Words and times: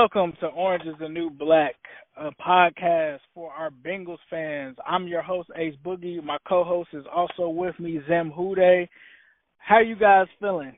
Welcome 0.00 0.34
to 0.38 0.46
Orange 0.46 0.84
is 0.86 0.94
the 1.00 1.08
New 1.08 1.28
Black, 1.28 1.74
a 2.16 2.30
podcast 2.40 3.18
for 3.34 3.50
our 3.50 3.70
Bengals 3.84 4.18
fans. 4.30 4.76
I'm 4.86 5.08
your 5.08 5.22
host, 5.22 5.50
Ace 5.56 5.74
Boogie. 5.84 6.22
My 6.22 6.38
co-host 6.48 6.90
is 6.92 7.04
also 7.12 7.48
with 7.48 7.76
me, 7.80 7.98
Zim 8.06 8.30
Hude. 8.30 8.88
How 9.56 9.80
you 9.80 9.96
guys 9.96 10.28
feeling? 10.38 10.76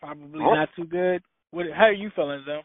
Probably 0.00 0.38
Oh. 0.38 0.52
not 0.52 0.68
too 0.76 0.84
good. 0.84 1.22
What? 1.50 1.64
How 1.70 1.84
are 1.84 1.92
you 1.94 2.10
feeling, 2.10 2.44
Zim? 2.44 2.60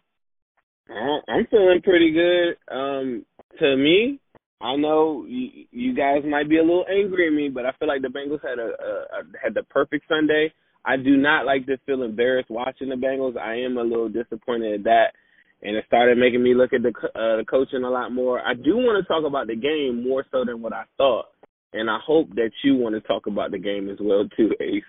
Uh, 0.90 1.22
I'm 1.30 1.46
feeling 1.46 1.82
pretty 1.84 2.12
good. 2.12 2.58
Um, 2.68 3.26
to 3.60 3.78
me, 3.78 4.20
I 4.60 4.76
know 4.76 5.24
you, 5.26 5.68
you 5.72 5.94
guys 5.94 6.26
might 6.26 6.50
be 6.50 6.58
a 6.58 6.64
little 6.64 6.86
angry 6.90 7.28
at 7.28 7.34
me, 7.34 7.48
but 7.48 7.66
I 7.66 7.72
feel 7.80 7.88
like 7.88 8.02
the 8.02 8.10
Bengals 8.10 8.42
had 8.46 8.60
a, 8.60 8.72
a, 8.74 9.22
a 9.22 9.24
had 9.42 9.54
the 9.54 9.64
perfect 9.70 10.06
Sunday. 10.10 10.52
I 10.84 10.98
do 10.98 11.16
not 11.16 11.46
like 11.46 11.66
to 11.68 11.78
feel 11.86 12.04
embarrassed 12.04 12.50
watching 12.50 12.90
the 12.90 12.96
Bengals. 12.96 13.38
I 13.38 13.56
am 13.56 13.78
a 13.78 13.84
little 13.84 14.10
disappointed 14.10 14.74
at 14.74 14.84
that, 14.84 15.14
and 15.62 15.76
it 15.76 15.86
started 15.88 16.18
making 16.18 16.44
me 16.44 16.54
look 16.54 16.74
at 16.74 16.82
the 16.82 16.90
uh, 16.90 17.38
the 17.38 17.46
coaching 17.50 17.84
a 17.84 17.90
lot 17.90 18.12
more. 18.12 18.40
I 18.40 18.54
do 18.54 18.78
want 18.78 19.04
to 19.04 19.08
talk 19.08 19.26
about 19.26 19.48
the 19.48 19.56
game 19.56 20.04
more 20.08 20.26
so 20.32 20.44
than 20.46 20.62
what 20.62 20.74
I 20.74 20.84
thought, 20.98 21.26
and 21.74 21.90
I 21.90 22.00
hope 22.06 22.30
that 22.36 22.52
you 22.64 22.76
want 22.76 22.96
to 22.96 23.02
talk 23.02 23.28
about 23.28 23.52
the 23.52 23.60
game 23.60 23.90
as 23.90 23.98
well 24.00 24.28
too, 24.36 24.52
Ace. 24.62 24.84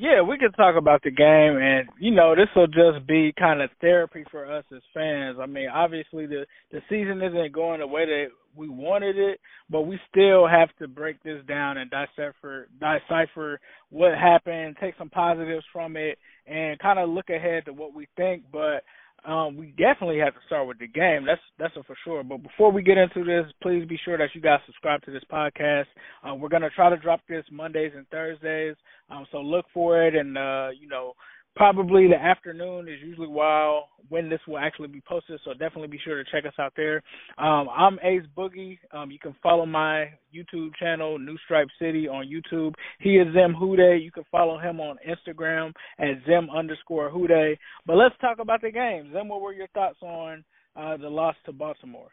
Yeah, 0.00 0.22
we 0.22 0.38
could 0.38 0.54
talk 0.54 0.76
about 0.76 1.02
the 1.02 1.10
game, 1.10 1.58
and 1.60 1.88
you 1.98 2.12
know, 2.12 2.36
this 2.36 2.46
will 2.54 2.68
just 2.68 3.04
be 3.08 3.32
kind 3.36 3.60
of 3.60 3.68
therapy 3.80 4.24
for 4.30 4.50
us 4.50 4.64
as 4.72 4.82
fans. 4.94 5.38
I 5.40 5.46
mean, 5.46 5.68
obviously 5.68 6.26
the 6.26 6.46
the 6.70 6.80
season 6.88 7.20
isn't 7.20 7.52
going 7.52 7.80
the 7.80 7.86
way 7.86 8.06
that 8.06 8.26
we 8.54 8.68
wanted 8.68 9.18
it, 9.18 9.40
but 9.70 9.82
we 9.82 9.98
still 10.08 10.46
have 10.46 10.68
to 10.78 10.88
break 10.88 11.20
this 11.22 11.44
down 11.48 11.78
and 11.78 11.90
decipher 11.90 12.68
decipher 12.78 13.60
what 13.90 14.16
happened, 14.16 14.76
take 14.80 14.94
some 14.98 15.10
positives 15.10 15.64
from 15.72 15.96
it, 15.96 16.18
and 16.46 16.78
kind 16.78 16.98
of 16.98 17.08
look 17.08 17.30
ahead 17.30 17.64
to 17.64 17.72
what 17.72 17.92
we 17.92 18.06
think. 18.16 18.44
But 18.52 18.84
um, 19.24 19.56
we 19.56 19.66
definitely 19.76 20.18
have 20.18 20.34
to 20.34 20.40
start 20.46 20.66
with 20.68 20.78
the 20.78 20.86
game. 20.86 21.26
That's 21.26 21.40
that's 21.58 21.74
for 21.74 21.96
sure. 22.04 22.22
But 22.22 22.42
before 22.42 22.70
we 22.70 22.82
get 22.82 22.98
into 22.98 23.24
this, 23.24 23.50
please 23.62 23.86
be 23.86 23.98
sure 24.04 24.16
that 24.16 24.30
you 24.34 24.40
guys 24.40 24.60
subscribe 24.66 25.02
to 25.02 25.10
this 25.10 25.24
podcast. 25.30 25.86
Uh, 26.22 26.34
we're 26.34 26.48
gonna 26.48 26.70
try 26.70 26.88
to 26.88 26.96
drop 26.96 27.20
this 27.28 27.44
Mondays 27.50 27.92
and 27.96 28.08
Thursdays. 28.08 28.76
Um, 29.10 29.26
so 29.32 29.40
look 29.40 29.66
for 29.74 30.02
it, 30.02 30.14
and 30.14 30.38
uh, 30.38 30.68
you 30.78 30.88
know, 30.88 31.14
probably 31.58 32.06
the 32.06 32.14
afternoon 32.14 32.86
is 32.88 33.00
usually 33.04 33.26
while 33.26 33.88
when 34.10 34.30
this 34.30 34.38
will 34.46 34.58
actually 34.58 34.86
be 34.86 35.02
posted. 35.06 35.40
So 35.44 35.52
definitely 35.52 35.88
be 35.88 35.98
sure 36.02 36.22
to 36.22 36.30
check 36.30 36.46
us 36.46 36.54
out 36.58 36.72
there. 36.76 37.02
Um, 37.36 37.68
I'm 37.76 37.98
Ace 38.04 38.22
Boogie. 38.36 38.78
Um, 38.92 39.10
you 39.10 39.18
can 39.18 39.34
follow 39.42 39.66
my 39.66 40.06
YouTube 40.32 40.70
channel, 40.80 41.18
New 41.18 41.36
Stripe 41.44 41.66
City, 41.80 42.06
on 42.06 42.26
YouTube. 42.26 42.74
He 43.00 43.16
is 43.16 43.26
Zim 43.34 43.54
Hude. 43.58 44.00
You 44.00 44.12
can 44.12 44.22
follow 44.30 44.56
him 44.56 44.80
on 44.80 44.98
Instagram 45.06 45.72
at 45.98 46.24
Zim 46.26 46.48
underscore 46.48 47.10
Hude. 47.10 47.58
But 47.84 47.96
let's 47.96 48.14
talk 48.20 48.38
about 48.38 48.62
the 48.62 48.70
game. 48.70 49.10
Zim, 49.12 49.28
what 49.28 49.40
were 49.40 49.52
your 49.52 49.68
thoughts 49.68 49.98
on 50.00 50.44
uh, 50.76 50.96
the 50.96 51.08
loss 51.08 51.34
to 51.46 51.52
Baltimore? 51.52 52.10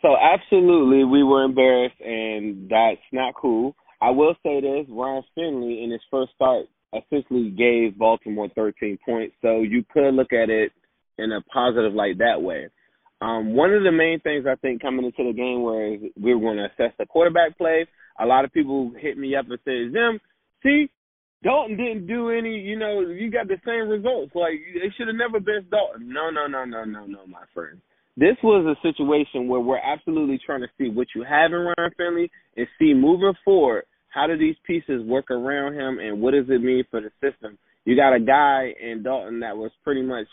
So 0.00 0.16
absolutely, 0.16 1.04
we 1.04 1.24
were 1.24 1.42
embarrassed, 1.42 2.00
and 2.00 2.70
that's 2.70 3.02
not 3.12 3.34
cool. 3.34 3.74
I 4.00 4.10
will 4.10 4.36
say 4.44 4.60
this: 4.60 4.86
Ryan 4.88 5.24
Finley 5.34 5.82
in 5.82 5.90
his 5.90 6.00
first 6.10 6.32
start 6.36 6.66
essentially 6.94 7.50
gave 7.50 7.98
Baltimore 7.98 8.48
13 8.54 8.98
points, 9.04 9.34
so 9.42 9.60
you 9.62 9.84
could 9.92 10.14
look 10.14 10.32
at 10.32 10.50
it 10.50 10.72
in 11.18 11.32
a 11.32 11.40
positive 11.42 11.92
light 11.92 12.18
that 12.18 12.40
way. 12.40 12.68
Um, 13.20 13.54
one 13.54 13.74
of 13.74 13.82
the 13.82 13.92
main 13.92 14.20
things 14.20 14.46
I 14.46 14.54
think 14.56 14.80
coming 14.80 15.04
into 15.04 15.24
the 15.24 15.36
game 15.36 15.62
was 15.62 15.98
we 16.20 16.34
were 16.34 16.40
going 16.40 16.58
to 16.58 16.66
assess 16.66 16.94
the 16.98 17.06
quarterback 17.06 17.58
play. 17.58 17.86
A 18.20 18.26
lot 18.26 18.44
of 18.44 18.52
people 18.52 18.92
hit 18.96 19.18
me 19.18 19.34
up 19.34 19.46
and 19.50 19.58
said, 19.64 19.92
"Zim, 19.92 20.20
see, 20.62 20.88
Dalton 21.42 21.76
didn't 21.76 22.06
do 22.06 22.30
any. 22.30 22.60
You 22.60 22.78
know, 22.78 23.00
you 23.00 23.30
got 23.30 23.48
the 23.48 23.58
same 23.66 23.88
results. 23.88 24.34
Like 24.36 24.60
they 24.72 24.90
should 24.96 25.08
have 25.08 25.16
never 25.16 25.40
benched 25.40 25.70
Dalton." 25.70 26.12
No, 26.12 26.30
no, 26.30 26.46
no, 26.46 26.64
no, 26.64 26.84
no, 26.84 27.06
no, 27.06 27.26
my 27.26 27.42
friend 27.52 27.80
this 28.18 28.36
was 28.42 28.66
a 28.66 28.74
situation 28.82 29.46
where 29.46 29.60
we're 29.60 29.78
absolutely 29.78 30.40
trying 30.44 30.60
to 30.60 30.68
see 30.76 30.90
what 30.90 31.06
you 31.14 31.22
have 31.22 31.52
in 31.52 31.72
Ryan 31.78 31.92
Finley 31.96 32.30
and 32.56 32.66
see 32.76 32.92
moving 32.92 33.32
forward 33.44 33.84
how 34.08 34.26
do 34.26 34.36
these 34.36 34.56
pieces 34.66 35.02
work 35.04 35.30
around 35.30 35.74
him 35.74 35.98
and 35.98 36.20
what 36.20 36.32
does 36.32 36.46
it 36.48 36.62
mean 36.62 36.84
for 36.90 37.00
the 37.00 37.10
system. 37.20 37.58
You 37.84 37.96
got 37.96 38.14
a 38.14 38.20
guy 38.20 38.74
in 38.80 39.02
Dalton 39.02 39.40
that 39.40 39.56
was 39.56 39.70
pretty 39.84 40.02
much 40.02 40.26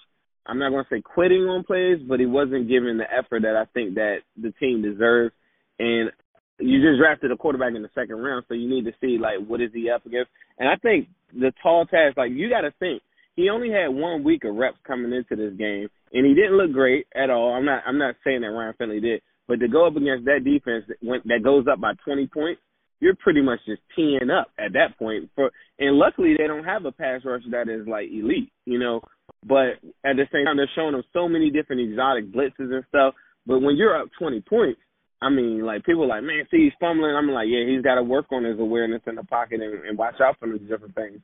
I'm 0.46 0.60
not 0.60 0.70
going 0.70 0.84
to 0.84 0.96
say 0.96 1.02
quitting 1.02 1.50
on 1.50 1.64
plays, 1.64 1.98
but 2.08 2.20
he 2.20 2.26
wasn't 2.26 2.70
giving 2.70 2.98
the 2.98 3.06
effort 3.12 3.42
that 3.42 3.56
I 3.56 3.66
think 3.74 3.96
that 3.96 4.18
the 4.38 4.52
team 4.60 4.82
deserves. 4.82 5.34
And 5.80 6.12
you 6.60 6.82
just 6.82 7.00
drafted 7.00 7.32
a 7.32 7.38
quarterback 7.38 7.74
in 7.76 7.82
the 7.82 7.90
second 7.96 8.18
round, 8.18 8.46
so 8.48 8.54
you 8.54 8.70
need 8.70 8.86
to 8.86 8.94
see 9.02 9.18
like 9.18 9.46
what 9.46 9.62
is 9.62 9.72
he 9.74 9.90
up 9.90 10.06
against. 10.06 10.30
And 10.60 10.70
I 10.70 10.76
think 10.78 11.08
the 11.34 11.52
tall 11.62 11.86
task, 11.86 12.18
like 12.18 12.32
you 12.32 12.50
got 12.50 12.62
to 12.62 12.72
think 12.80 13.02
he 13.36 13.50
only 13.50 13.70
had 13.70 13.88
one 13.90 14.24
week 14.24 14.44
of 14.46 14.56
reps 14.56 14.78
coming 14.86 15.12
into 15.12 15.36
this 15.36 15.58
game, 15.58 15.90
and 16.14 16.26
he 16.26 16.34
didn't 16.34 16.58
look 16.58 16.72
great 16.72 17.08
at 17.14 17.30
all. 17.30 17.54
I'm 17.54 17.66
not 17.66 17.84
I'm 17.86 17.98
not 17.98 18.16
saying 18.24 18.42
that 18.42 18.48
Ryan 18.48 18.74
Finley 18.78 19.02
did, 19.02 19.22
but 19.48 19.60
to 19.60 19.68
go 19.68 19.88
up 19.88 19.96
against 19.96 20.26
that 20.26 20.46
defense 20.46 20.86
that, 20.88 21.44
goes 21.44 21.66
up 21.72 21.82
by 21.82 21.94
20 22.06 22.28
points, 22.28 22.62
you're 23.00 23.16
pretty 23.16 23.42
much 23.42 23.60
just 23.66 23.82
teeing 23.96 24.30
up 24.30 24.48
at 24.58 24.74
that 24.74 24.98
point. 24.98 25.30
For 25.36 25.52
and 25.80 25.98
luckily 25.98 26.36
they 26.38 26.48
don't 26.48 26.64
have 26.64 26.86
a 26.86 26.92
pass 26.92 27.22
rush 27.26 27.44
that 27.52 27.70
is 27.70 27.88
like 27.88 28.10
elite, 28.12 28.52
you 28.66 28.80
know. 28.80 29.02
But 29.44 29.78
at 30.04 30.18
the 30.18 30.26
same 30.32 30.46
time, 30.46 30.58
they're 30.58 30.70
showing 30.76 30.94
them 30.94 31.04
so 31.14 31.28
many 31.28 31.50
different 31.50 31.82
exotic 31.82 32.32
blitzes 32.32 32.74
and 32.74 32.84
stuff. 32.90 33.14
But 33.46 33.60
when 33.60 33.76
you're 33.76 34.00
up 34.00 34.10
20 34.18 34.42
points, 34.42 34.80
I 35.22 35.30
mean, 35.30 35.64
like 35.64 35.84
people 35.84 36.04
are 36.04 36.08
like, 36.08 36.24
man, 36.24 36.46
see, 36.50 36.64
he's 36.66 36.74
fumbling. 36.80 37.16
I'm 37.16 37.30
like, 37.30 37.48
yeah, 37.50 37.66
he's 37.68 37.82
got 37.82 37.96
to 37.96 38.04
work 38.04 38.26
on 38.32 38.44
his 38.44 38.60
awareness 38.60 39.02
in 39.08 39.16
the 39.16 39.24
pocket 39.24 39.62
and, 39.62 39.86
and 39.86 39.98
watch 39.98 40.16
out 40.22 40.38
for 40.40 40.48
these 40.48 40.68
different 40.68 40.96
things. 40.96 41.20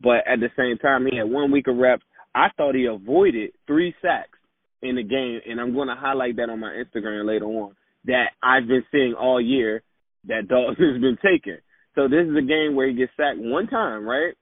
But 0.00 0.26
at 0.26 0.40
the 0.40 0.50
same 0.56 0.78
time, 0.78 1.06
he 1.10 1.16
had 1.16 1.30
one 1.30 1.50
week 1.50 1.68
of 1.68 1.76
reps. 1.76 2.04
I 2.34 2.48
thought 2.56 2.74
he 2.74 2.86
avoided 2.86 3.52
three 3.66 3.94
sacks 4.02 4.38
in 4.82 4.96
the 4.96 5.02
game, 5.02 5.40
and 5.46 5.60
I'm 5.60 5.74
going 5.74 5.88
to 5.88 5.94
highlight 5.94 6.36
that 6.36 6.50
on 6.50 6.60
my 6.60 6.72
Instagram 6.72 7.26
later 7.26 7.46
on. 7.46 7.74
That 8.06 8.30
I've 8.42 8.66
been 8.66 8.84
seeing 8.90 9.14
all 9.14 9.40
year 9.40 9.82
that 10.26 10.48
Dalton 10.48 10.76
has 10.92 11.00
been 11.00 11.18
taking. 11.22 11.58
So 11.94 12.08
this 12.08 12.26
is 12.26 12.36
a 12.36 12.46
game 12.46 12.74
where 12.74 12.88
he 12.88 12.94
gets 12.94 13.12
sacked 13.16 13.38
one 13.38 13.66
time, 13.66 14.06
right? 14.06 14.34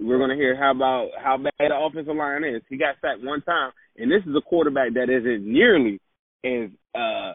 We're 0.00 0.18
to 0.28 0.36
hear 0.36 0.56
how 0.56 0.70
about 0.70 1.10
how 1.22 1.38
bad 1.38 1.52
the 1.58 1.74
offensive 1.74 2.14
line 2.14 2.44
is. 2.44 2.62
He 2.68 2.76
got 2.76 2.94
sacked 3.00 3.24
one 3.24 3.42
time, 3.42 3.72
and 3.96 4.10
this 4.10 4.22
is 4.26 4.34
a 4.36 4.40
quarterback 4.40 4.94
that 4.94 5.10
isn't 5.10 5.44
nearly 5.44 6.00
as 6.44 6.70
uh 6.94 7.32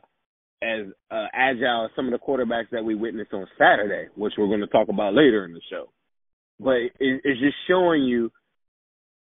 as 0.63 0.87
uh, 1.11 1.27
agile 1.33 1.85
as 1.85 1.91
some 1.95 2.05
of 2.05 2.11
the 2.11 2.25
quarterbacks 2.25 2.69
that 2.71 2.83
we 2.83 2.95
witnessed 2.95 3.33
on 3.33 3.45
Saturday, 3.57 4.09
which 4.15 4.33
we're 4.37 4.47
going 4.47 4.61
to 4.61 4.67
talk 4.67 4.87
about 4.87 5.13
later 5.13 5.45
in 5.45 5.53
the 5.53 5.61
show. 5.69 5.89
But 6.59 6.75
it, 6.75 6.93
it's 6.99 7.39
just 7.39 7.55
showing 7.67 8.03
you, 8.03 8.31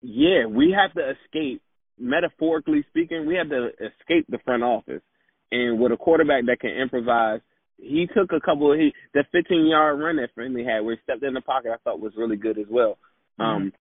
yeah, 0.03 0.47
we 0.47 0.75
have 0.77 0.95
to 0.95 1.11
escape. 1.11 1.63
Metaphorically 1.99 2.85
speaking, 2.91 3.27
we 3.27 3.37
have 3.37 3.49
to 3.49 3.69
escape 3.69 4.27
the 4.29 4.39
front 4.45 4.63
office, 4.63 5.03
and 5.51 5.81
with 5.81 5.93
a 5.93 5.97
quarterback 5.97 6.45
that 6.47 6.61
can 6.61 6.71
improvise, 6.71 7.41
he 7.79 8.09
took 8.15 8.33
a 8.33 8.41
couple 8.41 8.73
of 8.73 8.79
he 8.79 8.93
that 9.15 9.27
15 9.33 9.67
yard 9.67 10.01
run 10.01 10.17
that 10.17 10.31
Finley 10.35 10.65
had 10.65 10.81
where 10.81 10.95
he 10.95 11.01
stepped 11.03 11.23
in 11.23 11.35
the 11.35 11.41
pocket. 11.41 11.71
I 11.73 11.77
thought 11.85 12.01
was 12.01 12.13
really 12.17 12.37
good 12.37 12.59
as 12.59 12.67
well. 12.71 12.99
Um, 13.39 13.73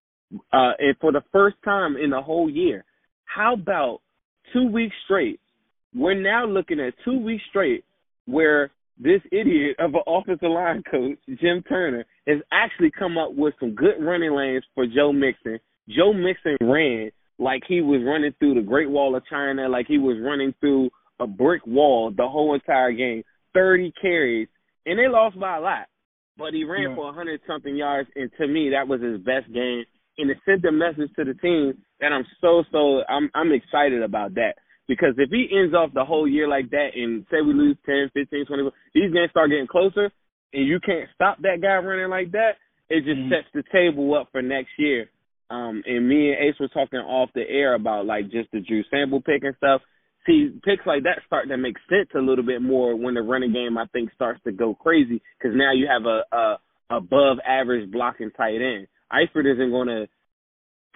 uh, 0.51 0.73
and 0.79 0.97
for 0.99 1.11
the 1.11 1.23
first 1.31 1.55
time 1.63 1.95
in 1.97 2.09
the 2.09 2.21
whole 2.21 2.49
year, 2.49 2.83
how 3.23 3.53
about 3.53 4.01
two 4.53 4.67
weeks 4.67 4.95
straight? 5.05 5.39
We're 5.93 6.19
now 6.19 6.45
looking 6.45 6.79
at 6.79 6.93
two 7.05 7.19
weeks 7.19 7.43
straight 7.49 7.85
where 8.25 8.71
this 8.97 9.21
idiot 9.31 9.77
of 9.79 9.93
an 9.93 10.01
offensive 10.07 10.49
line 10.49 10.83
coach, 10.89 11.17
Jim 11.27 11.63
Turner, 11.67 12.05
has 12.27 12.37
actually 12.51 12.91
come 12.91 13.17
up 13.17 13.33
with 13.33 13.53
some 13.59 13.75
good 13.75 13.95
running 13.99 14.33
lanes 14.33 14.63
for 14.73 14.85
Joe 14.87 15.11
Mixon. 15.11 15.59
Joe 15.89 16.13
Mixon 16.13 16.57
ran 16.61 17.11
like 17.37 17.63
he 17.67 17.81
was 17.81 18.01
running 18.05 18.33
through 18.39 18.55
the 18.55 18.61
Great 18.61 18.89
Wall 18.89 19.15
of 19.15 19.25
China, 19.29 19.67
like 19.67 19.87
he 19.87 19.97
was 19.97 20.17
running 20.21 20.53
through 20.59 20.89
a 21.19 21.27
brick 21.27 21.65
wall 21.65 22.11
the 22.15 22.27
whole 22.27 22.53
entire 22.53 22.91
game. 22.91 23.23
30 23.55 23.93
carries, 23.99 24.47
and 24.85 24.99
they 24.99 25.07
lost 25.07 25.39
by 25.39 25.57
a 25.57 25.61
lot. 25.61 25.87
But 26.37 26.53
he 26.53 26.63
ran 26.65 26.89
yeah. 26.89 26.95
for 26.95 27.05
100 27.05 27.39
something 27.47 27.75
yards, 27.75 28.09
and 28.15 28.29
to 28.37 28.47
me, 28.47 28.69
that 28.71 28.87
was 28.87 29.01
his 29.01 29.17
best 29.19 29.51
game. 29.51 29.85
And 30.17 30.29
it 30.29 30.37
sent 30.45 30.65
a 30.65 30.71
message 30.71 31.09
to 31.15 31.25
the 31.25 31.33
team 31.33 31.73
that 31.99 32.11
I'm 32.11 32.25
so, 32.41 32.63
so, 32.71 33.01
I'm, 33.09 33.29
I'm 33.33 33.51
excited 33.51 34.03
about 34.03 34.35
that. 34.35 34.55
Because 34.87 35.15
if 35.17 35.29
he 35.31 35.47
ends 35.51 35.73
off 35.73 35.93
the 35.93 36.05
whole 36.05 36.27
year 36.27 36.47
like 36.47 36.69
that, 36.69 36.89
and 36.93 37.25
say 37.31 37.41
we 37.41 37.53
lose 37.53 37.77
10, 37.85 38.11
15, 38.13 38.45
20, 38.45 38.63
these 38.93 39.13
games 39.13 39.31
start 39.31 39.49
getting 39.49 39.67
closer, 39.67 40.11
and 40.53 40.67
you 40.67 40.79
can't 40.85 41.09
stop 41.15 41.37
that 41.41 41.61
guy 41.61 41.75
running 41.77 42.09
like 42.09 42.31
that, 42.31 42.59
it 42.89 43.03
just 43.03 43.17
mm-hmm. 43.17 43.31
sets 43.31 43.47
the 43.53 43.63
table 43.71 44.13
up 44.13 44.29
for 44.31 44.41
next 44.41 44.71
year. 44.77 45.09
Um, 45.49 45.83
and 45.85 46.07
me 46.07 46.31
and 46.31 46.43
Ace 46.43 46.59
were 46.59 46.67
talking 46.67 46.99
off 46.99 47.29
the 47.33 47.47
air 47.47 47.75
about 47.75 48.05
like 48.05 48.31
just 48.31 48.51
the 48.51 48.59
Drew 48.61 48.83
Sample 48.89 49.21
pick 49.21 49.43
and 49.43 49.55
stuff 49.57 49.81
see 50.25 50.49
picks 50.63 50.85
like 50.85 51.03
that 51.03 51.19
start 51.25 51.47
to 51.49 51.57
make 51.57 51.75
sense 51.89 52.09
a 52.15 52.19
little 52.19 52.45
bit 52.45 52.61
more 52.61 52.95
when 52.95 53.13
the 53.13 53.21
running 53.21 53.53
game 53.53 53.77
I 53.77 53.85
think 53.87 54.11
starts 54.13 54.41
to 54.43 54.51
go 54.51 54.73
crazy 54.75 55.21
because 55.37 55.55
now 55.55 55.73
you 55.73 55.87
have 55.87 56.05
a, 56.05 56.35
a 56.35 56.57
above 56.89 57.37
average 57.47 57.91
blocking 57.91 58.31
tight 58.31 58.61
end. 58.61 58.87
Eifert 59.11 59.51
isn't 59.51 59.71
going 59.71 59.87
to 59.87 60.07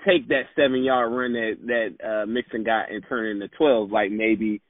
take 0.06 0.28
that 0.30 0.44
seven 0.56 0.84
yard 0.84 1.12
run 1.12 1.34
that 1.34 1.56
that 1.66 2.08
uh, 2.08 2.26
Mixon 2.26 2.64
got 2.64 2.92
and 2.92 3.04
turn 3.08 3.28
it 3.28 3.32
into 3.32 3.48
twelve 3.58 3.92
like 3.92 4.12
maybe 4.12 4.62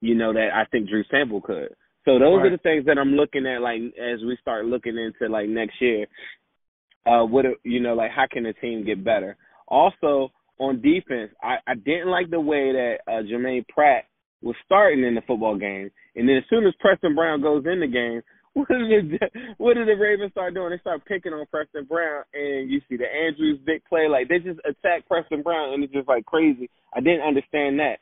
you 0.00 0.14
know 0.14 0.32
that 0.32 0.48
I 0.54 0.64
think 0.70 0.88
Drew 0.88 1.04
Sample 1.10 1.40
could. 1.40 1.74
So 2.04 2.18
those 2.18 2.38
right. 2.38 2.46
are 2.46 2.50
the 2.50 2.62
things 2.62 2.86
that 2.86 2.98
I'm 2.98 3.14
looking 3.14 3.46
at 3.46 3.60
like 3.60 3.80
as 3.98 4.20
we 4.24 4.38
start 4.40 4.66
looking 4.66 4.96
into 4.96 5.32
like 5.32 5.48
next 5.48 5.80
year. 5.80 6.06
Uh, 7.04 7.24
what 7.24 7.44
you 7.62 7.80
know 7.80 7.94
like 7.94 8.10
how 8.10 8.26
can 8.30 8.44
the 8.44 8.52
team 8.54 8.84
get 8.84 9.04
better? 9.04 9.36
Also, 9.68 10.32
on 10.58 10.80
defense, 10.80 11.32
I, 11.42 11.56
I 11.66 11.74
didn't 11.74 12.08
like 12.08 12.30
the 12.30 12.40
way 12.40 12.72
that 12.72 12.96
uh, 13.06 13.22
Germaine 13.28 13.64
Pratt 13.68 14.04
was 14.42 14.56
starting 14.64 15.04
in 15.04 15.14
the 15.14 15.22
football 15.26 15.56
game, 15.56 15.90
and 16.14 16.28
then 16.28 16.36
as 16.36 16.44
soon 16.48 16.66
as 16.66 16.74
Preston 16.80 17.14
Brown 17.14 17.42
goes 17.42 17.64
in 17.66 17.80
the 17.80 17.86
game, 17.86 18.22
what 18.56 18.68
did 18.68 19.10
the 19.10 19.18
what 19.58 19.74
did 19.74 19.86
the 19.86 20.00
Ravens 20.00 20.32
start 20.32 20.54
doing? 20.54 20.70
They 20.70 20.78
start 20.78 21.04
picking 21.04 21.32
on 21.32 21.44
Preston 21.50 21.84
Brown, 21.84 22.24
and 22.32 22.70
you 22.70 22.80
see 22.88 22.96
the 22.96 23.04
Andrews 23.04 23.60
big 23.66 23.84
play, 23.84 24.08
like 24.08 24.28
they 24.28 24.38
just 24.38 24.60
attack 24.64 25.06
Preston 25.06 25.42
Brown, 25.42 25.74
and 25.74 25.84
it's 25.84 25.92
just 25.92 26.08
like 26.08 26.24
crazy. 26.24 26.70
I 26.94 27.00
didn't 27.00 27.26
understand 27.26 27.78
that. 27.80 27.98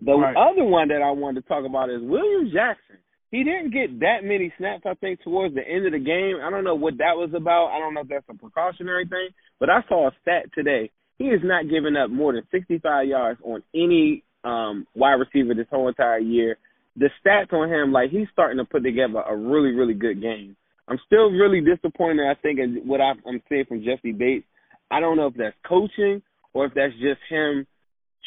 The 0.00 0.12
right. 0.12 0.36
other 0.36 0.64
one 0.64 0.88
that 0.88 1.02
I 1.02 1.10
wanted 1.10 1.42
to 1.42 1.48
talk 1.48 1.64
about 1.66 1.90
is 1.90 2.02
William 2.02 2.50
Jackson. 2.52 2.98
He 3.30 3.42
didn't 3.42 3.72
get 3.72 3.98
that 4.00 4.22
many 4.22 4.52
snaps, 4.56 4.84
I 4.86 4.94
think, 4.94 5.22
towards 5.22 5.54
the 5.54 5.66
end 5.66 5.86
of 5.86 5.92
the 5.92 5.98
game. 5.98 6.38
I 6.42 6.50
don't 6.50 6.64
know 6.64 6.76
what 6.76 6.98
that 6.98 7.16
was 7.16 7.30
about. 7.34 7.74
I 7.74 7.78
don't 7.80 7.94
know 7.94 8.02
if 8.02 8.08
that's 8.08 8.24
a 8.30 8.34
precautionary 8.34 9.06
thing, 9.06 9.28
but 9.58 9.70
I 9.70 9.82
saw 9.88 10.08
a 10.08 10.12
stat 10.22 10.46
today 10.54 10.90
he 11.18 11.24
is 11.26 11.40
not 11.42 11.68
giving 11.68 11.96
up 11.96 12.10
more 12.10 12.32
than 12.32 12.42
65 12.50 13.06
yards 13.06 13.40
on 13.44 13.62
any 13.74 14.22
um 14.44 14.86
wide 14.94 15.14
receiver 15.14 15.54
this 15.54 15.66
whole 15.70 15.88
entire 15.88 16.18
year. 16.18 16.58
The 16.96 17.10
stats 17.20 17.52
on 17.52 17.68
him, 17.68 17.92
like 17.92 18.10
he's 18.10 18.28
starting 18.32 18.58
to 18.58 18.64
put 18.64 18.82
together 18.82 19.20
a 19.20 19.36
really, 19.36 19.72
really 19.72 19.94
good 19.94 20.22
game. 20.22 20.56
I'm 20.88 20.98
still 21.04 21.30
really 21.30 21.60
disappointed. 21.60 22.26
I 22.26 22.34
think 22.40 22.58
in 22.58 22.82
what 22.86 23.00
I'm 23.00 23.20
seeing 23.48 23.64
from 23.66 23.84
Jessie 23.84 24.12
Bates. 24.12 24.46
I 24.90 25.00
don't 25.00 25.16
know 25.16 25.26
if 25.26 25.34
that's 25.34 25.56
coaching 25.66 26.22
or 26.54 26.66
if 26.66 26.74
that's 26.74 26.92
just 26.94 27.20
him 27.28 27.66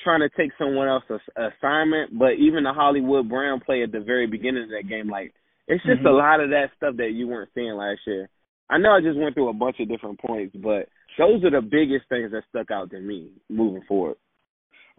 trying 0.03 0.19
to 0.19 0.29
take 0.37 0.51
someone 0.57 0.87
else's 0.87 1.21
assignment. 1.35 2.17
But 2.17 2.33
even 2.39 2.63
the 2.63 2.73
Hollywood 2.73 3.29
Brown 3.29 3.61
play 3.61 3.83
at 3.83 3.91
the 3.91 4.01
very 4.01 4.27
beginning 4.27 4.63
of 4.63 4.69
that 4.69 4.89
game, 4.89 5.09
like 5.09 5.33
it's 5.67 5.83
just 5.85 5.99
mm-hmm. 5.99 6.07
a 6.07 6.11
lot 6.11 6.41
of 6.41 6.49
that 6.49 6.71
stuff 6.77 6.97
that 6.97 7.11
you 7.13 7.27
weren't 7.27 7.49
seeing 7.55 7.73
last 7.73 8.01
year. 8.05 8.29
I 8.69 8.77
know 8.77 8.91
I 8.91 9.01
just 9.01 9.17
went 9.17 9.33
through 9.33 9.49
a 9.49 9.53
bunch 9.53 9.77
of 9.79 9.89
different 9.89 10.19
points, 10.19 10.55
but 10.55 10.89
those 11.17 11.43
are 11.43 11.51
the 11.51 11.61
biggest 11.61 12.07
things 12.09 12.31
that 12.31 12.43
stuck 12.49 12.71
out 12.71 12.91
to 12.91 12.99
me 12.99 13.31
moving 13.49 13.83
forward. 13.87 14.17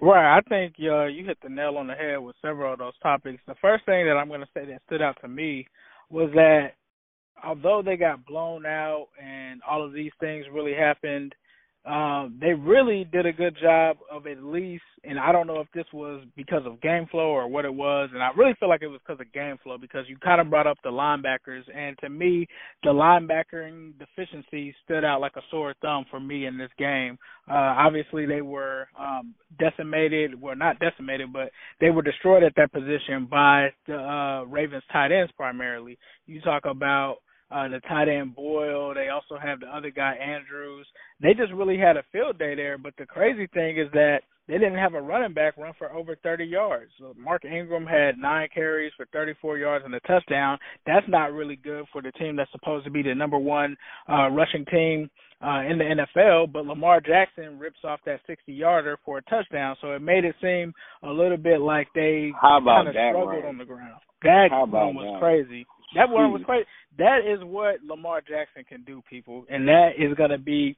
Right, 0.03 0.39
I 0.39 0.41
think 0.49 0.75
uh, 0.81 1.07
you 1.07 1.27
hit 1.27 1.39
the 1.43 1.51
nail 1.51 1.77
on 1.77 1.87
the 1.87 1.95
head 1.95 2.17
with 2.17 2.35
several 2.41 2.73
of 2.73 2.79
those 2.79 2.99
topics. 3.03 3.43
The 3.47 3.55
first 3.61 3.85
thing 3.85 4.07
that 4.07 4.17
I'm 4.17 4.29
going 4.29 4.41
to 4.41 4.47
say 4.55 4.65
that 4.65 4.81
stood 4.87 5.03
out 5.03 5.19
to 5.21 5.29
me 5.29 5.67
was 6.09 6.31
that 6.35 6.69
although 7.45 7.83
they 7.85 7.97
got 7.97 8.25
blown 8.25 8.65
out 8.65 9.09
and 9.23 9.61
all 9.69 9.85
of 9.85 9.93
these 9.93 10.13
things 10.19 10.47
really 10.53 10.75
happened, 10.75 11.35
um, 11.87 12.39
they 12.39 12.53
really 12.53 13.05
did 13.11 13.25
a 13.25 13.33
good 13.33 13.57
job 13.61 13.97
of 14.13 14.27
at 14.27 14.43
least, 14.43 14.83
and 15.03 15.19
I 15.19 15.33
don't 15.33 15.47
know 15.47 15.61
if 15.61 15.69
this 15.75 15.87
was 15.95 16.23
because 16.37 16.63
of 16.67 16.81
game 16.83 17.07
flow 17.11 17.31
or 17.31 17.49
what 17.49 17.65
it 17.65 17.73
was, 17.73 18.11
and 18.13 18.23
I 18.23 18.29
really 18.37 18.53
feel 18.61 18.69
like 18.69 18.83
it 18.83 18.89
was 18.89 19.01
because 19.07 19.19
of 19.19 19.33
game 19.33 19.57
flow 19.63 19.79
because 19.79 20.05
you 20.07 20.19
kind 20.19 20.43
of 20.43 20.51
brought 20.51 20.67
up 20.67 20.77
the 20.85 20.91
linebackers, 20.91 21.63
and 21.75 21.97
to 22.01 22.11
me, 22.11 22.47
the 22.83 22.91
linebackering 22.91 23.95
deficiency 23.99 24.75
stood 24.85 25.07
out 25.07 25.23
like 25.23 25.37
a 25.37 25.43
sore 25.51 25.75
thumb 25.81 26.05
for 26.11 26.21
me 26.21 26.45
in 26.45 26.59
this 26.59 26.71
game. 26.79 27.17
Uh, 27.51 27.75
obviously, 27.79 28.27
they 28.27 28.43
were 28.43 28.87
um, 28.99 29.35
decimated, 29.59 30.39
well, 30.39 30.57
not 30.57 30.79
decimated, 30.81 31.33
but 31.33 31.51
they 31.81 31.89
were 31.89 32.03
destroyed 32.03 32.43
at 32.43 32.53
that 32.57 32.73
position 32.73 33.27
by 33.31 33.69
the 33.87 33.97
uh, 33.97 34.45
Ravens 34.45 34.85
tight 34.93 35.13
ends 35.13 35.33
primarily. 35.35 35.99
You 36.27 36.43
talk 36.43 36.67
about 36.67 37.17
uh, 37.51 37.69
the 37.69 37.81
tight 37.89 38.09
end 38.09 38.35
Boyle. 38.35 38.95
They 38.95 39.09
also 39.09 39.41
have 39.41 39.61
the 39.61 39.67
other 39.67 39.91
guy 39.91 40.15
Andrews. 40.15 40.87
They 41.21 41.35
just 41.35 41.53
really 41.53 41.79
had 41.79 41.97
a 41.97 42.05
field 42.13 42.39
day 42.39 42.55
there. 42.55 42.79
But 42.79 42.95
the 42.99 43.07
crazy 43.07 43.47
thing 43.49 43.79
is 43.79 43.91
that 43.93 44.21
they 44.51 44.55
didn't 44.55 44.79
have 44.79 44.95
a 44.95 45.01
running 45.01 45.33
back 45.33 45.57
run 45.57 45.73
for 45.79 45.93
over 45.93 46.17
30 46.17 46.45
yards. 46.45 46.91
So 46.99 47.15
Mark 47.17 47.45
Ingram 47.45 47.87
had 47.87 48.19
nine 48.19 48.49
carries 48.53 48.93
for 48.97 49.07
34 49.13 49.59
yards 49.59 49.85
and 49.85 49.95
a 49.95 50.01
touchdown. 50.01 50.59
That's 50.87 51.07
not 51.09 51.33
really 51.33 51.57
good 51.57 51.85
for 51.93 52.03
the 52.03 52.11
team 52.13 52.37
that's 52.37 52.51
supposed 52.51 52.85
to 52.85 52.91
be 52.91 53.03
the 53.03 53.15
number 53.15 53.39
one 53.39 53.77
uh, 54.09 54.29
rushing 54.31 54.65
team 54.67 55.09
uh, 55.41 55.63
in 55.71 55.79
the 55.79 56.05
NFL. 56.17 56.53
But 56.53 56.67
Lamar 56.67 57.01
Jackson 57.01 57.59
rips 57.59 57.79
off 57.85 58.01
that 58.07 58.21
60 58.27 58.53
yarder 58.53 58.99
for 59.05 59.19
a 59.19 59.23
touchdown. 59.23 59.77
So 59.81 59.93
it 59.93 60.03
made 60.03 60.25
it 60.25 60.35
seem 60.43 60.73
a 61.03 61.11
little 61.11 61.39
bit 61.39 61.61
like 61.61 61.87
they 61.95 62.33
kind 62.43 62.89
of 62.89 62.95
struggled 62.95 63.45
on 63.45 63.59
the 63.59 63.65
ground. 63.65 64.01
That 64.67 64.87
one 64.87 64.95
was 64.97 65.15
that? 65.15 65.21
crazy. 65.21 65.67
That 65.95 66.09
one 66.09 66.33
was 66.33 66.43
crazy. 66.45 66.67
That 66.99 67.21
is 67.27 67.43
what 67.43 67.83
Lamar 67.87 68.21
Jackson 68.21 68.65
can 68.69 68.83
do, 68.85 69.03
people, 69.09 69.45
and 69.49 69.67
that 69.69 69.91
is 69.99 70.15
going 70.17 70.31
to 70.31 70.39
be. 70.39 70.77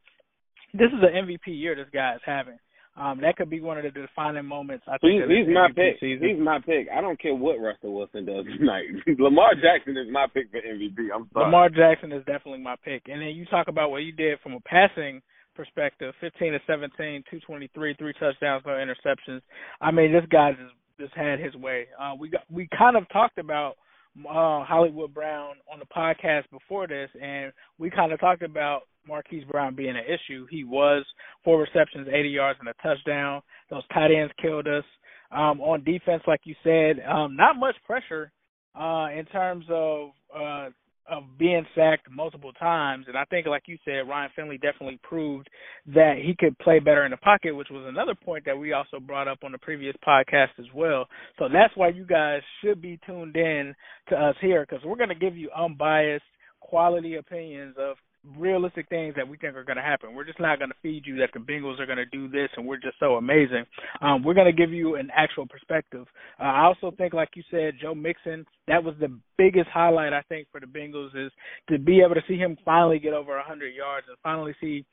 This 0.74 0.88
is 0.88 1.02
an 1.02 1.26
MVP 1.26 1.48
year 1.48 1.74
this 1.74 1.92
guy 1.92 2.14
is 2.14 2.22
having. 2.24 2.58
Um, 2.94 3.20
that 3.22 3.36
could 3.36 3.48
be 3.48 3.60
one 3.60 3.78
of 3.78 3.84
the 3.84 3.90
defining 3.90 4.44
moments. 4.44 4.84
I 4.86 4.98
think 4.98 5.24
he's, 5.24 5.46
he's 5.46 5.54
my 5.54 5.68
pick. 5.68 5.96
Season. 5.98 6.28
He's 6.28 6.38
my 6.38 6.58
pick. 6.60 6.88
I 6.92 7.00
don't 7.00 7.20
care 7.20 7.34
what 7.34 7.56
Russell 7.58 7.94
Wilson 7.94 8.26
does 8.26 8.44
tonight. 8.58 8.84
Lamar 9.18 9.54
Jackson 9.54 9.96
is 9.96 10.08
my 10.10 10.26
pick 10.32 10.50
for 10.50 10.60
MVP. 10.60 11.08
I'm 11.14 11.28
sorry. 11.32 11.46
Lamar 11.46 11.68
Jackson 11.70 12.12
is 12.12 12.24
definitely 12.26 12.60
my 12.60 12.76
pick. 12.84 13.02
And 13.06 13.20
then 13.22 13.28
you 13.28 13.46
talk 13.46 13.68
about 13.68 13.90
what 13.90 14.04
you 14.04 14.12
did 14.12 14.38
from 14.40 14.52
a 14.52 14.60
passing 14.60 15.22
perspective: 15.56 16.12
15 16.20 16.52
to 16.52 16.58
17, 16.66 17.24
223, 17.30 17.94
three 17.94 18.12
touchdowns, 18.20 18.62
no 18.66 18.72
interceptions. 18.72 19.40
I 19.80 19.90
mean, 19.90 20.12
this 20.12 20.24
guy 20.30 20.52
just 20.52 20.74
just 21.00 21.14
had 21.16 21.40
his 21.40 21.54
way. 21.56 21.86
Uh, 21.98 22.12
we 22.18 22.28
got 22.28 22.42
we 22.50 22.68
kind 22.76 22.96
of 22.96 23.08
talked 23.08 23.38
about 23.38 23.76
uh, 24.18 24.64
Hollywood 24.64 25.14
Brown 25.14 25.54
on 25.72 25.78
the 25.78 25.86
podcast 25.86 26.50
before 26.50 26.86
this, 26.86 27.10
and 27.20 27.52
we 27.78 27.90
kind 27.90 28.12
of 28.12 28.20
talked 28.20 28.42
about 28.42 28.82
Marquise 29.06 29.44
Brown 29.50 29.74
being 29.74 29.96
an 29.96 30.04
issue. 30.06 30.46
He 30.50 30.64
was 30.64 31.04
four 31.44 31.60
receptions, 31.60 32.08
80 32.12 32.28
yards, 32.28 32.58
and 32.60 32.68
a 32.68 32.74
touchdown. 32.82 33.42
Those 33.70 33.82
tight 33.92 34.10
ends 34.12 34.32
killed 34.40 34.68
us. 34.68 34.84
Um, 35.30 35.60
on 35.60 35.82
defense, 35.82 36.22
like 36.26 36.40
you 36.44 36.54
said, 36.62 37.02
um, 37.08 37.36
not 37.36 37.56
much 37.58 37.74
pressure 37.86 38.30
uh, 38.78 39.08
in 39.16 39.24
terms 39.32 39.64
of 39.70 40.10
uh, 40.34 40.68
of 41.10 41.24
being 41.38 41.66
sacked 41.74 42.10
multiple 42.10 42.52
times. 42.52 43.06
And 43.08 43.16
I 43.16 43.24
think, 43.24 43.46
like 43.46 43.64
you 43.66 43.78
said, 43.84 44.08
Ryan 44.08 44.30
Finley 44.34 44.58
definitely 44.58 45.00
proved 45.02 45.48
that 45.86 46.14
he 46.22 46.34
could 46.38 46.58
play 46.58 46.78
better 46.78 47.04
in 47.04 47.10
the 47.10 47.16
pocket, 47.16 47.54
which 47.54 47.68
was 47.70 47.84
another 47.86 48.14
point 48.14 48.44
that 48.46 48.56
we 48.58 48.72
also 48.72 49.00
brought 49.00 49.28
up 49.28 49.38
on 49.44 49.52
the 49.52 49.58
previous 49.58 49.96
podcast 50.06 50.58
as 50.58 50.66
well. 50.74 51.06
So 51.38 51.48
that's 51.52 51.76
why 51.76 51.88
you 51.88 52.04
guys 52.06 52.40
should 52.62 52.80
be 52.80 52.98
tuned 53.06 53.36
in 53.36 53.74
to 54.08 54.16
us 54.16 54.36
here 54.40 54.66
because 54.68 54.84
we're 54.84 54.96
going 54.96 55.08
to 55.08 55.14
give 55.14 55.36
you 55.36 55.50
unbiased, 55.56 56.24
quality 56.60 57.16
opinions 57.16 57.74
of 57.78 57.96
realistic 58.38 58.88
things 58.88 59.14
that 59.16 59.26
we 59.26 59.36
think 59.36 59.56
are 59.56 59.64
going 59.64 59.76
to 59.76 59.82
happen. 59.82 60.14
We're 60.14 60.24
just 60.24 60.40
not 60.40 60.58
going 60.58 60.70
to 60.70 60.76
feed 60.82 61.06
you 61.06 61.16
that 61.16 61.30
the 61.34 61.40
Bengals 61.40 61.80
are 61.80 61.86
going 61.86 61.98
to 61.98 62.06
do 62.06 62.28
this 62.28 62.48
and 62.56 62.66
we're 62.66 62.76
just 62.76 62.98
so 63.00 63.16
amazing. 63.16 63.64
Um, 64.00 64.22
we're 64.22 64.34
going 64.34 64.46
to 64.46 64.52
give 64.52 64.72
you 64.72 64.94
an 64.96 65.10
actual 65.14 65.46
perspective. 65.46 66.06
Uh, 66.38 66.44
I 66.44 66.64
also 66.64 66.94
think, 66.96 67.14
like 67.14 67.30
you 67.34 67.42
said, 67.50 67.74
Joe 67.80 67.94
Mixon, 67.94 68.46
that 68.68 68.84
was 68.84 68.94
the 69.00 69.18
biggest 69.36 69.68
highlight 69.68 70.12
I 70.12 70.22
think 70.22 70.46
for 70.52 70.60
the 70.60 70.66
Bengals 70.66 71.16
is 71.16 71.32
to 71.68 71.78
be 71.78 72.00
able 72.00 72.14
to 72.14 72.22
see 72.28 72.36
him 72.36 72.56
finally 72.64 72.98
get 72.98 73.12
over 73.12 73.34
100 73.36 73.74
yards 73.74 74.06
and 74.08 74.16
finally 74.22 74.54
see 74.60 74.84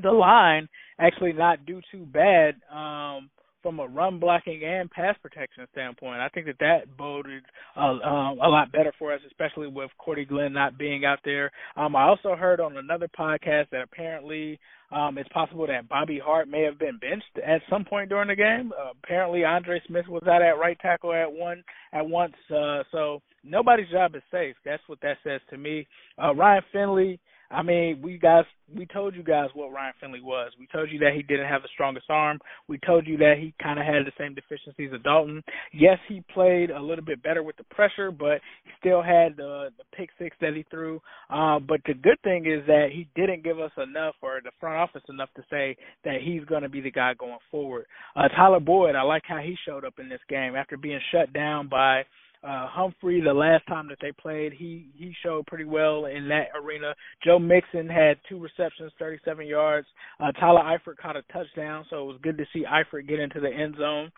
the 0.00 0.10
line 0.10 0.68
actually 0.98 1.32
not 1.32 1.66
do 1.66 1.80
too 1.90 2.06
bad. 2.06 2.54
Um, 2.72 3.28
from 3.62 3.80
a 3.80 3.86
run 3.86 4.18
blocking 4.18 4.62
and 4.64 4.90
pass 4.90 5.16
protection 5.22 5.66
standpoint. 5.72 6.20
I 6.20 6.28
think 6.28 6.46
that 6.46 6.58
that 6.60 6.96
boded 6.96 7.42
uh, 7.76 7.80
um, 7.80 8.38
a 8.42 8.48
lot 8.48 8.72
better 8.72 8.92
for 8.98 9.12
us, 9.12 9.20
especially 9.26 9.68
with 9.68 9.90
Cordy 9.98 10.24
Glenn 10.24 10.52
not 10.52 10.78
being 10.78 11.04
out 11.04 11.20
there. 11.24 11.50
Um, 11.76 11.96
I 11.96 12.02
also 12.02 12.34
heard 12.34 12.60
on 12.60 12.76
another 12.76 13.08
podcast 13.08 13.70
that 13.70 13.82
apparently 13.82 14.58
um, 14.90 15.16
it's 15.16 15.28
possible 15.30 15.66
that 15.66 15.88
Bobby 15.88 16.20
Hart 16.22 16.48
may 16.48 16.62
have 16.62 16.78
been 16.78 16.98
benched 16.98 17.38
at 17.46 17.62
some 17.70 17.84
point 17.84 18.10
during 18.10 18.28
the 18.28 18.36
game. 18.36 18.72
Uh, 18.78 18.90
apparently, 19.02 19.44
Andre 19.44 19.80
Smith 19.86 20.06
was 20.08 20.22
out 20.26 20.42
at 20.42 20.58
right 20.58 20.78
tackle 20.80 21.14
at 21.14 21.32
one 21.32 21.64
at 21.92 22.06
once. 22.06 22.34
Uh, 22.50 22.82
so 22.92 23.22
nobody's 23.42 23.90
job 23.90 24.14
is 24.14 24.22
safe. 24.30 24.54
That's 24.64 24.82
what 24.88 25.00
that 25.00 25.16
says 25.24 25.40
to 25.50 25.56
me. 25.56 25.86
Uh, 26.22 26.34
Ryan 26.34 26.62
Finley 26.72 27.20
I 27.52 27.62
mean, 27.62 28.00
we 28.02 28.18
guys, 28.18 28.44
we 28.74 28.86
told 28.86 29.14
you 29.14 29.22
guys 29.22 29.50
what 29.54 29.72
Ryan 29.72 29.92
Finley 30.00 30.22
was. 30.22 30.52
We 30.58 30.66
told 30.72 30.90
you 30.90 30.98
that 31.00 31.12
he 31.14 31.22
didn't 31.22 31.48
have 31.48 31.62
the 31.62 31.68
strongest 31.74 32.06
arm. 32.08 32.38
We 32.68 32.78
told 32.86 33.06
you 33.06 33.18
that 33.18 33.34
he 33.38 33.52
kind 33.62 33.78
of 33.78 33.84
had 33.84 34.06
the 34.06 34.12
same 34.18 34.34
deficiencies 34.34 34.90
as 34.94 35.02
Dalton. 35.02 35.42
Yes, 35.72 35.98
he 36.08 36.24
played 36.32 36.70
a 36.70 36.80
little 36.80 37.04
bit 37.04 37.22
better 37.22 37.42
with 37.42 37.56
the 37.58 37.64
pressure, 37.64 38.10
but 38.10 38.40
he 38.64 38.70
still 38.80 39.02
had 39.02 39.36
the 39.36 39.68
the 39.76 39.84
pick 39.94 40.08
six 40.18 40.36
that 40.40 40.54
he 40.54 40.64
threw. 40.70 41.00
Uh, 41.28 41.58
but 41.58 41.80
the 41.86 41.94
good 41.94 42.20
thing 42.24 42.46
is 42.46 42.66
that 42.66 42.88
he 42.92 43.06
didn't 43.14 43.44
give 43.44 43.60
us 43.60 43.72
enough, 43.76 44.14
or 44.22 44.40
the 44.42 44.50
front 44.58 44.76
office 44.76 45.02
enough, 45.08 45.28
to 45.36 45.42
say 45.50 45.76
that 46.04 46.22
he's 46.24 46.44
going 46.44 46.62
to 46.62 46.68
be 46.68 46.80
the 46.80 46.90
guy 46.90 47.12
going 47.14 47.38
forward. 47.50 47.86
Uh, 48.16 48.28
Tyler 48.28 48.60
Boyd, 48.60 48.94
I 48.94 49.02
like 49.02 49.22
how 49.26 49.38
he 49.38 49.56
showed 49.66 49.84
up 49.84 49.94
in 49.98 50.08
this 50.08 50.20
game 50.28 50.56
after 50.56 50.76
being 50.76 51.00
shut 51.12 51.32
down 51.32 51.68
by 51.68 52.02
uh, 52.44 52.66
Humphrey, 52.68 53.20
the 53.20 53.32
last 53.32 53.66
time 53.68 53.88
that 53.88 53.98
they 54.00 54.12
played, 54.12 54.52
he 54.52 54.88
he 54.94 55.14
showed 55.22 55.46
pretty 55.46 55.64
well 55.64 56.06
in 56.06 56.28
that 56.28 56.48
arena. 56.60 56.94
Joe 57.24 57.38
Mixon 57.38 57.88
had 57.88 58.18
two 58.28 58.38
receptions, 58.38 58.92
37 58.98 59.46
yards. 59.46 59.86
Uh, 60.18 60.32
Tyler 60.32 60.62
Eifert 60.62 60.96
caught 60.96 61.16
a 61.16 61.22
touchdown, 61.32 61.84
so 61.88 62.02
it 62.02 62.06
was 62.06 62.18
good 62.22 62.38
to 62.38 62.44
see 62.52 62.64
Eifert 62.64 63.06
get 63.06 63.20
into 63.20 63.38
the 63.38 63.48
end 63.48 63.76
zone. 63.78 64.10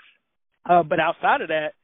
Uh, 0.68 0.82
but 0.82 1.00
outside 1.00 1.42
of 1.42 1.48
that, 1.48 1.74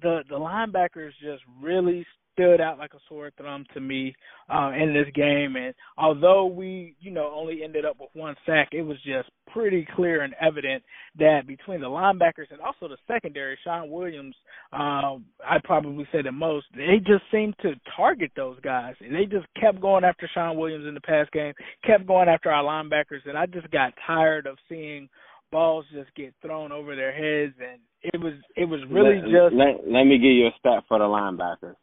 the 0.00 0.20
the 0.28 0.36
linebackers 0.36 1.10
just 1.20 1.42
really 1.60 2.06
stood 2.38 2.60
out 2.60 2.78
like 2.78 2.94
a 2.94 2.98
sore 3.08 3.30
thumb 3.36 3.64
to 3.74 3.80
me 3.80 4.14
uh, 4.48 4.70
in 4.70 4.94
this 4.94 5.12
game. 5.14 5.56
And 5.56 5.74
although 5.96 6.46
we, 6.46 6.94
you 7.00 7.10
know, 7.10 7.32
only 7.34 7.62
ended 7.64 7.84
up 7.84 7.96
with 8.00 8.10
one 8.12 8.36
sack, 8.46 8.68
it 8.72 8.82
was 8.82 8.96
just 9.04 9.28
pretty 9.52 9.86
clear 9.96 10.22
and 10.22 10.34
evident 10.40 10.82
that 11.18 11.46
between 11.46 11.80
the 11.80 11.86
linebackers 11.86 12.50
and 12.50 12.60
also 12.60 12.88
the 12.88 12.96
secondary, 13.06 13.58
Shawn 13.64 13.90
Williams, 13.90 14.36
uh, 14.72 15.16
I'd 15.48 15.64
probably 15.64 16.06
say 16.12 16.22
the 16.22 16.32
most, 16.32 16.66
they 16.76 16.98
just 16.98 17.24
seemed 17.32 17.54
to 17.62 17.72
target 17.96 18.30
those 18.36 18.60
guys. 18.60 18.94
And 19.00 19.14
they 19.14 19.24
just 19.24 19.46
kept 19.60 19.80
going 19.80 20.04
after 20.04 20.30
Shawn 20.32 20.56
Williams 20.56 20.86
in 20.86 20.94
the 20.94 21.00
pass 21.00 21.26
game, 21.32 21.54
kept 21.84 22.06
going 22.06 22.28
after 22.28 22.50
our 22.50 22.62
linebackers, 22.62 23.26
and 23.26 23.36
I 23.36 23.46
just 23.46 23.70
got 23.70 23.92
tired 24.06 24.46
of 24.46 24.56
seeing 24.68 25.08
balls 25.50 25.86
just 25.92 26.14
get 26.14 26.34
thrown 26.42 26.72
over 26.72 26.94
their 26.94 27.10
heads 27.10 27.54
and 27.58 27.80
it 28.02 28.20
was 28.20 28.34
it 28.54 28.66
was 28.66 28.80
really 28.90 29.16
let, 29.16 29.24
just 29.24 29.54
let, 29.54 29.90
let 29.90 30.04
me 30.04 30.18
give 30.18 30.30
you 30.30 30.46
a 30.46 30.50
stat 30.58 30.84
for 30.86 30.98
the 30.98 31.04
linebackers. 31.04 31.74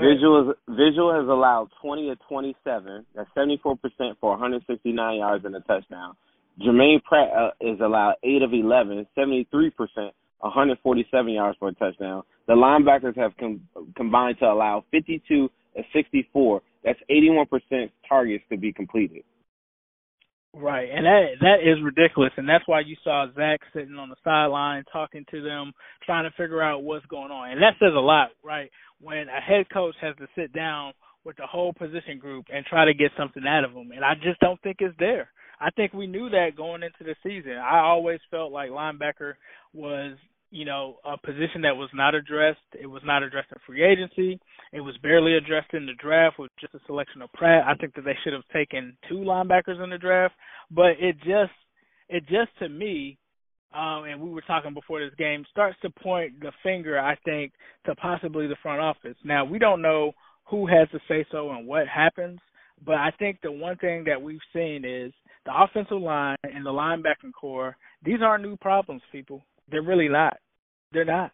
Vigil 0.00 0.54
Vigil 0.68 1.12
has 1.12 1.28
allowed 1.28 1.68
20 1.80 2.10
of 2.10 2.18
27. 2.28 3.06
That's 3.14 3.28
74% 3.36 3.76
for 4.20 4.30
169 4.30 5.18
yards 5.18 5.44
and 5.44 5.54
a 5.56 5.60
touchdown. 5.60 6.14
Germaine 6.60 7.00
Pratt 7.06 7.30
uh, 7.30 7.50
is 7.60 7.80
allowed 7.80 8.14
8 8.22 8.42
of 8.42 8.52
11, 8.52 9.06
73%, 9.16 9.46
147 10.40 11.32
yards 11.32 11.58
for 11.58 11.68
a 11.68 11.74
touchdown. 11.74 12.22
The 12.46 12.54
linebackers 12.54 13.16
have 13.16 13.32
com- 13.38 13.66
combined 13.96 14.38
to 14.40 14.46
allow 14.46 14.84
52 14.90 15.50
of 15.76 15.84
64. 15.92 16.62
That's 16.84 16.98
81% 17.10 17.90
targets 18.08 18.44
to 18.50 18.56
be 18.56 18.72
completed. 18.72 19.24
Right, 20.54 20.88
and 20.92 21.06
that 21.06 21.26
that 21.40 21.60
is 21.62 21.82
ridiculous, 21.82 22.32
and 22.36 22.48
that's 22.48 22.66
why 22.66 22.80
you 22.80 22.96
saw 23.04 23.26
Zac 23.34 23.60
sitting 23.72 23.96
on 23.96 24.08
the 24.08 24.16
sideline 24.24 24.84
talking 24.92 25.24
to 25.30 25.42
them, 25.42 25.72
trying 26.04 26.24
to 26.24 26.36
figure 26.36 26.62
out 26.62 26.82
what's 26.82 27.06
going 27.06 27.30
on, 27.30 27.52
and 27.52 27.62
that 27.62 27.74
says 27.78 27.92
a 27.96 28.00
lot, 28.00 28.30
right? 28.44 28.70
When 29.00 29.28
a 29.28 29.40
head 29.40 29.66
coach 29.72 29.94
has 30.00 30.16
to 30.16 30.26
sit 30.34 30.52
down 30.52 30.92
with 31.24 31.36
the 31.36 31.46
whole 31.46 31.72
position 31.72 32.18
group 32.18 32.46
and 32.52 32.66
try 32.66 32.84
to 32.84 32.94
get 32.94 33.12
something 33.16 33.44
out 33.46 33.64
of 33.64 33.74
them, 33.74 33.92
and 33.92 34.04
I 34.04 34.14
just 34.14 34.40
don't 34.40 34.60
think 34.62 34.78
it's 34.80 34.96
there. 34.98 35.30
I 35.60 35.70
think 35.70 35.92
we 35.92 36.06
knew 36.06 36.28
that 36.30 36.56
going 36.56 36.82
into 36.82 37.04
the 37.04 37.14
season. 37.22 37.52
I 37.52 37.78
always 37.78 38.20
felt 38.30 38.52
like 38.52 38.70
linebacker 38.70 39.34
was 39.72 40.16
you 40.52 40.66
know, 40.66 40.96
a 41.02 41.16
position 41.16 41.62
that 41.62 41.78
was 41.78 41.88
not 41.94 42.14
addressed. 42.14 42.60
It 42.78 42.86
was 42.86 43.00
not 43.06 43.22
addressed 43.22 43.48
in 43.50 43.58
free 43.66 43.82
agency. 43.82 44.38
It 44.70 44.82
was 44.82 44.94
barely 45.02 45.34
addressed 45.34 45.72
in 45.72 45.86
the 45.86 45.94
draft 45.94 46.38
with 46.38 46.50
just 46.60 46.74
a 46.74 46.78
selection 46.86 47.22
of 47.22 47.32
Pratt. 47.32 47.64
I 47.66 47.74
think 47.74 47.94
that 47.94 48.04
they 48.04 48.16
should 48.22 48.34
have 48.34 48.46
taken 48.52 48.94
two 49.08 49.16
linebackers 49.16 49.82
in 49.82 49.88
the 49.88 49.96
draft, 49.96 50.34
but 50.70 50.92
it 51.00 51.16
just, 51.20 51.56
it 52.10 52.24
just 52.28 52.50
to 52.58 52.68
me, 52.68 53.16
um, 53.74 54.04
and 54.04 54.20
we 54.20 54.28
were 54.28 54.42
talking 54.42 54.74
before 54.74 55.00
this 55.02 55.14
game, 55.16 55.46
starts 55.50 55.78
to 55.80 55.88
point 55.88 56.38
the 56.40 56.52
finger, 56.62 57.00
I 57.00 57.16
think, 57.24 57.52
to 57.86 57.94
possibly 57.94 58.46
the 58.46 58.56
front 58.62 58.82
office. 58.82 59.16
Now 59.24 59.46
we 59.46 59.58
don't 59.58 59.80
know 59.80 60.12
who 60.44 60.66
has 60.66 60.86
to 60.90 60.98
say 61.08 61.24
so 61.32 61.50
and 61.50 61.66
what 61.66 61.88
happens, 61.88 62.40
but 62.84 62.96
I 62.96 63.10
think 63.18 63.38
the 63.42 63.52
one 63.52 63.78
thing 63.78 64.04
that 64.04 64.20
we've 64.20 64.38
seen 64.52 64.84
is 64.84 65.14
the 65.46 65.52
offensive 65.56 66.02
line 66.02 66.36
and 66.42 66.66
the 66.66 66.70
linebacking 66.70 67.32
core. 67.40 67.74
These 68.04 68.20
aren't 68.22 68.44
new 68.44 68.58
problems, 68.58 69.00
people 69.10 69.42
they're 69.70 69.82
really 69.82 70.08
not. 70.08 70.36
They're 70.92 71.04
not. 71.04 71.32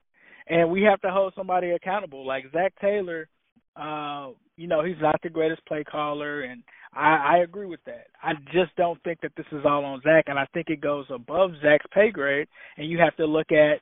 And 0.49 0.71
we 0.71 0.83
have 0.83 1.01
to 1.03 1.11
hold 1.11 1.35
somebody 1.37 1.71
accountable. 1.71 2.27
Like 2.27 2.45
Zac 2.53 2.73
Taylor, 2.81 3.29
uh, 3.77 4.31
you 4.57 4.67
know, 4.67 4.83
he's 4.85 4.97
not 5.01 5.21
the 5.23 5.29
greatest 5.31 5.65
play 5.67 5.85
caller 5.85 6.43
and 6.43 6.63
I, 6.93 7.37
I 7.37 7.39
agree 7.39 7.67
with 7.67 7.81
that. 7.87 8.07
I 8.23 8.33
just 8.53 8.75
don't 8.77 9.01
think 9.05 9.21
that 9.21 9.33
this 9.37 9.47
is 9.53 9.65
all 9.65 9.85
on 9.85 10.01
Zac 10.03 10.25
and 10.27 10.39
I 10.39 10.47
think 10.53 10.69
it 10.69 10.81
goes 10.81 11.07
above 11.11 11.51
Zac's 11.63 11.87
pay 11.93 12.11
grade 12.11 12.49
and 12.77 12.89
you 12.89 12.99
have 12.99 13.15
to 13.17 13.27
look 13.27 13.53
at 13.53 13.81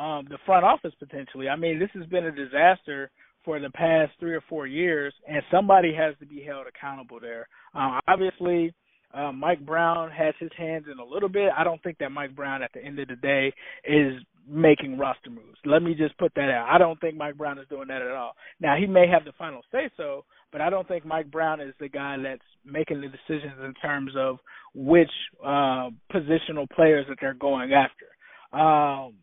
um 0.00 0.26
the 0.30 0.38
front 0.46 0.64
office 0.64 0.94
potentially. 0.98 1.48
I 1.48 1.56
mean, 1.56 1.78
this 1.78 1.90
has 1.94 2.06
been 2.06 2.26
a 2.26 2.32
disaster 2.32 3.10
for 3.44 3.58
the 3.58 3.70
past 3.70 4.12
three 4.20 4.34
or 4.34 4.42
four 4.48 4.66
years 4.66 5.12
and 5.28 5.42
somebody 5.50 5.92
has 5.94 6.14
to 6.20 6.26
be 6.26 6.42
held 6.42 6.66
accountable 6.66 7.18
there. 7.20 7.48
Um 7.74 8.00
obviously 8.08 8.72
uh, 9.18 9.32
Mike 9.32 9.64
Brown 9.64 10.10
has 10.10 10.34
his 10.38 10.50
hands 10.56 10.84
in 10.90 10.98
a 10.98 11.04
little 11.04 11.28
bit. 11.28 11.50
I 11.56 11.64
don't 11.64 11.82
think 11.82 11.98
that 11.98 12.12
Mike 12.12 12.36
Brown 12.36 12.62
at 12.62 12.70
the 12.72 12.84
end 12.84 12.98
of 12.98 13.08
the 13.08 13.16
day 13.16 13.52
is 13.84 14.14
making 14.48 14.96
roster 14.96 15.30
moves. 15.30 15.58
Let 15.64 15.82
me 15.82 15.94
just 15.94 16.16
put 16.18 16.32
that 16.36 16.50
out. 16.50 16.68
I 16.70 16.78
don't 16.78 16.98
think 17.00 17.16
Mike 17.16 17.36
Brown 17.36 17.58
is 17.58 17.68
doing 17.68 17.88
that 17.88 18.02
at 18.02 18.12
all. 18.12 18.32
Now 18.60 18.76
he 18.78 18.86
may 18.86 19.06
have 19.08 19.24
the 19.24 19.32
final 19.38 19.60
say 19.70 19.90
so, 19.96 20.24
but 20.52 20.60
I 20.60 20.70
don't 20.70 20.88
think 20.88 21.04
Mike 21.04 21.30
Brown 21.30 21.60
is 21.60 21.74
the 21.80 21.88
guy 21.88 22.16
that's 22.22 22.40
making 22.64 23.00
the 23.00 23.08
decisions 23.08 23.54
in 23.62 23.74
terms 23.74 24.12
of 24.16 24.38
which 24.74 25.10
uh 25.44 25.90
positional 26.12 26.68
players 26.74 27.06
that 27.08 27.18
they're 27.20 27.34
going 27.34 27.72
after. 27.72 28.58
Um 28.58 29.14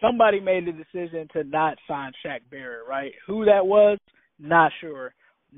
somebody 0.00 0.40
made 0.40 0.66
the 0.66 0.72
decision 0.72 1.28
to 1.32 1.44
not 1.44 1.78
sign 1.86 2.12
Shaq 2.24 2.40
Barrett, 2.50 2.88
right? 2.88 3.12
Who 3.26 3.44
that 3.44 3.66
was, 3.66 3.98
not 4.38 4.72
sure. 4.80 5.14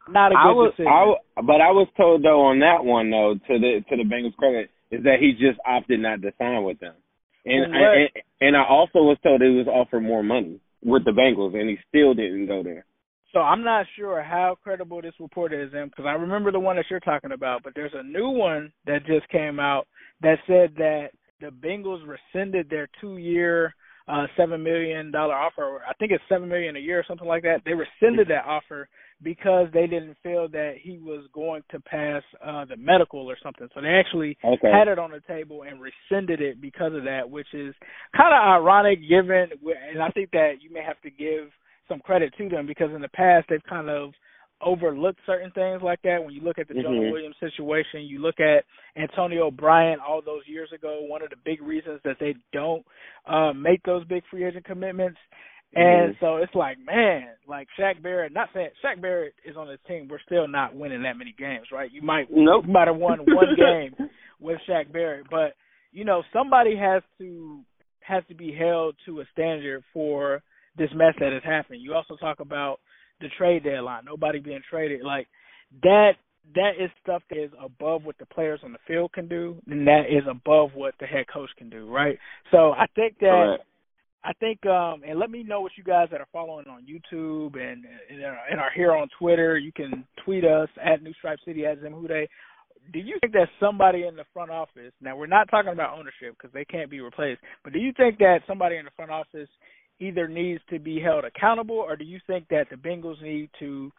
Not 0.08 0.32
a 0.32 0.34
good 0.34 0.40
I 0.40 0.52
was, 0.52 0.72
decision. 0.72 0.92
I, 0.92 1.40
but 1.42 1.60
I 1.60 1.70
was 1.72 1.88
told 1.96 2.22
though 2.22 2.46
on 2.46 2.60
that 2.60 2.84
one 2.84 3.10
though 3.10 3.34
to 3.34 3.58
the 3.58 3.84
to 3.88 3.96
the 3.96 4.04
Bengals 4.04 4.36
credit 4.36 4.70
is 4.90 5.02
that 5.04 5.18
he 5.20 5.32
just 5.32 5.58
opted 5.66 6.00
not 6.00 6.22
to 6.22 6.32
sign 6.38 6.64
with 6.64 6.78
them, 6.80 6.94
and 7.44 7.74
I, 7.74 7.78
and, 7.78 8.08
and 8.40 8.56
I 8.56 8.64
also 8.68 9.00
was 9.00 9.18
told 9.22 9.42
he 9.42 9.48
was 9.48 9.66
offered 9.66 10.00
more 10.00 10.22
money 10.22 10.60
with 10.82 11.04
the 11.04 11.10
Bengals, 11.10 11.58
and 11.58 11.68
he 11.68 11.76
still 11.88 12.14
didn't 12.14 12.46
go 12.46 12.62
there. 12.62 12.84
So 13.32 13.40
I'm 13.40 13.62
not 13.62 13.86
sure 13.96 14.22
how 14.22 14.56
credible 14.62 15.02
this 15.02 15.12
report 15.20 15.52
is, 15.52 15.72
in 15.74 15.88
because 15.88 16.06
I 16.06 16.12
remember 16.12 16.50
the 16.50 16.60
one 16.60 16.76
that 16.76 16.86
you're 16.88 17.00
talking 17.00 17.32
about, 17.32 17.62
but 17.62 17.74
there's 17.74 17.92
a 17.94 18.02
new 18.02 18.30
one 18.30 18.72
that 18.86 19.04
just 19.06 19.28
came 19.28 19.60
out 19.60 19.86
that 20.22 20.38
said 20.46 20.74
that 20.76 21.08
the 21.40 21.48
Bengals 21.48 22.02
rescinded 22.06 22.70
their 22.70 22.88
two-year 23.00 23.74
uh 24.08 24.26
seven 24.36 24.62
million 24.62 25.10
dollar 25.10 25.34
offer. 25.34 25.82
I 25.86 25.92
think 25.94 26.12
it's 26.12 26.24
seven 26.28 26.48
million 26.48 26.76
a 26.76 26.80
year 26.80 26.98
or 26.98 27.04
something 27.06 27.28
like 27.28 27.42
that. 27.42 27.60
They 27.64 27.74
rescinded 27.74 28.28
that 28.28 28.46
offer 28.46 28.88
because 29.22 29.66
they 29.72 29.86
didn't 29.86 30.16
feel 30.22 30.48
that 30.48 30.74
he 30.80 30.98
was 30.98 31.24
going 31.32 31.62
to 31.70 31.80
pass 31.80 32.22
uh 32.44 32.64
the 32.64 32.76
medical 32.76 33.20
or 33.20 33.36
something. 33.42 33.68
So 33.74 33.80
they 33.80 33.88
actually 33.88 34.36
okay. 34.44 34.70
had 34.70 34.88
it 34.88 34.98
on 34.98 35.10
the 35.10 35.20
table 35.26 35.64
and 35.68 35.80
rescinded 35.80 36.40
it 36.40 36.60
because 36.60 36.94
of 36.94 37.04
that, 37.04 37.28
which 37.28 37.48
is 37.52 37.74
kind 38.16 38.32
of 38.32 38.40
ironic 38.40 39.00
given 39.08 39.50
and 39.92 40.02
I 40.02 40.10
think 40.10 40.30
that 40.32 40.54
you 40.60 40.72
may 40.72 40.82
have 40.82 41.00
to 41.02 41.10
give 41.10 41.50
some 41.88 42.00
credit 42.00 42.34
to 42.38 42.48
them 42.48 42.66
because 42.66 42.90
in 42.94 43.00
the 43.00 43.08
past 43.08 43.46
they've 43.48 43.62
kind 43.68 43.88
of 43.88 44.12
overlooked 44.60 45.20
certain 45.26 45.50
things 45.52 45.82
like 45.82 46.02
that. 46.02 46.22
When 46.22 46.34
you 46.34 46.40
look 46.40 46.58
at 46.58 46.68
the 46.68 46.74
mm-hmm. 46.74 46.82
Jonah 46.82 47.12
Williams 47.12 47.36
situation, 47.40 48.02
you 48.02 48.20
look 48.20 48.40
at 48.40 48.64
Antonio 49.00 49.50
Bryant 49.50 50.00
all 50.06 50.20
those 50.24 50.42
years 50.46 50.70
ago. 50.74 51.00
One 51.02 51.22
of 51.22 51.30
the 51.30 51.36
big 51.44 51.62
reasons 51.62 52.00
that 52.04 52.16
they 52.18 52.34
don't 52.52 52.84
uh, 53.26 53.52
make 53.52 53.82
those 53.84 54.04
big 54.06 54.22
free 54.30 54.44
agent 54.44 54.64
commitments. 54.64 55.18
And 55.74 56.16
so 56.18 56.36
it's 56.36 56.54
like, 56.54 56.78
man, 56.84 57.28
like 57.46 57.68
Shaq 57.78 58.02
Barrett. 58.02 58.32
Not 58.32 58.48
saying 58.54 58.70
Shaq 58.84 59.00
Barrett 59.02 59.34
is 59.44 59.56
on 59.56 59.68
this 59.68 59.78
team. 59.86 60.08
We're 60.10 60.20
still 60.24 60.48
not 60.48 60.74
winning 60.74 61.02
that 61.02 61.18
many 61.18 61.34
games, 61.38 61.66
right? 61.70 61.92
You 61.92 62.02
might, 62.02 62.28
nope. 62.30 62.64
you 62.66 62.72
might 62.72 62.88
have 62.88 62.96
won 62.96 63.20
one 63.20 63.54
game 63.56 64.08
with 64.40 64.58
Shaq 64.68 64.92
Barrett, 64.92 65.26
but 65.30 65.54
you 65.92 66.04
know 66.04 66.22
somebody 66.32 66.76
has 66.76 67.02
to 67.18 67.60
has 68.00 68.22
to 68.28 68.34
be 68.34 68.54
held 68.54 68.96
to 69.04 69.20
a 69.20 69.24
standard 69.32 69.84
for 69.92 70.42
this 70.78 70.88
mess 70.94 71.14
that 71.20 71.32
has 71.32 71.42
happened. 71.44 71.82
You 71.82 71.94
also 71.94 72.16
talk 72.16 72.40
about 72.40 72.78
the 73.20 73.28
trade 73.36 73.64
deadline, 73.64 74.04
nobody 74.06 74.38
being 74.38 74.62
traded, 74.70 75.02
like 75.02 75.26
that 75.82 76.12
that 76.54 76.72
is 76.80 76.90
stuff 77.02 77.22
that 77.28 77.42
is 77.42 77.50
above 77.62 78.04
what 78.04 78.16
the 78.18 78.26
players 78.26 78.60
on 78.64 78.72
the 78.72 78.78
field 78.86 79.12
can 79.12 79.28
do, 79.28 79.56
and 79.66 79.86
that 79.86 80.04
is 80.08 80.22
above 80.30 80.70
what 80.74 80.94
the 80.98 81.06
head 81.06 81.26
coach 81.32 81.50
can 81.58 81.68
do, 81.68 81.90
right? 81.90 82.18
So 82.50 82.72
I 82.72 82.86
think 82.94 83.18
that 83.20 83.58
I 84.24 84.32
think 84.34 84.64
um 84.66 85.02
and 85.06 85.18
let 85.18 85.30
me 85.30 85.42
know 85.42 85.60
what 85.60 85.72
you 85.76 85.84
guys 85.84 86.08
that 86.10 86.20
are 86.20 86.28
following 86.32 86.66
on 86.66 86.86
YouTube 86.86 87.56
and 87.60 87.84
and 88.10 88.60
are 88.60 88.70
here 88.74 88.92
on 88.92 89.08
Twitter. 89.18 89.58
You 89.58 89.72
can 89.72 90.04
tweet 90.24 90.44
us 90.44 90.68
at 90.84 91.02
New 91.02 91.12
Stripe 91.14 91.38
City 91.44 91.66
at 91.66 91.80
Zimhude. 91.80 92.28
Do 92.92 92.98
you 92.98 93.18
think 93.20 93.32
that 93.34 93.48
somebody 93.60 94.06
in 94.06 94.16
the 94.16 94.24
front 94.32 94.50
office? 94.50 94.92
Now 95.00 95.16
we're 95.16 95.26
not 95.26 95.48
talking 95.50 95.72
about 95.72 95.98
ownership 95.98 96.36
because 96.36 96.52
they 96.52 96.64
can't 96.64 96.90
be 96.90 97.00
replaced, 97.00 97.40
but 97.64 97.72
do 97.72 97.78
you 97.78 97.92
think 97.96 98.18
that 98.18 98.40
somebody 98.46 98.76
in 98.76 98.84
the 98.84 98.90
front 98.96 99.10
office 99.10 99.48
either 100.00 100.28
needs 100.28 100.60
to 100.70 100.78
be 100.78 101.00
held 101.00 101.24
accountable, 101.24 101.76
or 101.76 101.96
do 101.96 102.04
you 102.04 102.20
think 102.26 102.46
that 102.48 102.66
the 102.70 102.76
Bengals 102.76 103.20
need 103.22 103.50
to 103.58 103.90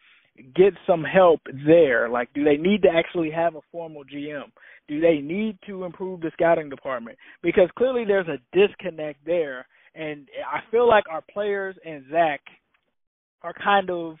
get 0.54 0.72
some 0.86 1.04
help 1.04 1.40
there? 1.66 2.08
Like, 2.08 2.32
do 2.34 2.44
they 2.44 2.56
need 2.56 2.82
to 2.82 2.88
actually 2.88 3.30
have 3.30 3.54
a 3.54 3.60
formal 3.70 4.04
GM? 4.04 4.50
Do 4.88 5.00
they 5.00 5.18
need 5.18 5.58
to 5.66 5.84
improve 5.84 6.20
the 6.20 6.30
scouting 6.32 6.68
department? 6.68 7.18
Because 7.42 7.68
clearly 7.76 8.04
there's 8.04 8.28
a 8.28 8.38
disconnect 8.56 9.24
there, 9.26 9.66
and 9.94 10.28
I 10.46 10.60
feel 10.70 10.88
like 10.88 11.04
our 11.10 11.22
players 11.32 11.76
and 11.84 12.04
Zac 12.10 12.40
are 13.42 13.54
kind 13.54 13.90
of 13.90 14.16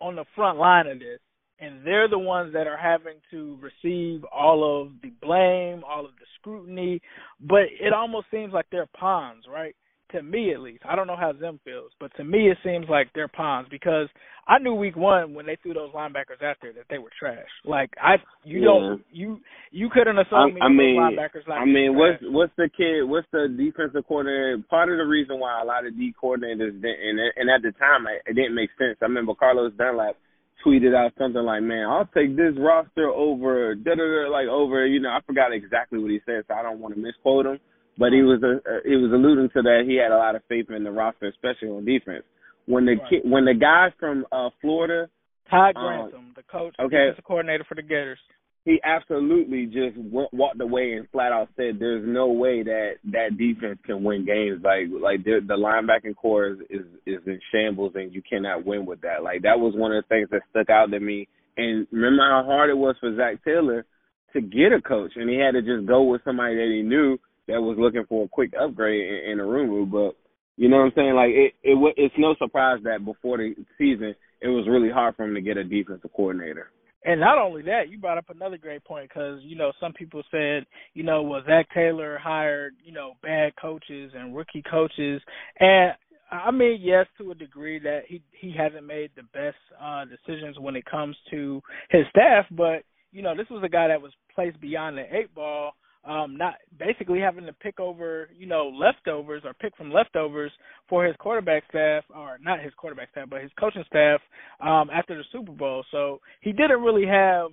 on 0.00 0.16
the 0.16 0.24
front 0.34 0.58
line 0.58 0.86
of 0.86 0.98
this 0.98 1.20
and 1.60 1.84
they're 1.84 2.08
the 2.08 2.18
ones 2.18 2.52
that 2.52 2.66
are 2.66 2.76
having 2.76 3.16
to 3.30 3.58
receive 3.60 4.24
all 4.32 4.82
of 4.82 4.92
the 5.02 5.10
blame, 5.20 5.82
all 5.88 6.04
of 6.04 6.12
the 6.12 6.26
scrutiny. 6.38 7.00
But 7.40 7.64
it 7.80 7.92
almost 7.92 8.26
seems 8.30 8.52
like 8.52 8.66
they're 8.70 8.88
pawns, 8.98 9.44
right? 9.52 9.74
To 10.12 10.22
me, 10.22 10.54
at 10.54 10.60
least. 10.60 10.84
I 10.88 10.96
don't 10.96 11.06
know 11.06 11.16
how 11.16 11.32
Zim 11.38 11.60
feels, 11.64 11.92
but 12.00 12.10
to 12.16 12.24
me, 12.24 12.50
it 12.50 12.56
seems 12.64 12.86
like 12.88 13.08
they're 13.14 13.28
pawns 13.28 13.68
because 13.70 14.08
I 14.48 14.58
knew 14.58 14.72
week 14.72 14.96
one 14.96 15.34
when 15.34 15.44
they 15.44 15.58
threw 15.62 15.74
those 15.74 15.92
linebackers 15.92 16.42
out 16.42 16.56
there 16.62 16.72
that 16.72 16.88
they 16.88 16.96
were 16.96 17.12
trash. 17.20 17.52
Like 17.66 17.90
I, 18.00 18.16
you 18.44 18.60
yeah. 18.60 18.64
don't, 18.64 19.02
you 19.12 19.40
you 19.70 19.90
couldn't 19.92 20.18
assume 20.18 20.54
me 20.54 20.60
I 20.62 20.68
mean, 20.68 20.96
linebackers. 20.96 21.46
Like 21.46 21.60
I 21.60 21.66
mean, 21.66 21.94
what's 21.94 22.16
what's 22.22 22.52
the 22.56 22.70
kid? 22.74 23.04
What's 23.04 23.28
the 23.30 23.52
defensive 23.52 24.08
coordinator? 24.08 24.64
Part 24.70 24.88
of 24.90 24.96
the 24.96 25.04
reason 25.04 25.38
why 25.38 25.60
a 25.60 25.64
lot 25.66 25.86
of 25.86 25.94
D 25.94 26.14
coordinators 26.16 26.80
didn't, 26.80 27.04
and, 27.04 27.20
and 27.36 27.50
at 27.50 27.60
the 27.60 27.76
time 27.78 28.08
it 28.08 28.32
didn't 28.32 28.54
make 28.54 28.70
sense. 28.78 28.96
I 29.02 29.04
remember 29.04 29.34
Carlos 29.34 29.72
Dunlap 29.76 30.16
tweeted 30.64 30.96
out 30.96 31.12
something 31.18 31.44
like, 31.44 31.62
"Man, 31.62 31.84
I'll 31.84 32.08
take 32.16 32.34
this 32.34 32.56
roster 32.56 33.12
over 33.12 33.74
da 33.74 33.94
da 33.94 34.00
da 34.00 34.32
like 34.32 34.48
over." 34.48 34.86
You 34.86 35.00
know, 35.00 35.10
I 35.10 35.20
forgot 35.26 35.52
exactly 35.52 35.98
what 35.98 36.10
he 36.10 36.20
said, 36.24 36.44
so 36.48 36.54
I 36.54 36.62
don't 36.62 36.80
want 36.80 36.94
to 36.94 37.00
misquote 37.00 37.44
him. 37.44 37.60
But 37.98 38.12
he 38.12 38.22
was 38.22 38.40
a, 38.42 38.62
uh, 38.62 38.80
he 38.86 38.94
was 38.94 39.10
alluding 39.12 39.50
to 39.50 39.62
that 39.62 39.82
he 39.86 39.96
had 39.96 40.12
a 40.12 40.16
lot 40.16 40.36
of 40.36 40.42
faith 40.48 40.70
in 40.70 40.84
the 40.84 40.90
roster, 40.90 41.26
especially 41.26 41.68
on 41.68 41.84
defense. 41.84 42.22
When 42.66 42.86
the 42.86 42.94
right. 42.94 43.24
when 43.24 43.44
the 43.44 43.54
guy 43.54 43.88
from 43.98 44.24
uh 44.30 44.50
Florida, 44.60 45.10
Todd 45.50 45.74
um, 45.76 45.82
Grantham, 45.82 46.18
um, 46.18 46.32
the 46.36 46.42
coach, 46.44 46.74
okay, 46.78 47.10
defensive 47.10 47.24
coordinator 47.24 47.64
for 47.68 47.74
the 47.74 47.82
Gators, 47.82 48.18
he 48.64 48.78
absolutely 48.84 49.66
just 49.66 49.96
went, 49.96 50.32
walked 50.32 50.60
away 50.60 50.92
and 50.92 51.08
flat 51.10 51.32
out 51.32 51.48
said, 51.56 51.80
"There's 51.80 52.06
no 52.06 52.28
way 52.28 52.62
that 52.62 52.96
that 53.10 53.38
defense 53.38 53.80
can 53.84 54.04
win 54.04 54.26
games. 54.26 54.60
Like 54.62 54.86
like 54.92 55.24
the, 55.24 55.40
the 55.44 55.54
linebacking 55.54 56.14
core 56.16 56.48
is, 56.48 56.58
is 56.70 56.86
is 57.06 57.22
in 57.26 57.40
shambles, 57.50 57.92
and 57.96 58.14
you 58.14 58.22
cannot 58.22 58.64
win 58.64 58.86
with 58.86 59.00
that. 59.00 59.24
Like 59.24 59.42
that 59.42 59.58
was 59.58 59.74
one 59.74 59.92
of 59.92 60.04
the 60.04 60.08
things 60.08 60.28
that 60.30 60.42
stuck 60.50 60.70
out 60.70 60.90
to 60.90 61.00
me. 61.00 61.26
And 61.56 61.86
remember 61.90 62.22
how 62.22 62.44
hard 62.44 62.70
it 62.70 62.76
was 62.76 62.94
for 63.00 63.16
Zac 63.16 63.42
Taylor 63.42 63.86
to 64.34 64.40
get 64.40 64.72
a 64.72 64.80
coach, 64.80 65.12
and 65.16 65.28
he 65.28 65.36
had 65.36 65.52
to 65.52 65.62
just 65.62 65.88
go 65.88 66.02
with 66.02 66.20
somebody 66.24 66.54
that 66.54 66.70
he 66.70 66.82
knew 66.82 67.18
that 67.48 67.60
was 67.60 67.76
looking 67.78 68.04
for 68.08 68.24
a 68.24 68.28
quick 68.28 68.52
upgrade 68.60 69.08
in, 69.08 69.32
in 69.32 69.40
a 69.40 69.44
room. 69.44 69.90
But 69.90 70.16
you 70.56 70.68
know 70.68 70.76
what 70.76 70.84
I'm 70.84 70.92
saying? 70.94 71.14
Like 71.14 71.30
it, 71.30 71.54
it 71.62 71.94
it's 71.96 72.14
no 72.18 72.34
surprise 72.38 72.78
that 72.84 73.04
before 73.04 73.38
the 73.38 73.54
season, 73.76 74.14
it 74.40 74.48
was 74.48 74.68
really 74.68 74.90
hard 74.90 75.16
for 75.16 75.24
him 75.24 75.34
to 75.34 75.40
get 75.40 75.56
a 75.56 75.64
defensive 75.64 76.10
coordinator. 76.14 76.70
And 77.04 77.20
not 77.20 77.38
only 77.38 77.62
that, 77.62 77.88
you 77.88 77.98
brought 77.98 78.18
up 78.18 78.28
another 78.28 78.58
great 78.58 78.84
point 78.84 79.08
because 79.08 79.40
you 79.42 79.56
know 79.56 79.72
some 79.80 79.92
people 79.92 80.22
said 80.30 80.66
you 80.94 81.02
know 81.02 81.22
well 81.22 81.42
Zac 81.46 81.66
Taylor 81.74 82.18
hired 82.18 82.74
you 82.84 82.92
know 82.92 83.12
bad 83.22 83.52
coaches 83.60 84.12
and 84.14 84.36
rookie 84.36 84.64
coaches, 84.68 85.22
and 85.58 85.92
I 86.30 86.50
mean 86.50 86.80
yes 86.82 87.06
to 87.18 87.30
a 87.30 87.34
degree 87.34 87.78
that 87.78 88.02
he 88.08 88.20
he 88.38 88.52
hasn't 88.56 88.86
made 88.86 89.10
the 89.16 89.22
best 89.32 89.56
uh 89.80 90.04
decisions 90.04 90.58
when 90.58 90.76
it 90.76 90.84
comes 90.84 91.16
to 91.30 91.62
his 91.88 92.02
staff, 92.10 92.46
but 92.50 92.82
you 93.12 93.22
know 93.22 93.34
this 93.36 93.48
was 93.48 93.62
a 93.64 93.68
guy 93.68 93.88
that 93.88 94.02
was 94.02 94.12
placed 94.34 94.60
beyond 94.60 94.98
the 94.98 95.04
eight 95.16 95.32
ball 95.34 95.72
um 96.04 96.36
not 96.36 96.54
basically 96.78 97.20
having 97.20 97.46
to 97.46 97.52
pick 97.52 97.80
over 97.80 98.28
you 98.36 98.46
know 98.46 98.68
leftovers 98.68 99.42
or 99.44 99.54
pick 99.54 99.76
from 99.76 99.90
leftovers 99.90 100.52
for 100.88 101.04
his 101.04 101.16
quarterback 101.18 101.64
staff 101.68 102.04
or 102.14 102.38
not 102.40 102.62
his 102.62 102.72
quarterback 102.76 103.10
staff 103.10 103.28
but 103.30 103.42
his 103.42 103.50
coaching 103.58 103.84
staff 103.86 104.20
um 104.60 104.90
after 104.92 105.16
the 105.16 105.24
Super 105.32 105.52
Bowl. 105.52 105.84
So 105.90 106.20
he 106.40 106.52
didn't 106.52 106.80
really 106.82 107.06
have 107.06 107.50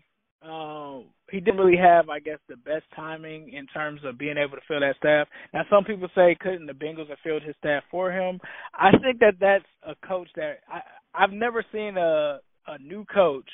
um 0.48 1.06
he 1.32 1.40
didn't 1.40 1.60
really 1.60 1.78
have 1.78 2.10
I 2.10 2.20
guess 2.20 2.40
the 2.48 2.58
best 2.58 2.86
timing 2.96 3.52
in 3.54 3.66
terms 3.68 4.02
of 4.06 4.18
being 4.18 4.38
able 4.38 4.56
to 4.58 4.64
fill 4.68 4.80
that 4.80 4.96
staff. 4.98 5.28
Now 5.54 5.64
some 5.70 5.84
people 5.84 6.08
say 6.16 6.38
couldn't 6.40 6.68
the 6.68 6.74
Bengals 6.74 7.10
have 7.10 7.18
filled 7.24 7.44
his 7.44 7.56
staff 7.58 7.84
for 7.90 8.12
him? 8.12 8.40
I 8.74 8.92
think 8.92 9.20
that 9.20 9.36
that's 9.40 9.66
a 9.88 9.96
coach 10.08 10.30
that 10.36 10.60
I 10.72 10.82
I've 11.15 11.32
never 11.32 11.65
seen 11.72 11.98
a 11.98 12.39
a 12.67 12.78
new 12.80 13.06
coach 13.06 13.50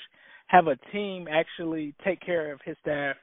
have 0.47 0.67
a 0.67 0.75
team 0.91 1.27
actually 1.31 1.93
take 2.03 2.19
care 2.19 2.51
of 2.51 2.59
his 2.65 2.75
staff 2.81 3.15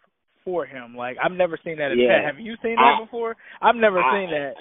for 0.49 0.65
him. 0.65 0.97
Like 0.97 1.17
I've 1.23 1.37
never 1.37 1.59
seen 1.63 1.77
that. 1.77 1.93
Yeah. 1.95 2.25
Have 2.25 2.41
you 2.41 2.57
seen 2.63 2.77
that 2.77 2.97
I, 2.97 3.05
before? 3.05 3.37
I've 3.61 3.77
never 3.77 4.01
I, 4.01 4.09
seen 4.17 4.31
that. 4.31 4.53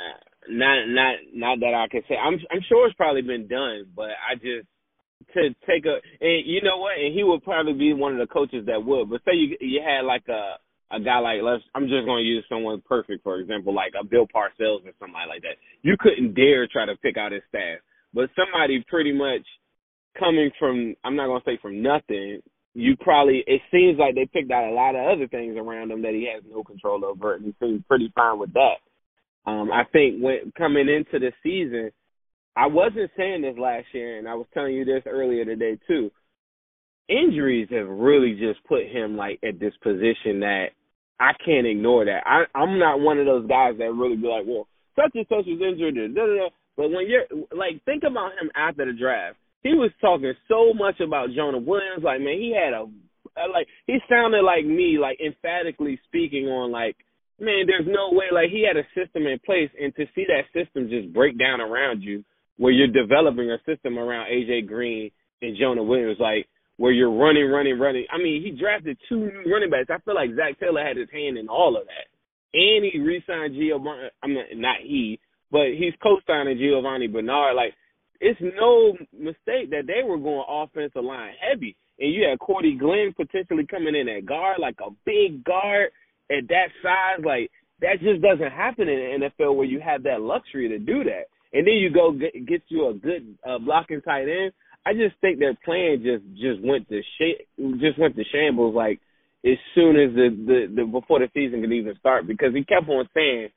Not 0.49 0.83
not 0.91 1.13
not 1.33 1.59
that 1.61 1.73
I 1.73 1.87
can 1.87 2.01
say. 2.09 2.15
I'm 2.15 2.35
I'm 2.51 2.59
sure 2.67 2.85
it's 2.85 2.95
probably 2.97 3.21
been 3.21 3.47
done, 3.47 3.87
but 3.95 4.11
I 4.19 4.35
just 4.35 4.67
to 5.33 5.55
take 5.63 5.85
a 5.87 6.03
and 6.19 6.43
you 6.45 6.61
know 6.61 6.77
what? 6.77 6.99
And 6.99 7.15
he 7.15 7.23
would 7.23 7.43
probably 7.43 7.73
be 7.73 7.93
one 7.93 8.11
of 8.11 8.19
the 8.19 8.31
coaches 8.31 8.65
that 8.67 8.83
would. 8.83 9.09
But 9.09 9.21
say 9.23 9.35
you 9.35 9.55
you 9.61 9.79
had 9.79 10.03
like 10.03 10.27
a 10.27 10.59
a 10.91 10.99
guy 10.99 11.19
like 11.19 11.39
let's 11.41 11.63
I'm 11.73 11.87
just 11.87 12.05
going 12.05 12.23
to 12.23 12.27
use 12.27 12.43
someone 12.49 12.83
perfect 12.83 13.23
for 13.23 13.39
example, 13.39 13.73
like 13.73 13.93
a 13.99 14.03
Bill 14.03 14.27
Parcells 14.27 14.83
or 14.83 14.91
somebody 14.99 15.29
like 15.29 15.41
that. 15.43 15.55
You 15.83 15.95
couldn't 15.97 16.35
dare 16.35 16.67
try 16.67 16.85
to 16.85 16.97
pick 16.97 17.15
out 17.15 17.31
his 17.31 17.47
staff, 17.47 17.79
but 18.13 18.29
somebody 18.35 18.83
pretty 18.89 19.13
much 19.13 19.47
coming 20.19 20.51
from 20.59 20.95
I'm 21.05 21.15
not 21.15 21.27
going 21.27 21.41
to 21.41 21.49
say 21.49 21.59
from 21.61 21.81
nothing 21.81 22.41
you 22.73 22.95
probably 22.97 23.43
it 23.47 23.61
seems 23.71 23.97
like 23.97 24.15
they 24.15 24.25
picked 24.25 24.51
out 24.51 24.69
a 24.69 24.73
lot 24.73 24.95
of 24.95 25.07
other 25.07 25.27
things 25.27 25.57
around 25.57 25.91
him 25.91 26.01
that 26.03 26.13
he 26.13 26.29
has 26.33 26.43
no 26.49 26.63
control 26.63 27.03
over, 27.03 27.33
and 27.33 27.45
he 27.45 27.55
seems 27.59 27.83
pretty 27.87 28.11
fine 28.15 28.39
with 28.39 28.53
that. 28.53 28.77
Um, 29.45 29.71
I 29.71 29.83
think 29.91 30.21
when 30.21 30.51
coming 30.57 30.89
into 30.89 31.19
the 31.19 31.31
season, 31.41 31.91
I 32.55 32.67
wasn't 32.67 33.11
saying 33.15 33.41
this 33.41 33.57
last 33.57 33.85
year, 33.93 34.17
and 34.17 34.27
I 34.27 34.35
was 34.35 34.47
telling 34.53 34.73
you 34.73 34.85
this 34.85 35.03
earlier 35.05 35.45
today 35.45 35.79
too. 35.87 36.11
Injuries 37.07 37.69
have 37.71 37.87
really 37.87 38.33
just 38.33 38.63
put 38.65 38.85
him 38.85 39.15
like 39.15 39.39
at 39.47 39.59
this 39.59 39.73
position 39.81 40.41
that 40.41 40.67
I 41.19 41.31
can't 41.43 41.65
ignore 41.65 42.05
that. 42.05 42.23
I, 42.25 42.43
I'm 42.53 42.77
not 42.77 42.99
one 42.99 43.17
of 43.17 43.25
those 43.25 43.47
guys 43.47 43.75
that 43.77 43.93
really 43.93 44.17
be 44.17 44.27
like, 44.27 44.45
well, 44.45 44.67
such 44.95 45.11
and 45.15 45.25
such 45.29 45.47
is 45.47 45.61
injured, 45.61 45.95
and 45.97 46.15
da, 46.15 46.25
da, 46.25 46.35
da. 46.35 46.49
but 46.75 46.91
when 46.91 47.07
you're 47.07 47.25
like, 47.55 47.83
think 47.85 48.03
about 48.03 48.33
him 48.33 48.51
after 48.55 48.85
the 48.85 48.93
draft 48.93 49.37
he 49.63 49.73
was 49.73 49.91
talking 49.99 50.33
so 50.47 50.73
much 50.73 50.99
about 50.99 51.29
Jonah 51.35 51.57
Williams. 51.57 52.03
Like, 52.03 52.21
man, 52.21 52.37
he 52.39 52.55
had 52.55 52.73
a 52.73 52.85
like 53.53 53.67
he 53.85 53.99
sounded 54.09 54.43
like 54.43 54.65
me, 54.65 54.97
like 54.99 55.19
emphatically 55.23 55.99
speaking 56.07 56.47
on 56.47 56.71
like, 56.71 56.95
man, 57.39 57.65
there's 57.67 57.85
no 57.85 58.09
way. 58.11 58.25
Like 58.31 58.49
he 58.49 58.65
had 58.65 58.77
a 58.77 58.87
system 58.97 59.27
in 59.27 59.39
place, 59.45 59.69
and 59.79 59.93
to 59.95 60.05
see 60.15 60.25
that 60.27 60.49
system 60.53 60.89
just 60.89 61.13
break 61.13 61.37
down 61.37 61.61
around 61.61 62.01
you, 62.01 62.23
where 62.57 62.71
you're 62.71 62.87
developing 62.87 63.51
a 63.51 63.57
system 63.65 63.97
around 63.97 64.27
AJ 64.27 64.67
Green 64.67 65.11
and 65.41 65.57
Jonah 65.59 65.83
Williams, 65.83 66.17
like 66.19 66.47
where 66.77 66.91
you're 66.91 67.13
running, 67.13 67.49
running, 67.49 67.79
running. 67.79 68.05
I 68.11 68.17
mean, 68.17 68.43
he 68.43 68.51
drafted 68.51 68.97
two 69.09 69.19
new 69.19 69.51
running 69.51 69.69
backs. 69.69 69.89
I 69.89 69.99
feel 70.03 70.15
like 70.15 70.35
Zac 70.35 70.59
Taylor 70.59 70.85
had 70.85 70.97
his 70.97 71.09
hand 71.11 71.37
in 71.37 71.47
all 71.47 71.77
of 71.77 71.85
that, 71.85 72.07
and 72.53 72.85
he 72.85 72.99
re-signed 72.99 73.55
Giovani. 73.55 74.09
I'm 74.23 74.33
not, 74.33 74.45
not 74.55 74.77
he, 74.81 75.19
but 75.51 75.73
he's 75.77 75.93
co-signing 76.01 76.57
Giovani 76.57 77.07
Bernard. 77.07 77.55
Like 77.55 77.73
it's 78.19 78.39
no 78.41 78.93
mistake 79.13 79.69
that 79.71 79.87
they 79.87 80.03
were 80.03 80.17
going 80.17 80.43
offensive 80.47 81.03
line 81.03 81.33
heavy. 81.39 81.75
And 81.99 82.13
you 82.13 82.27
had 82.29 82.39
Cordy 82.39 82.75
Glenn 82.77 83.13
potentially 83.15 83.65
coming 83.65 83.95
in 83.95 84.07
at 84.07 84.25
guard, 84.25 84.59
like 84.59 84.77
a 84.85 84.91
big 85.05 85.43
guard 85.43 85.89
at 86.29 86.47
that 86.49 86.67
size. 86.83 87.23
Like 87.25 87.51
that 87.81 87.99
just 88.01 88.21
doesn't 88.21 88.51
happen 88.51 88.87
in 88.87 89.21
the 89.21 89.29
NFL 89.29 89.55
where 89.55 89.65
you 89.65 89.79
have 89.79 90.03
that 90.03 90.21
luxury 90.21 90.69
to 90.69 90.79
do 90.79 91.03
that. 91.03 91.25
And 91.53 91.65
then 91.65 91.75
you 91.75 91.89
go 91.89 92.11
get, 92.11 92.33
get 92.45 92.61
you 92.67 92.89
a 92.89 92.93
good 92.93 93.37
uh, 93.47 93.59
blocking 93.59 94.01
tight 94.01 94.27
end. 94.27 94.51
I 94.85 94.93
just 94.93 95.15
think 95.21 95.39
their 95.39 95.57
plan 95.65 96.03
just 96.03 96.23
just 96.39 96.61
went 96.63 96.87
to 96.89 97.01
sh- 97.01 97.43
just 97.79 97.99
went 97.99 98.15
to 98.15 98.23
shambles. 98.31 98.75
Like 98.75 98.99
as 99.45 99.57
soon 99.75 99.95
as 99.97 100.13
the, 100.15 100.29
the 100.29 100.75
the 100.75 100.85
before 100.85 101.19
the 101.19 101.29
season 101.33 101.61
could 101.61 101.73
even 101.73 101.95
start, 101.99 102.27
because 102.27 102.53
he 102.53 102.63
kept 102.63 102.87
on 102.89 103.07
saying 103.13 103.49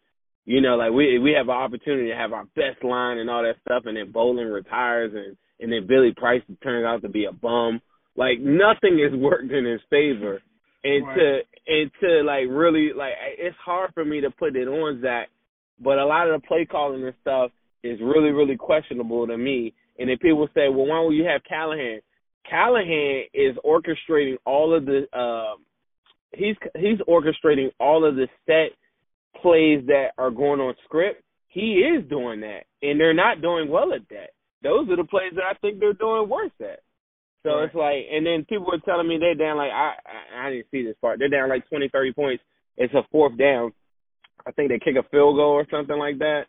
you 0.50 0.60
know, 0.60 0.74
like 0.74 0.90
we 0.90 1.20
we 1.20 1.30
have 1.38 1.46
an 1.46 1.54
opportunity 1.54 2.08
to 2.08 2.16
have 2.16 2.32
our 2.32 2.44
best 2.56 2.82
line 2.82 3.18
and 3.18 3.30
all 3.30 3.44
that 3.44 3.54
stuff, 3.64 3.84
and 3.86 3.96
then 3.96 4.10
Boling 4.10 4.48
retires, 4.48 5.12
and 5.14 5.36
and 5.60 5.72
then 5.72 5.86
Billy 5.86 6.12
Price 6.16 6.42
turns 6.60 6.84
out 6.84 7.02
to 7.02 7.08
be 7.08 7.26
a 7.26 7.32
bum. 7.32 7.80
Like 8.16 8.40
nothing 8.40 8.98
has 8.98 9.12
worked 9.16 9.52
in 9.52 9.64
his 9.64 9.80
favor, 9.90 10.42
and 10.82 11.06
right. 11.06 11.16
to 11.16 11.40
and 11.68 11.90
to 12.00 12.22
like 12.24 12.46
really 12.50 12.90
like 12.92 13.12
it's 13.38 13.56
hard 13.64 13.92
for 13.94 14.04
me 14.04 14.20
to 14.22 14.30
put 14.32 14.56
it 14.56 14.66
on 14.66 15.00
Zac, 15.00 15.28
but 15.78 16.00
a 16.00 16.04
lot 16.04 16.28
of 16.28 16.40
the 16.40 16.44
play 16.48 16.64
calling 16.64 17.04
and 17.04 17.14
stuff 17.20 17.52
is 17.84 18.00
really 18.00 18.30
really 18.30 18.56
questionable 18.56 19.28
to 19.28 19.38
me. 19.38 19.72
And 20.00 20.10
then 20.10 20.18
people 20.18 20.48
say, 20.52 20.68
well, 20.68 20.86
why 20.86 20.96
don't 20.96 21.14
you 21.14 21.26
have 21.26 21.42
Callahan? 21.48 22.00
Callahan 22.48 23.22
is 23.32 23.56
orchestrating 23.64 24.34
all 24.44 24.74
of 24.76 24.84
the. 24.84 25.06
Uh, 25.16 25.54
he's 26.32 26.56
he's 26.74 26.98
orchestrating 27.08 27.68
all 27.78 28.04
of 28.04 28.16
the 28.16 28.26
set 28.46 28.76
plays 29.40 29.84
that 29.86 30.08
are 30.18 30.30
going 30.30 30.60
on 30.60 30.74
script, 30.84 31.22
he 31.48 31.82
is 31.82 32.08
doing 32.08 32.40
that, 32.40 32.64
and 32.82 33.00
they're 33.00 33.14
not 33.14 33.42
doing 33.42 33.68
well 33.68 33.92
at 33.92 34.08
that. 34.10 34.30
Those 34.62 34.88
are 34.88 34.96
the 34.96 35.04
plays 35.04 35.32
that 35.34 35.44
I 35.44 35.54
think 35.60 35.80
they're 35.80 35.94
doing 35.94 36.28
worse 36.28 36.52
at. 36.60 36.80
So 37.42 37.50
right. 37.50 37.64
it's 37.64 37.74
like, 37.74 38.04
and 38.12 38.26
then 38.26 38.44
people 38.44 38.66
were 38.66 38.78
telling 38.84 39.08
me 39.08 39.18
they're 39.18 39.34
down 39.34 39.56
like 39.56 39.72
I, 39.72 39.94
I 40.04 40.46
I 40.46 40.50
didn't 40.50 40.66
see 40.70 40.84
this 40.84 40.96
part. 41.00 41.18
They're 41.18 41.28
down 41.28 41.48
like 41.48 41.68
twenty, 41.68 41.88
thirty 41.88 42.12
points. 42.12 42.42
It's 42.76 42.94
a 42.94 43.02
fourth 43.10 43.36
down. 43.38 43.72
I 44.46 44.52
think 44.52 44.68
they 44.70 44.78
kick 44.78 44.96
a 44.96 45.08
field 45.08 45.36
goal 45.36 45.52
or 45.52 45.66
something 45.70 45.98
like 45.98 46.18
that. 46.18 46.44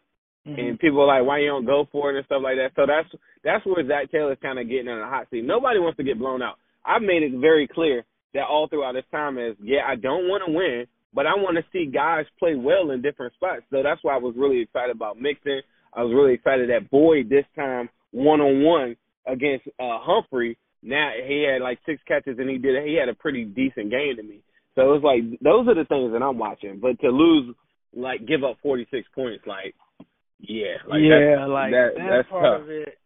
Mm-hmm. 0.48 0.60
And 0.60 0.80
people 0.80 1.02
are 1.02 1.08
like, 1.08 1.26
why 1.26 1.40
you 1.40 1.48
don't 1.48 1.66
go 1.66 1.88
for 1.92 2.12
it 2.12 2.18
and 2.18 2.26
stuff 2.26 2.42
like 2.44 2.58
that. 2.58 2.72
So 2.76 2.86
that's 2.86 3.08
that's 3.44 3.66
where 3.66 3.88
Zac 3.88 4.12
Taylor's 4.12 4.38
kind 4.42 4.60
of 4.60 4.68
getting 4.68 4.88
in 4.88 4.98
a 4.98 5.08
hot 5.08 5.28
seat. 5.30 5.46
Nobody 5.46 5.80
wants 5.80 5.98
to 5.98 6.04
get 6.04 6.20
blown 6.20 6.42
out. 6.42 6.58
I've 6.86 7.02
made 7.02 7.24
it 7.24 7.40
very 7.40 7.68
clear 7.68 8.04
that 8.34 8.48
all 8.50 8.68
throughout 8.68 8.94
this 8.94 9.06
time 9.12 9.38
is, 9.38 9.56
yeah, 9.62 9.82
I 9.88 9.96
don't 9.96 10.28
want 10.28 10.44
to 10.46 10.52
win, 10.52 10.86
but 11.14 11.26
I 11.26 11.36
want 11.36 11.58
to 11.58 11.64
see 11.72 11.92
guys 11.92 12.26
play 12.40 12.56
well 12.56 12.92
in 12.92 13.02
different 13.02 13.34
spots. 13.34 13.64
So 13.70 13.84
that's 13.84 14.04
why 14.04 14.16
I 14.16 14.20
was 14.20 14.36
really 14.38 14.62
excited 14.62 14.96
about 14.96 15.20
Mixon. 15.20 15.62
I 15.94 16.04
was 16.04 16.14
really 16.14 16.34
excited 16.34 16.70
that 16.70 16.90
Boyd 16.90 17.30
this 17.30 17.46
time 17.56 17.90
one 18.12 18.42
on 18.42 18.64
one 18.64 18.96
against 19.28 19.68
uh 19.80 20.00
Humphrey. 20.00 20.58
Now 20.84 21.12
he 21.16 21.46
had 21.48 21.62
like 21.62 21.80
six 21.86 22.02
catches 22.08 22.40
and 22.40 22.50
he 22.50 22.58
did 22.58 22.86
he 22.86 22.96
had 22.96 23.10
a 23.10 23.16
pretty 23.16 23.46
decent 23.46 23.92
game 23.92 24.16
to 24.18 24.24
me. 24.24 24.40
So 24.76 24.84
it 24.84 25.02
was 25.02 25.04
like 25.04 25.40
those 25.42 25.68
are 25.68 25.76
the 25.76 25.86
things 25.86 26.14
that 26.14 26.24
I'm 26.24 26.38
watching. 26.38 26.80
But 26.80 27.00
to 27.02 27.10
lose 27.10 27.56
like 27.94 28.26
give 28.26 28.44
up 28.44 28.58
46 28.64 29.08
points, 29.14 29.44
like 29.46 29.76
yeah, 30.42 30.82
like 30.88 31.02
yeah, 31.02 31.46
like 31.46 31.72
that, 31.72 31.92
that 31.98 32.30
part 32.30 32.44
tough. 32.44 32.62
of 32.64 32.70
it. 32.70 32.98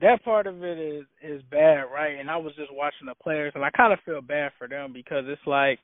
That 0.00 0.24
part 0.24 0.46
of 0.46 0.62
it 0.62 0.78
is 0.78 1.04
is 1.22 1.42
bad, 1.50 1.84
right? 1.92 2.18
And 2.18 2.30
I 2.30 2.36
was 2.36 2.52
just 2.56 2.72
watching 2.72 3.06
the 3.06 3.14
players, 3.14 3.52
and 3.54 3.64
I 3.64 3.70
kind 3.70 3.92
of 3.92 3.98
feel 4.04 4.20
bad 4.20 4.52
for 4.58 4.68
them 4.68 4.92
because 4.92 5.24
it's 5.26 5.46
like, 5.46 5.78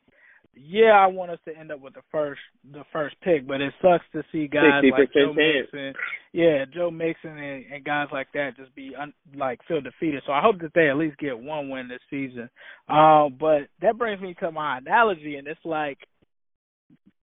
yeah, 0.54 0.92
I 0.92 1.06
want 1.06 1.30
us 1.30 1.38
to 1.46 1.56
end 1.56 1.70
up 1.70 1.80
with 1.80 1.94
the 1.94 2.02
first 2.10 2.40
the 2.72 2.82
first 2.92 3.16
pick, 3.22 3.46
but 3.46 3.60
it 3.60 3.72
sucks 3.80 4.04
to 4.12 4.22
see 4.32 4.48
guys 4.48 4.82
like 4.90 5.12
Joe 5.12 5.32
Mixon, 5.32 5.94
yeah, 6.32 6.64
Joe 6.72 6.90
Mixon 6.90 7.38
and, 7.38 7.64
and 7.72 7.84
guys 7.84 8.08
like 8.12 8.28
that 8.34 8.56
just 8.56 8.74
be 8.74 8.92
un, 9.00 9.12
like 9.36 9.60
feel 9.68 9.80
defeated. 9.80 10.22
So 10.26 10.32
I 10.32 10.40
hope 10.42 10.60
that 10.60 10.72
they 10.74 10.90
at 10.90 10.96
least 10.96 11.18
get 11.18 11.38
one 11.38 11.70
win 11.70 11.88
this 11.88 12.00
season. 12.10 12.50
Um, 12.88 13.36
but 13.38 13.68
that 13.80 13.96
brings 13.96 14.20
me 14.20 14.34
to 14.40 14.50
my 14.50 14.78
analogy, 14.78 15.36
and 15.36 15.46
it's 15.46 15.64
like, 15.64 15.98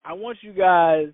I 0.04 0.14
want 0.14 0.38
you 0.42 0.52
guys 0.52 1.06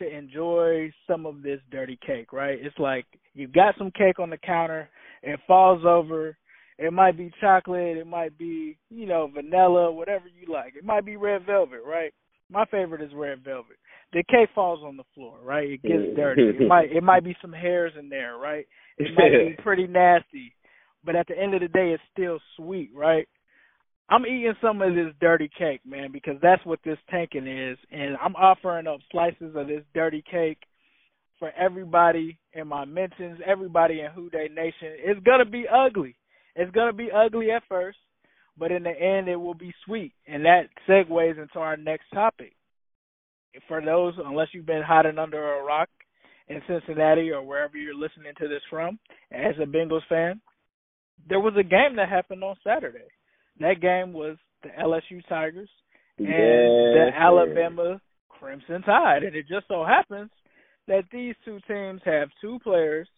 to 0.00 0.08
enjoy 0.08 0.92
some 1.06 1.24
of 1.24 1.42
this 1.42 1.60
dirty 1.70 1.98
cake, 2.04 2.32
right? 2.32 2.58
It's 2.60 2.78
like 2.78 3.06
you've 3.34 3.52
got 3.52 3.76
some 3.78 3.92
cake 3.92 4.18
on 4.18 4.30
the 4.30 4.38
counter, 4.38 4.88
it 5.22 5.38
falls 5.46 5.84
over. 5.86 6.36
It 6.78 6.92
might 6.92 7.16
be 7.16 7.32
chocolate, 7.40 7.96
it 7.96 8.06
might 8.06 8.38
be, 8.38 8.78
you 8.88 9.06
know, 9.06 9.28
vanilla, 9.32 9.90
whatever 9.90 10.26
you 10.28 10.52
like. 10.52 10.74
It 10.76 10.84
might 10.84 11.04
be 11.04 11.16
red 11.16 11.44
velvet, 11.44 11.80
right? 11.84 12.12
My 12.50 12.64
favorite 12.66 13.02
is 13.02 13.10
red 13.14 13.44
velvet. 13.44 13.76
The 14.12 14.22
cake 14.30 14.50
falls 14.54 14.80
on 14.84 14.96
the 14.96 15.04
floor, 15.14 15.36
right? 15.42 15.70
It 15.70 15.82
gets 15.82 16.16
dirty. 16.16 16.42
It 16.42 16.56
mm-hmm. 16.56 16.68
might 16.68 16.92
it 16.92 17.02
might 17.02 17.24
be 17.24 17.36
some 17.42 17.52
hairs 17.52 17.92
in 17.98 18.08
there, 18.08 18.36
right? 18.38 18.66
It 18.96 19.10
might 19.14 19.56
be 19.56 19.62
pretty 19.62 19.86
nasty. 19.86 20.54
But 21.04 21.16
at 21.16 21.26
the 21.26 21.38
end 21.38 21.54
of 21.54 21.60
the 21.60 21.68
day 21.68 21.92
it's 21.92 22.02
still 22.12 22.38
sweet, 22.56 22.90
right? 22.94 23.28
I'm 24.08 24.24
eating 24.24 24.54
some 24.62 24.80
of 24.80 24.94
this 24.94 25.12
dirty 25.20 25.50
cake, 25.58 25.80
man, 25.84 26.10
because 26.12 26.36
that's 26.40 26.64
what 26.64 26.78
this 26.84 26.96
tanking 27.10 27.46
is, 27.46 27.76
and 27.92 28.16
I'm 28.22 28.34
offering 28.36 28.86
up 28.86 29.00
slices 29.12 29.54
of 29.54 29.66
this 29.66 29.82
dirty 29.92 30.24
cake 30.30 30.58
for 31.38 31.52
everybody 31.58 32.38
in 32.54 32.66
my 32.68 32.86
mentions, 32.86 33.38
everybody 33.46 34.00
in 34.00 34.10
Who 34.12 34.30
Dey 34.30 34.48
Nation. 34.48 34.96
It's 35.04 35.20
gonna 35.20 35.44
be 35.44 35.66
ugly. 35.68 36.16
It's 36.58 36.70
gonna 36.72 36.92
be 36.92 37.10
ugly 37.10 37.50
at 37.50 37.62
first, 37.68 37.98
but 38.58 38.70
in 38.70 38.82
the 38.82 38.90
end, 38.90 39.28
it 39.28 39.36
will 39.36 39.54
be 39.54 39.72
sweet, 39.84 40.12
and 40.26 40.44
that 40.44 40.68
segues 40.86 41.40
into 41.40 41.58
our 41.58 41.76
next 41.76 42.10
topic. 42.12 42.52
For 43.66 43.80
those, 43.80 44.14
unless 44.18 44.48
you've 44.52 44.66
been 44.66 44.82
hiding 44.82 45.18
under 45.18 45.54
a 45.54 45.64
rock 45.64 45.88
in 46.48 46.60
Cincinnati 46.68 47.30
or 47.30 47.42
wherever 47.42 47.78
you're 47.78 47.94
listening 47.94 48.32
to 48.38 48.48
this 48.48 48.62
from, 48.68 48.98
as 49.32 49.54
a 49.62 49.66
Bengals 49.66 50.06
fan, 50.08 50.40
there 51.28 51.40
was 51.40 51.54
a 51.58 51.62
game 51.62 51.96
that 51.96 52.10
happened 52.10 52.44
on 52.44 52.56
Saturday 52.62 53.08
that 53.60 53.80
game 53.80 54.12
was 54.12 54.36
the 54.62 54.68
LSU 54.80 55.26
Tigers 55.28 55.68
and 56.18 56.26
the 56.26 57.10
Alabama 57.16 58.00
Crimson 58.28 58.82
Tide. 58.82 59.22
And 59.24 59.36
it 59.36 59.46
just 59.48 59.66
so 59.68 59.84
happens 59.84 60.30
that 60.86 61.04
these 61.12 61.34
two 61.44 61.58
teams 61.68 62.00
have 62.04 62.28
two 62.40 62.58
players 62.62 63.08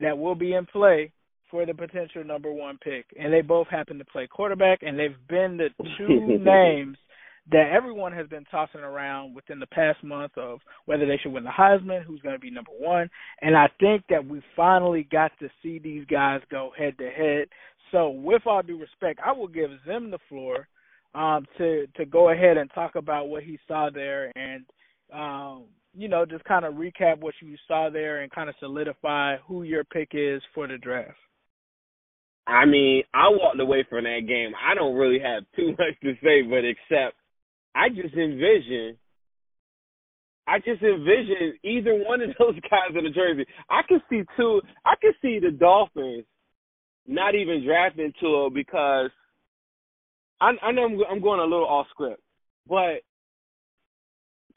that 0.00 0.16
will 0.16 0.34
be 0.34 0.54
in 0.54 0.66
play 0.66 1.12
for 1.50 1.66
the 1.66 1.74
potential 1.74 2.24
number 2.24 2.52
one 2.52 2.78
pick. 2.82 3.06
And 3.18 3.32
they 3.32 3.40
both 3.40 3.68
happen 3.68 3.98
to 3.98 4.04
play 4.04 4.26
quarterback, 4.26 4.80
and 4.82 4.98
they've 4.98 5.16
been 5.28 5.56
the 5.56 5.68
two 5.98 6.38
names 6.44 6.96
that 7.52 7.70
everyone 7.72 8.12
has 8.12 8.26
been 8.26 8.44
tossing 8.50 8.80
around 8.80 9.34
within 9.34 9.60
the 9.60 9.66
past 9.66 10.02
month 10.02 10.32
of 10.36 10.58
whether 10.86 11.06
they 11.06 11.18
should 11.22 11.32
win 11.32 11.44
the 11.44 11.50
Heisman, 11.50 12.02
who's 12.02 12.20
going 12.20 12.34
to 12.34 12.40
be 12.40 12.50
number 12.50 12.72
one. 12.76 13.08
And 13.40 13.56
I 13.56 13.68
think 13.78 14.02
that 14.10 14.26
we 14.26 14.42
finally 14.56 15.06
got 15.10 15.30
to 15.38 15.48
see 15.62 15.78
these 15.78 16.04
guys 16.06 16.40
go 16.50 16.72
head 16.76 16.98
to 16.98 17.08
head. 17.08 17.48
So, 17.92 18.10
with 18.10 18.42
all 18.46 18.62
due 18.62 18.80
respect, 18.80 19.20
I 19.24 19.30
will 19.32 19.46
give 19.46 19.70
Zim 19.86 20.10
the 20.10 20.18
floor 20.28 20.66
um, 21.14 21.46
to 21.58 21.86
to 21.96 22.04
go 22.04 22.30
ahead 22.30 22.56
and 22.56 22.68
talk 22.74 22.96
about 22.96 23.28
what 23.28 23.44
he 23.44 23.60
saw 23.68 23.90
there, 23.94 24.32
and 24.36 24.64
um, 25.12 25.66
you 25.94 26.08
know, 26.08 26.26
just 26.26 26.44
kind 26.44 26.64
of 26.64 26.74
recap 26.74 27.20
what 27.20 27.34
you 27.40 27.56
saw 27.68 27.88
there, 27.90 28.22
and 28.22 28.32
kind 28.32 28.48
of 28.48 28.56
solidify 28.58 29.36
who 29.46 29.62
your 29.62 29.84
pick 29.84 30.10
is 30.12 30.42
for 30.52 30.66
the 30.66 30.78
draft. 30.78 31.16
I 32.46 32.64
mean, 32.64 33.02
I 33.12 33.28
walked 33.28 33.60
away 33.60 33.84
from 33.88 34.04
that 34.04 34.20
game. 34.26 34.52
I 34.54 34.74
don't 34.74 34.96
really 34.96 35.18
have 35.18 35.44
too 35.56 35.70
much 35.70 35.98
to 36.02 36.14
say, 36.22 36.42
but 36.42 36.64
except 36.64 37.16
I 37.74 37.88
just 37.88 38.14
envision 38.14 38.96
I 40.48 40.58
just 40.58 40.82
envision 40.82 41.58
either 41.64 41.94
one 41.94 42.20
of 42.22 42.30
those 42.38 42.54
guys 42.70 42.94
in 42.96 43.04
the 43.04 43.10
jersey. 43.10 43.46
I 43.68 43.82
can 43.86 44.00
see 44.08 44.22
two. 44.36 44.60
I 44.84 44.94
can 45.00 45.12
see 45.20 45.38
the 45.40 45.50
Dolphins 45.50 46.24
not 47.06 47.34
even 47.34 47.64
drafting 47.64 48.12
Tua 48.20 48.50
because 48.50 49.10
I, 50.40 50.52
I 50.62 50.72
know 50.72 50.84
I'm, 50.84 50.98
I'm 51.10 51.20
going 51.20 51.40
a 51.40 51.44
little 51.44 51.66
off 51.66 51.86
script, 51.90 52.20
but 52.68 53.02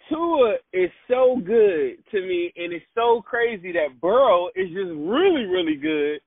Tua 0.09 0.55
is 0.73 0.89
so 1.07 1.39
good 1.43 1.97
to 2.11 2.21
me, 2.21 2.51
and 2.55 2.73
it's 2.73 2.85
so 2.95 3.21
crazy 3.21 3.71
that 3.73 4.01
Burrow 4.01 4.47
is 4.55 4.67
just 4.67 4.89
really, 4.89 5.45
really 5.45 5.75
good. 5.75 6.19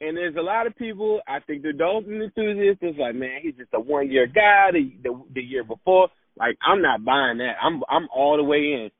And 0.00 0.16
there's 0.16 0.36
a 0.36 0.42
lot 0.42 0.66
of 0.66 0.76
people. 0.76 1.20
I 1.26 1.40
think 1.40 1.62
the 1.62 1.72
Dolphin 1.72 2.20
enthusiasts 2.20 2.82
is 2.82 2.96
like, 2.98 3.14
man, 3.14 3.40
he's 3.42 3.56
just 3.56 3.70
a 3.74 3.80
one 3.80 4.10
year 4.10 4.26
guy. 4.26 4.70
The, 4.72 4.92
the 5.02 5.22
the 5.34 5.42
year 5.42 5.64
before, 5.64 6.08
like, 6.38 6.56
I'm 6.66 6.82
not 6.82 7.04
buying 7.04 7.38
that. 7.38 7.54
I'm 7.62 7.82
I'm 7.88 8.08
all 8.14 8.36
the 8.36 8.44
way 8.44 8.58
in. 8.58 8.90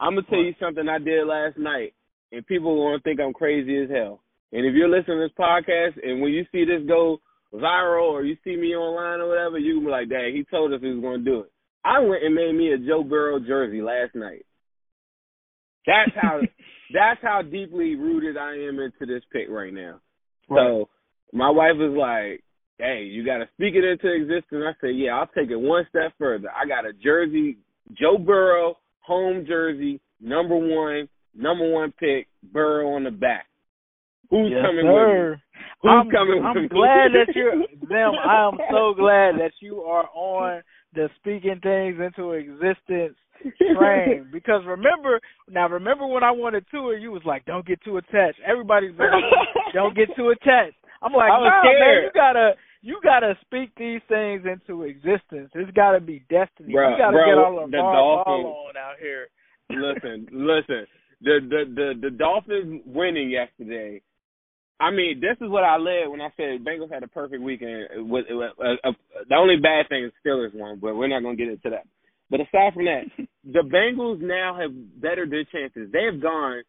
I'm 0.00 0.14
gonna 0.14 0.26
tell 0.28 0.42
you 0.42 0.54
something 0.60 0.88
I 0.88 0.98
did 0.98 1.26
last 1.26 1.58
night, 1.58 1.94
and 2.32 2.46
people 2.46 2.72
are 2.72 2.92
gonna 2.92 3.02
think 3.02 3.20
I'm 3.20 3.34
crazy 3.34 3.82
as 3.82 3.90
hell. 3.90 4.22
And 4.52 4.64
if 4.64 4.74
you're 4.74 4.88
listening 4.88 5.18
to 5.18 5.28
this 5.28 5.38
podcast 5.38 6.02
and 6.02 6.22
when 6.22 6.32
you 6.32 6.46
see 6.52 6.64
this 6.64 6.86
go 6.86 7.20
viral 7.52 8.08
or 8.08 8.22
you 8.22 8.36
see 8.44 8.56
me 8.56 8.74
online 8.74 9.20
or 9.20 9.28
whatever, 9.28 9.58
you 9.58 9.74
can 9.74 9.84
be 9.84 9.90
like, 9.90 10.08
dang, 10.08 10.34
he 10.34 10.44
told 10.50 10.72
us 10.72 10.80
he 10.80 10.88
was 10.88 11.00
going 11.00 11.24
to 11.24 11.30
do 11.30 11.40
it. 11.40 11.52
I 11.84 12.00
went 12.00 12.24
and 12.24 12.34
made 12.34 12.54
me 12.54 12.72
a 12.72 12.78
Joe 12.78 13.04
Burrow 13.04 13.38
jersey 13.38 13.80
last 13.80 14.14
night. 14.14 14.44
That's 15.86 16.10
how 16.20 16.40
that's 16.94 17.20
how 17.22 17.42
deeply 17.42 17.94
rooted 17.94 18.36
I 18.36 18.54
am 18.54 18.80
into 18.80 19.06
this 19.06 19.22
pick 19.32 19.48
right 19.48 19.72
now. 19.72 20.00
Right. 20.48 20.60
So 20.60 20.88
my 21.32 21.50
wife 21.50 21.76
was 21.76 21.96
like, 21.96 22.42
"Hey, 22.78 23.04
you 23.04 23.24
got 23.24 23.38
to 23.38 23.48
speak 23.54 23.74
it 23.74 23.84
into 23.84 24.12
existence." 24.12 24.64
I 24.64 24.72
said, 24.80 24.96
"Yeah, 24.96 25.18
I'll 25.18 25.26
take 25.28 25.50
it 25.50 25.56
one 25.56 25.86
step 25.88 26.12
further. 26.18 26.48
I 26.50 26.66
got 26.66 26.86
a 26.86 26.92
jersey, 26.92 27.58
Joe 27.98 28.18
Burrow 28.18 28.76
home 29.06 29.44
jersey, 29.46 30.00
number 30.20 30.56
one, 30.56 31.08
number 31.34 31.70
one 31.70 31.92
pick, 31.92 32.26
Burrow 32.52 32.94
on 32.94 33.04
the 33.04 33.10
back. 33.10 33.46
Who's 34.30 34.50
yes, 34.50 34.62
coming 34.66 34.86
sir. 34.86 35.30
with 35.30 35.38
me? 35.38 35.42
Who's 35.82 35.90
I'm, 35.90 36.10
coming 36.10 36.44
I'm 36.44 36.62
with 36.62 36.70
glad 36.70 37.12
me? 37.12 37.18
that 37.18 37.34
you're 37.34 37.58
them. 37.88 38.12
I 38.26 38.48
am 38.48 38.58
so 38.70 38.94
glad 38.94 39.36
that 39.38 39.52
you 39.60 39.82
are 39.82 40.08
on 40.14 40.62
the 40.94 41.08
speaking 41.16 41.60
things 41.62 42.00
into 42.00 42.32
existence 42.32 43.16
train. 43.76 44.28
because 44.32 44.62
remember 44.66 45.20
now 45.48 45.68
remember 45.68 46.06
when 46.06 46.22
I 46.22 46.30
wanted 46.30 46.64
to 46.72 46.90
and 46.90 47.02
you 47.02 47.10
was 47.12 47.22
like, 47.24 47.44
Don't 47.44 47.66
get 47.66 47.82
too 47.84 47.96
attached. 47.98 48.40
Everybody's 48.46 48.96
been 48.96 49.10
don't 49.74 49.96
get 49.96 50.08
too 50.16 50.30
attached. 50.30 50.76
I'm 51.02 51.12
like, 51.12 51.30
I 51.30 51.38
was 51.38 51.52
nah, 51.52 51.62
scared. 51.62 51.80
man, 51.80 52.02
you 52.04 52.10
gotta 52.14 52.50
you 52.82 53.00
gotta 53.02 53.34
speak 53.42 53.70
these 53.76 54.00
things 54.08 54.44
into 54.46 54.84
existence. 54.84 55.50
It's 55.54 55.70
gotta 55.72 56.00
be 56.00 56.20
destiny. 56.30 56.72
Bro, 56.72 56.90
you 56.90 56.98
gotta 56.98 57.12
bro, 57.12 57.26
get 57.26 57.38
all 57.38 57.66
the, 57.66 57.70
the 57.70 57.82
Dolphins- 57.82 58.46
on 58.46 58.76
out 58.76 58.96
here. 59.00 59.28
listen, 59.70 60.26
listen. 60.32 60.86
The 61.22 61.40
the 61.42 61.60
the 61.74 61.88
the 62.00 62.10
Dolphins 62.10 62.82
winning 62.86 63.30
yesterday. 63.30 64.02
I 64.78 64.90
mean, 64.90 65.20
this 65.20 65.36
is 65.40 65.50
what 65.50 65.64
I 65.64 65.78
led 65.78 66.08
when 66.08 66.20
I 66.20 66.28
said 66.36 66.64
Bengals 66.64 66.92
had 66.92 67.02
a 67.02 67.08
perfect 67.08 67.42
weekend. 67.42 68.10
With, 68.10 68.26
with, 68.28 68.50
uh, 68.60 68.88
uh, 68.88 68.92
the 69.28 69.34
only 69.34 69.56
bad 69.56 69.88
thing 69.88 70.04
is 70.04 70.12
Steelers 70.24 70.54
won, 70.54 70.78
but 70.80 70.94
we're 70.94 71.08
not 71.08 71.22
going 71.22 71.36
to 71.36 71.42
get 71.42 71.50
into 71.50 71.70
that. 71.70 71.86
But 72.30 72.40
aside 72.40 72.74
from 72.74 72.86
that, 72.86 73.04
the 73.44 73.62
Bengals 73.62 74.20
now 74.20 74.58
have 74.60 74.72
bettered 75.00 75.30
their 75.30 75.44
chances. 75.44 75.90
They 75.92 76.04
have 76.04 76.20
gone 76.20 76.62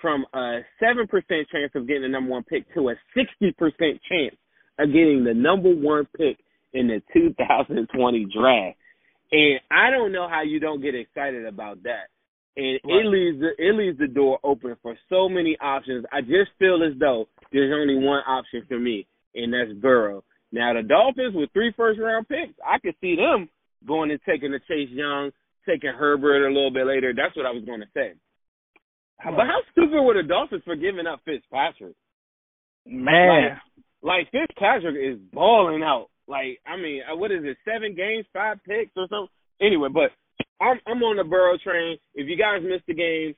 from 0.00 0.26
a 0.34 0.60
seven 0.80 1.06
percent 1.06 1.48
chance 1.50 1.72
of 1.74 1.86
getting 1.86 2.02
the 2.02 2.08
number 2.08 2.30
one 2.30 2.44
pick 2.44 2.72
to 2.74 2.90
a 2.90 2.94
sixty 3.14 3.52
percent 3.52 4.00
chance 4.08 4.36
of 4.78 4.88
getting 4.92 5.24
the 5.24 5.34
number 5.34 5.70
one 5.74 6.06
pick 6.16 6.36
in 6.74 6.88
the 6.88 7.00
2020 7.14 8.26
draft. 8.26 8.76
And 9.32 9.60
I 9.70 9.90
don't 9.90 10.12
know 10.12 10.28
how 10.28 10.42
you 10.42 10.60
don't 10.60 10.82
get 10.82 10.94
excited 10.94 11.46
about 11.46 11.82
that 11.84 12.08
and 12.56 12.80
Right. 12.84 13.04
it 13.04 13.06
leaves 13.06 13.40
the 13.40 13.54
it 13.58 13.74
leaves 13.74 13.98
the 13.98 14.08
door 14.08 14.38
open 14.42 14.76
for 14.82 14.96
so 15.08 15.28
many 15.28 15.56
options. 15.60 16.04
I 16.10 16.20
just 16.22 16.50
feel 16.58 16.82
as 16.82 16.98
though 16.98 17.28
there's 17.52 17.72
only 17.72 17.96
one 17.96 18.22
option 18.26 18.64
for 18.66 18.78
me, 18.78 19.06
and 19.34 19.52
that's 19.52 19.72
Burrow. 19.72 20.24
Now 20.52 20.72
the 20.72 20.82
Dolphins 20.82 21.34
with 21.34 21.50
three 21.52 21.72
first 21.76 22.00
round 22.00 22.28
picks, 22.28 22.54
I 22.66 22.78
could 22.78 22.94
see 23.00 23.16
them 23.16 23.48
going 23.86 24.10
and 24.10 24.20
taking 24.26 24.52
the 24.52 24.60
Chase 24.68 24.90
Young, 24.90 25.30
taking 25.66 25.90
Herbert 25.90 26.46
a 26.46 26.52
little 26.52 26.72
bit 26.72 26.86
later. 26.86 27.12
That's 27.16 27.36
what 27.36 27.46
I 27.46 27.50
was 27.50 27.64
going 27.64 27.80
to 27.80 27.86
say. 27.94 28.12
But 29.24 29.46
how 29.46 29.60
stupid 29.72 30.02
were 30.02 30.14
the 30.14 30.28
Dolphins 30.28 30.62
for 30.64 30.76
giving 30.76 31.06
up 31.06 31.20
Fitzpatrick? 31.24 31.94
Man, 32.86 33.58
like, 34.02 34.28
like 34.28 34.30
Fitzpatrick 34.30 34.94
is 34.94 35.18
balling 35.32 35.82
out. 35.82 36.08
Like, 36.28 36.60
I 36.66 36.76
mean, 36.76 37.02
uh, 37.10 37.16
what 37.16 37.32
is 37.32 37.42
it? 37.42 37.56
Seven 37.64 37.94
games, 37.94 38.26
five 38.32 38.58
picks, 38.66 38.92
or 38.96 39.06
something. 39.08 39.32
Anyway, 39.60 39.88
but 39.92 40.10
I'm 40.60 40.78
I'm 40.86 41.02
on 41.02 41.16
the 41.16 41.24
Burrow 41.24 41.56
train. 41.58 41.98
If 42.14 42.28
you 42.28 42.36
guys 42.36 42.62
missed 42.62 42.86
the 42.86 42.94
game, 42.94 43.34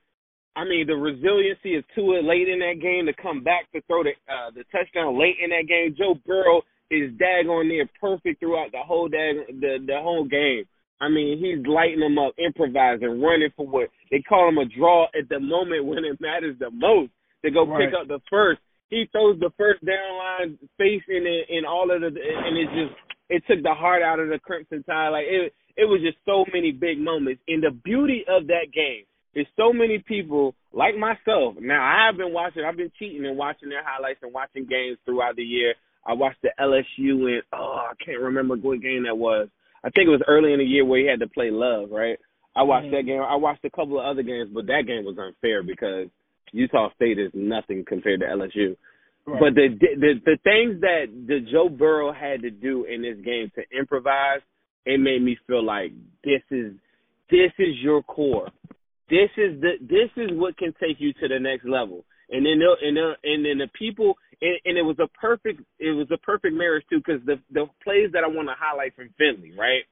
I 0.57 0.65
mean, 0.65 0.87
the 0.87 0.97
resiliency 0.97 1.77
of 1.77 1.85
Tua 1.95 2.21
late 2.21 2.49
in 2.49 2.59
that 2.59 2.81
game 2.83 3.07
to 3.07 3.23
come 3.23 3.45
back 3.45 3.71
to 3.73 3.81
throw 3.83 4.03
the 4.03 4.13
uh, 4.27 4.51
the 4.55 4.65
touchdown 4.73 5.19
late 5.19 5.37
in 5.43 5.51
that 5.51 5.69
game. 5.69 5.95
Joe 5.97 6.19
Burrow 6.27 6.63
is 6.91 7.13
daggone 7.13 7.69
near 7.69 7.89
perfect 8.01 8.41
throughout 8.41 8.73
the 8.73 8.81
whole 8.85 9.09
dag 9.09 9.37
the 9.61 9.79
the 9.87 9.99
whole 10.01 10.25
game. 10.25 10.65
I 11.01 11.09
mean, 11.09 11.39
he's 11.39 11.65
lighting 11.67 12.01
them 12.01 12.19
up, 12.19 12.35
improvising, 12.39 13.23
running 13.23 13.51
for 13.57 13.67
what 13.67 13.89
they 14.11 14.21
call 14.21 14.49
him 14.49 14.59
a 14.59 14.65
draw 14.65 15.05
at 15.17 15.29
the 15.29 15.39
moment 15.39 15.85
when 15.85 16.05
it 16.05 16.21
matters 16.21 16.57
the 16.59 16.71
most 16.71 17.13
to 17.45 17.51
go 17.51 17.67
right. 17.67 17.87
pick 17.87 17.95
up 17.95 18.09
the 18.09 18.21
first. 18.29 18.61
He 18.91 19.07
throws 19.13 19.39
the 19.39 19.53
first 19.57 19.85
down 19.85 20.19
line, 20.19 20.59
facing 20.77 21.27
it, 21.27 21.47
and 21.51 21.67
all 21.67 21.91
of 21.95 22.01
the, 22.01 22.09
and 22.09 22.57
it 22.57 22.69
just 22.75 22.95
it 23.29 23.43
took 23.47 23.63
the 23.63 23.75
heart 23.75 24.03
out 24.03 24.19
of 24.19 24.29
the 24.29 24.39
Crimson 24.39 24.83
Tide. 24.83 25.11
Like 25.11 25.27
it, 25.29 25.53
it 25.77 25.85
was 25.85 26.01
just 26.03 26.19
so 26.25 26.45
many 26.53 26.73
big 26.73 26.99
moments. 26.99 27.43
And 27.47 27.63
the 27.63 27.71
beauty 27.71 28.25
of 28.29 28.47
that 28.49 28.73
game 28.75 29.05
is 29.35 29.47
so 29.57 29.73
many 29.73 29.99
people 29.99 30.55
like 30.73 30.97
myself. 30.97 31.55
Now 31.61 31.85
I 31.85 32.07
have 32.07 32.17
been 32.17 32.33
watching. 32.33 32.65
I've 32.65 32.77
been 32.77 32.93
cheating 32.99 33.27
and 33.27 33.37
watching 33.37 33.69
their 33.69 33.85
highlights 33.85 34.21
and 34.23 34.33
watching 34.33 34.67
games 34.67 34.99
throughout 35.05 35.37
the 35.37 35.45
year. 35.45 35.75
I 36.07 36.15
watched 36.15 36.43
the 36.43 36.51
LSU 36.59 37.35
and 37.35 37.43
oh, 37.53 37.87
I 37.91 37.93
can't 38.05 38.21
remember 38.21 38.57
what 38.57 38.81
game 38.81 39.05
that 39.05 39.17
was. 39.17 39.49
I 39.85 39.91
think 39.91 40.07
it 40.07 40.11
was 40.11 40.23
early 40.27 40.53
in 40.53 40.59
the 40.59 40.65
year 40.65 40.85
where 40.85 41.01
he 41.01 41.07
had 41.07 41.21
to 41.21 41.29
play 41.29 41.51
Love, 41.51 41.91
right? 41.91 42.19
I 42.57 42.63
watched 42.63 42.87
mm-hmm. 42.87 42.97
that 42.97 43.07
game. 43.07 43.23
I 43.23 43.37
watched 43.37 43.65
a 43.65 43.71
couple 43.71 44.01
of 44.01 44.07
other 44.07 44.23
games, 44.23 44.51
but 44.53 44.67
that 44.67 44.85
game 44.87 45.05
was 45.05 45.17
unfair 45.19 45.63
because 45.63 46.09
Utah 46.53 46.93
State 46.95 47.19
is 47.19 47.31
nothing 47.35 47.85
compared 47.87 48.21
to 48.21 48.27
LSU. 48.27 48.77
Right. 49.27 49.41
But 49.41 49.55
the, 49.55 49.69
the 49.79 50.15
the 50.25 50.39
things 50.43 50.81
that 50.81 51.07
the 51.27 51.41
Joe 51.53 51.69
Burrow 51.69 52.13
had 52.13 52.43
to 52.43 52.51
do 52.51 52.85
in 52.85 53.03
this 53.03 53.17
game 53.25 53.53
to 53.55 53.79
improvise, 53.79 54.41
it 54.87 54.99
made 54.99 55.23
me 55.23 55.37
feel 55.47 55.63
like 55.63 55.93
this 56.25 56.41
is 56.51 56.73
this 57.31 57.53
is 57.59 57.77
your 57.83 58.03
core. 58.03 58.49
This 59.11 59.29
is 59.37 59.61
the 59.61 59.73
this 59.81 60.11
is 60.17 60.31
what 60.33 60.57
can 60.57 60.75
take 60.81 60.99
you 60.99 61.13
to 61.15 61.29
the 61.29 61.39
next 61.39 61.67
level. 61.67 62.05
And 62.31 62.45
then 62.45 62.61
and 62.83 62.97
then 62.97 63.15
and 63.23 63.45
then 63.45 63.59
the 63.59 63.69
people 63.79 64.17
and, 64.41 64.59
and 64.65 64.79
it 64.79 64.83
was 64.83 64.99
a 64.99 65.09
perfect 65.19 65.61
it 65.79 65.93
was 65.93 66.09
a 66.13 66.19
perfect 66.19 66.55
marriage 66.55 66.85
too 66.91 66.99
because 67.05 67.25
the 67.27 67.37
the 67.53 67.67
plays 67.83 68.11
that 68.13 68.25
I 68.25 68.29
want 68.29 68.49
to 68.49 68.55
highlight 68.59 68.95
from 68.95 69.11
Finley, 69.19 69.53
right? 69.57 69.83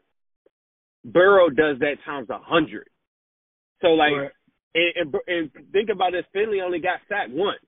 Burrow 1.05 1.49
does 1.49 1.79
that 1.81 1.97
times 2.05 2.29
a 2.31 2.39
hundred. 2.39 2.89
So 3.81 3.89
like, 3.89 4.13
right. 4.13 4.31
and, 4.75 5.15
and 5.15 5.51
and 5.55 5.73
think 5.73 5.89
about 5.91 6.13
this: 6.13 6.25
Finley 6.33 6.61
only 6.61 6.81
got 6.81 7.01
sacked 7.09 7.31
once. 7.31 7.61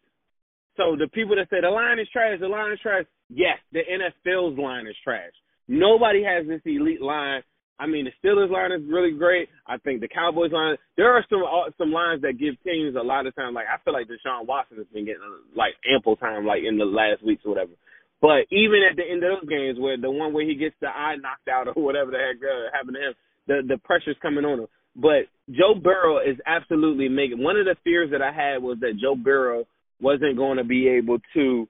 So 0.77 0.97
the 0.97 1.09
people 1.09 1.37
that 1.37 1.51
say 1.51 1.61
the 1.61 1.71
line 1.71 1.99
is 1.99 2.09
trash, 2.13 2.39
the 2.41 2.49
line 2.49 2.73
is 2.73 2.81
trash. 2.81 3.05
Yes, 3.29 3.59
the 3.73 3.81
NFL's 3.81 4.59
line 4.59 4.87
is 4.87 4.97
trash. 5.03 5.33
Nobody 5.67 6.23
has 6.23 6.47
this 6.47 6.63
elite 6.65 7.03
line 7.03 7.43
I 7.79 7.87
mean, 7.87 8.07
the 8.07 8.13
Steelers 8.19 8.51
line 8.51 8.73
is 8.73 8.83
really 8.91 9.13
great. 9.13 9.49
I 9.67 9.79
think 9.79 10.01
the 10.01 10.09
Cowboys 10.09 10.51
line. 10.53 10.77
There 10.97 11.13
are 11.15 11.25
some 11.31 11.43
uh, 11.43 11.71
some 11.79 11.93
lines 11.93 12.23
that 12.23 12.39
give 12.39 12.61
teams 12.65 12.97
a 12.97 13.05
lot 13.05 13.27
of 13.27 13.35
time. 13.37 13.55
Like 13.55 13.67
I 13.73 13.83
feel 13.85 13.95
like 13.95 14.09
Deshaun 14.09 14.47
Watson 14.47 14.79
has 14.79 14.87
been 14.93 15.07
getting 15.07 15.23
like 15.55 15.75
ample 15.89 16.17
time, 16.17 16.45
like 16.45 16.63
in 16.67 16.77
the 16.77 16.85
last 16.85 17.25
weeks 17.25 17.43
or 17.45 17.51
whatever. 17.51 17.73
But 18.21 18.51
even 18.51 18.83
at 18.83 18.97
the 18.97 19.07
end 19.07 19.23
of 19.23 19.39
those 19.39 19.49
games, 19.49 19.79
where 19.79 19.97
the 19.97 20.11
one 20.11 20.33
where 20.33 20.47
he 20.47 20.57
gets 20.57 20.75
the 20.81 20.89
eye 20.89 21.15
knocked 21.17 21.47
out 21.47 21.69
or 21.77 21.83
whatever 21.83 22.11
the 22.11 22.19
heck 22.19 22.43
uh, 22.43 22.75
happened 22.75 22.97
to 22.99 23.09
him, 23.09 23.15
the 23.47 23.75
the 23.75 23.79
pressure's 23.85 24.19
coming 24.21 24.45
on 24.45 24.61
him. 24.61 24.69
But 24.97 25.31
Joe 25.51 25.75
Burrow 25.79 26.19
is 26.19 26.37
absolutely 26.47 27.09
making. 27.09 27.43
One 27.43 27.57
of 27.57 27.67
the 27.67 27.77
fears 27.85 28.11
that 28.11 28.23
I 28.23 28.33
had 28.33 28.61
was 28.61 28.79
that 28.81 28.99
Joe 29.01 29.15
Burrow 29.15 29.65
wasn't 30.01 30.37
going 30.37 30.59
to 30.59 30.65
be 30.65 30.89
able 30.89 31.19
to 31.35 31.69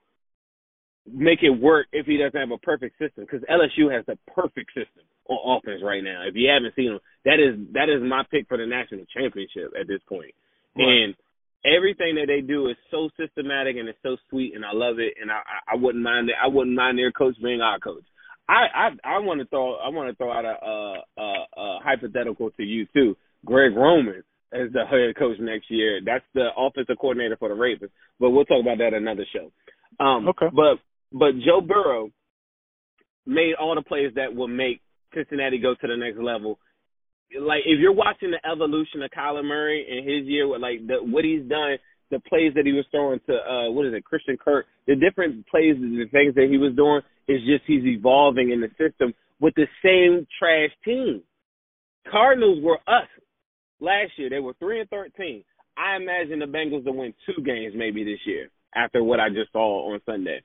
make 1.11 1.41
it 1.43 1.51
work 1.51 1.87
if 1.93 2.07
he 2.07 2.17
doesn't 2.17 2.39
have 2.39 2.51
a 2.51 2.59
perfect 2.59 2.99
system 2.99 3.25
because 3.25 3.41
LSU 3.49 3.93
has 3.95 4.05
the 4.07 4.19
perfect 4.35 4.71
system 4.73 5.05
on 5.29 5.59
offense 5.59 5.83
right 5.85 6.03
now. 6.03 6.25
If 6.27 6.35
you 6.35 6.49
haven't 6.49 6.75
seen 6.75 6.93
them, 6.93 7.01
that 7.25 7.39
is 7.39 7.57
that 7.73 7.89
is 7.89 8.03
my 8.03 8.25
pick 8.31 8.49
for 8.49 8.57
the 8.57 8.67
national 8.67 9.05
championship 9.15 9.73
at 9.79 9.87
this 9.87 10.01
point. 10.09 10.35
Right. 10.77 10.85
And 10.85 11.15
everything 11.65 12.17
that 12.17 12.27
they 12.27 12.41
do 12.41 12.69
is 12.69 12.77
so 12.91 13.11
systematic 13.19 13.77
and 13.77 13.89
it's 13.89 13.99
so 14.03 14.17
sweet, 14.31 14.55
and 14.55 14.65
I 14.65 14.73
love 14.73 14.99
it. 14.99 15.15
And 15.21 15.31
I 15.31 15.41
I 15.71 15.77
wouldn't 15.77 16.03
mind 16.03 16.29
that. 16.29 16.41
I 16.43 16.49
wouldn't 16.49 16.77
mind 16.77 16.99
their 16.99 17.13
coach 17.13 17.37
being 17.43 17.61
our 17.61 17.79
coach. 17.79 18.05
I 18.49 18.67
I 18.75 19.17
I 19.17 19.19
want 19.19 19.41
to 19.41 19.47
throw 19.47 19.77
I 19.77 19.89
want 19.89 20.11
to 20.11 20.17
throw 20.17 20.33
out 20.33 20.45
a, 20.45 20.57
a, 20.65 21.03
a, 21.19 21.29
a 21.57 21.79
hypothetical 21.85 22.51
to 22.53 22.63
you 22.63 22.87
too, 22.95 23.17
Greg 23.45 23.77
Roman 23.77 24.23
as 24.53 24.73
the 24.73 24.85
head 24.87 25.15
coach 25.19 25.37
next 25.41 25.71
year. 25.71 26.01
That's 26.05 26.25
the 26.35 26.49
offensive 26.57 26.97
coordinator 26.99 27.37
for 27.37 27.49
the 27.49 27.55
Ravens, 27.55 27.91
but 28.19 28.31
we'll 28.31 28.47
talk 28.47 28.63
about 28.63 28.79
that 28.79 28.95
another 28.95 29.27
show. 29.33 29.53
Um, 30.03 30.29
okay. 30.29 30.47
But 30.55 30.79
but 31.13 31.33
Joe 31.45 31.61
Burrow 31.61 32.11
made 33.27 33.55
all 33.61 33.75
the 33.75 33.83
plays 33.83 34.13
that 34.17 34.35
will 34.35 34.49
make 34.49 34.81
Cincinnati 35.15 35.59
go 35.59 35.75
to 35.75 35.87
the 35.87 35.97
next 35.97 36.19
level. 36.19 36.59
Like 37.39 37.63
if 37.67 37.79
you're 37.81 37.93
watching 37.93 38.31
the 38.31 38.41
evolution 38.51 39.03
of 39.03 39.11
Kyler 39.11 39.45
Murray 39.45 39.85
in 39.89 39.99
his 40.05 40.27
year, 40.27 40.49
with 40.49 40.63
like 40.63 40.87
the 40.87 40.97
what 41.03 41.25
he's 41.25 41.43
done, 41.49 41.77
the 42.11 42.21
plays 42.21 42.53
that 42.55 42.65
he 42.65 42.73
was 42.73 42.87
throwing 42.91 43.21
to 43.29 43.35
uh 43.35 43.71
what 43.71 43.87
is 43.87 43.95
it, 43.95 44.05
Christian 44.05 44.37
Kirk, 44.37 44.67
the 44.87 44.97
different 44.97 45.47
plays, 45.49 45.77
and 45.77 46.01
the 46.01 46.09
things 46.11 46.35
that 46.35 46.49
he 46.51 46.57
was 46.57 46.75
doing 46.75 47.01
is 47.29 47.45
just 47.45 47.65
he's 47.67 47.85
evolving 47.85 48.51
in 48.51 48.61
the 48.61 48.71
system 48.79 49.13
with 49.41 49.55
the 49.55 49.67
same 49.85 50.27
trash 50.39 50.71
team. 50.85 51.23
Cardinals 52.11 52.63
were 52.63 52.79
us 52.87 53.09
last 53.81 54.13
year. 54.17 54.31
They 54.31 54.41
were 54.41 54.55
three 54.59 54.81
and 54.81 54.89
thirteen. 54.89 55.45
I 55.77 55.97
imagine 55.97 56.41
the 56.41 56.47
Bengals 56.47 56.85
to 56.85 56.93
win 56.93 57.15
two 57.27 57.43
games 57.43 57.75
maybe 57.77 58.05
this 58.05 58.19
year 58.25 58.49
after 58.75 59.05
what 59.05 59.21
I 59.21 59.29
just 59.29 59.53
saw 59.53 59.93
on 59.93 60.01
Sunday. 60.07 60.43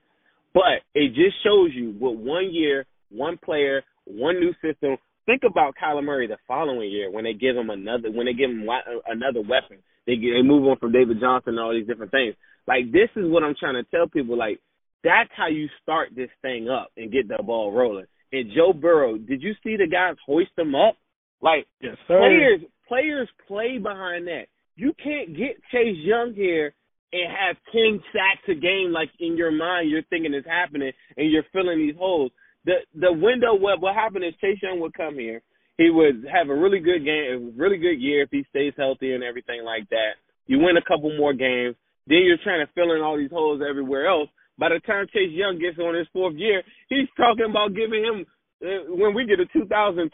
But 0.54 0.86
it 0.93 1.10
just 1.15 1.41
shows 1.43 1.71
you 1.73 1.95
with 1.99 2.19
one 2.19 2.54
year, 2.54 2.86
one 3.10 3.39
player, 3.43 3.84
one 4.06 4.39
new 4.39 4.54
system. 4.62 4.98
Think 5.26 5.44
about 5.50 5.76
Kyler 5.82 6.04
Murray 6.04 6.28
the 6.28 6.38
following 6.48 6.89
year 6.89 7.10
when 7.10 7.24
they 7.24 7.34
give 7.34 7.56
him 7.56 7.70
another 7.70 8.12
when 8.12 8.26
they 8.26 8.34
give 8.34 8.50
him 8.50 8.68
uh, 8.68 9.00
another 9.08 9.39
weapon. 9.42 9.78
They 10.06 10.18
get, 10.18 10.34
they 10.36 10.42
move 10.42 10.68
on 10.68 10.78
from 10.80 10.92
David 10.92 11.20
Johnson 11.22 11.54
and 11.54 11.60
all 11.60 11.74
these 11.74 11.88
different 11.88 12.12
things. 12.12 12.36
Like 12.68 12.92
this 12.92 13.10
is 13.16 13.30
what 13.30 13.44
I'm 13.44 13.56
trying 13.58 13.76
to 13.76 13.89
tell 13.89 14.08
people. 14.08 14.38
Like 14.38 14.60
that's 15.04 15.30
how 15.36 15.48
you 15.48 15.68
start 15.82 16.10
this 16.16 16.30
thing 16.42 16.70
up 16.70 16.89
and 16.98 17.12
get 17.12 17.28
the 17.28 17.42
ball 17.42 17.72
rolling. 17.72 18.06
And 18.32 18.52
Joe 18.56 18.74
Burrow, 18.74 19.18
did 19.18 19.42
you 19.42 19.54
see 19.63 19.78
the 19.78 19.88
guys 19.88 20.16
hoist 20.26 20.52
him 20.58 20.76
up? 20.76 20.98
Like 21.42 21.68
yes, 21.82 21.96
sir. 22.08 22.20
players, 22.20 22.62
players 22.88 23.30
play 23.48 23.78
behind 23.78 24.28
that. 24.28 24.46
You 24.76 24.94
can't 25.02 25.38
get 25.38 25.62
Chase 25.72 25.98
Young 25.98 26.34
here 26.34 26.74
and 27.13 27.32
have 27.32 27.56
ten 27.72 28.02
sacks 28.12 28.44
a 28.50 28.56
game 28.56 28.92
like 28.92 29.10
in 29.20 29.38
your 29.38 29.52
mind 29.52 29.89
you're 29.89 30.04
thinking 30.10 30.34
it's 30.34 30.48
happening 30.48 30.92
and 31.16 31.32
you're 31.32 31.46
filling 31.54 31.78
these 31.78 31.96
holes 31.96 32.32
the 32.65 32.84
the 32.95 33.12
window 33.12 33.56
what 33.56 33.82
what 33.82 33.95
happened 33.95 34.23
is 34.23 34.34
Chase 34.39 34.60
Young 34.62 34.80
would 34.80 34.93
come 34.93 35.15
here. 35.15 35.41
He 35.78 35.89
would 35.89 36.26
have 36.32 36.49
a 36.49 36.56
really 36.56 36.80
good 36.80 37.04
game, 37.04 37.26
a 37.34 37.60
really 37.60 37.78
good 37.78 37.99
year 37.99 38.23
if 38.23 38.30
he 38.32 38.45
stays 38.49 38.73
healthy 38.78 39.13
and 39.13 39.23
everything 39.23 39.63
like 39.65 39.89
that. 39.89 40.21
You 40.45 40.60
win 40.60 40.78
a 40.78 40.86
couple 40.86 41.10
more 41.17 41.34
games, 41.34 41.76
then 42.06 42.21
you're 42.23 42.41
trying 42.43 42.65
to 42.65 42.71
fill 42.73 42.93
in 42.93 43.02
all 43.02 43.17
these 43.17 43.32
holes 43.32 43.62
everywhere 43.67 44.08
else. 44.08 44.30
By 44.60 44.69
the 44.69 44.80
time 44.86 45.08
Chase 45.10 45.34
Young 45.34 45.58
gets 45.58 45.80
on 45.80 45.95
his 45.95 46.08
fourth 46.13 46.36
year, 46.36 46.62
he's 46.89 47.10
talking 47.17 47.49
about 47.49 47.73
giving 47.73 48.06
him 48.06 48.26
uh, 48.63 48.95
when 48.95 49.13
we 49.13 49.26
get 49.26 49.43
to 49.43 49.49
2024, 49.52 50.08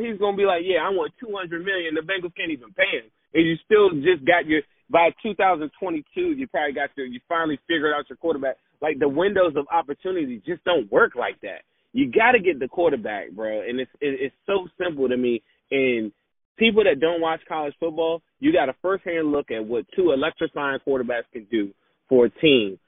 he's 0.00 0.18
gonna 0.18 0.36
be 0.36 0.44
like, 0.44 0.60
yeah, 0.66 0.84
I 0.84 0.90
want 0.90 1.12
200 1.24 1.64
million. 1.64 1.94
The 1.94 2.04
Bengals 2.04 2.36
can't 2.36 2.52
even 2.52 2.68
pay 2.76 3.00
him, 3.00 3.08
and 3.32 3.46
you 3.46 3.56
still 3.64 3.90
just 4.04 4.26
got 4.26 4.46
your. 4.46 4.62
By 4.90 5.12
2022, 5.22 6.08
you 6.16 6.48
probably 6.48 6.72
got 6.72 6.90
your. 6.96 7.06
You 7.06 7.20
finally 7.28 7.58
figured 7.68 7.92
out 7.94 8.08
your 8.08 8.16
quarterback. 8.16 8.56
Like 8.80 8.98
the 8.98 9.08
windows 9.08 9.52
of 9.56 9.66
opportunity 9.72 10.42
just 10.44 10.64
don't 10.64 10.90
work 10.90 11.12
like 11.14 11.40
that 11.42 11.64
you 11.92 12.10
got 12.10 12.32
to 12.32 12.40
get 12.40 12.58
the 12.58 12.68
quarterback, 12.68 13.30
bro. 13.32 13.62
And 13.62 13.80
it's 13.80 13.90
it, 14.00 14.20
it's 14.20 14.34
so 14.46 14.68
simple 14.82 15.08
to 15.08 15.16
me. 15.16 15.42
And 15.70 16.12
people 16.58 16.84
that 16.84 17.00
don't 17.00 17.20
watch 17.20 17.40
college 17.48 17.74
football, 17.80 18.22
you 18.40 18.52
got 18.52 18.68
a 18.68 18.74
first 18.82 19.04
hand 19.04 19.32
look 19.32 19.50
at 19.50 19.64
what 19.64 19.86
two 19.94 20.12
electrifying 20.12 20.78
quarterbacks 20.86 21.30
can 21.32 21.46
do 21.50 21.72
for 22.08 22.26
a 22.26 22.30
team 22.30 22.78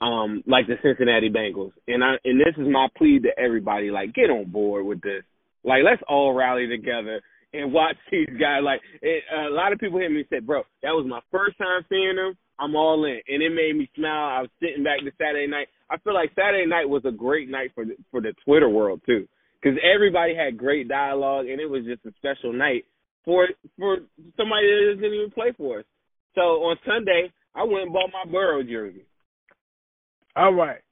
um 0.00 0.42
like 0.46 0.66
the 0.66 0.74
Cincinnati 0.82 1.30
Bengals. 1.30 1.72
And 1.88 2.04
I 2.04 2.16
and 2.24 2.38
this 2.38 2.54
is 2.58 2.68
my 2.68 2.88
plea 2.96 3.20
to 3.20 3.38
everybody 3.38 3.90
like 3.90 4.14
get 4.14 4.30
on 4.30 4.50
board 4.50 4.84
with 4.84 5.00
this. 5.00 5.22
Like 5.64 5.82
let's 5.84 6.02
all 6.08 6.34
rally 6.34 6.66
together 6.68 7.22
and 7.52 7.72
watch 7.72 7.96
these 8.10 8.28
guys 8.38 8.60
like 8.62 8.80
it, 9.02 9.24
a 9.34 9.50
lot 9.50 9.72
of 9.72 9.78
people 9.78 9.98
hit 9.98 10.10
me 10.10 10.18
and 10.18 10.26
said, 10.28 10.46
"Bro, 10.46 10.62
that 10.82 10.90
was 10.90 11.06
my 11.08 11.20
first 11.30 11.56
time 11.58 11.84
seeing 11.88 12.16
them. 12.16 12.36
I'm 12.58 12.74
all 12.76 13.04
in." 13.04 13.20
And 13.28 13.42
it 13.42 13.50
made 13.50 13.76
me 13.76 13.90
smile. 13.94 14.28
I 14.28 14.40
was 14.42 14.50
sitting 14.60 14.84
back 14.84 15.00
the 15.04 15.12
Saturday 15.18 15.46
night 15.46 15.68
I 15.90 15.98
feel 15.98 16.14
like 16.14 16.30
Saturday 16.34 16.66
night 16.66 16.88
was 16.88 17.04
a 17.04 17.12
great 17.12 17.48
night 17.48 17.70
for 17.74 17.84
the, 17.84 17.96
for 18.10 18.20
the 18.20 18.34
Twitter 18.44 18.68
world 18.68 19.00
too, 19.06 19.28
because 19.60 19.78
everybody 19.82 20.34
had 20.34 20.56
great 20.58 20.88
dialogue 20.88 21.46
and 21.46 21.60
it 21.60 21.70
was 21.70 21.84
just 21.84 22.04
a 22.06 22.12
special 22.18 22.52
night 22.52 22.84
for 23.24 23.48
for 23.78 23.98
somebody 24.36 24.66
that 24.66 24.94
doesn't 24.96 25.14
even 25.14 25.30
play 25.30 25.52
for 25.56 25.80
us. 25.80 25.84
So 26.34 26.40
on 26.40 26.76
Sunday, 26.84 27.32
I 27.54 27.64
went 27.64 27.84
and 27.84 27.92
bought 27.92 28.10
my 28.12 28.30
Burrow 28.30 28.62
jersey. 28.62 29.06
All 30.34 30.52
right, 30.52 30.82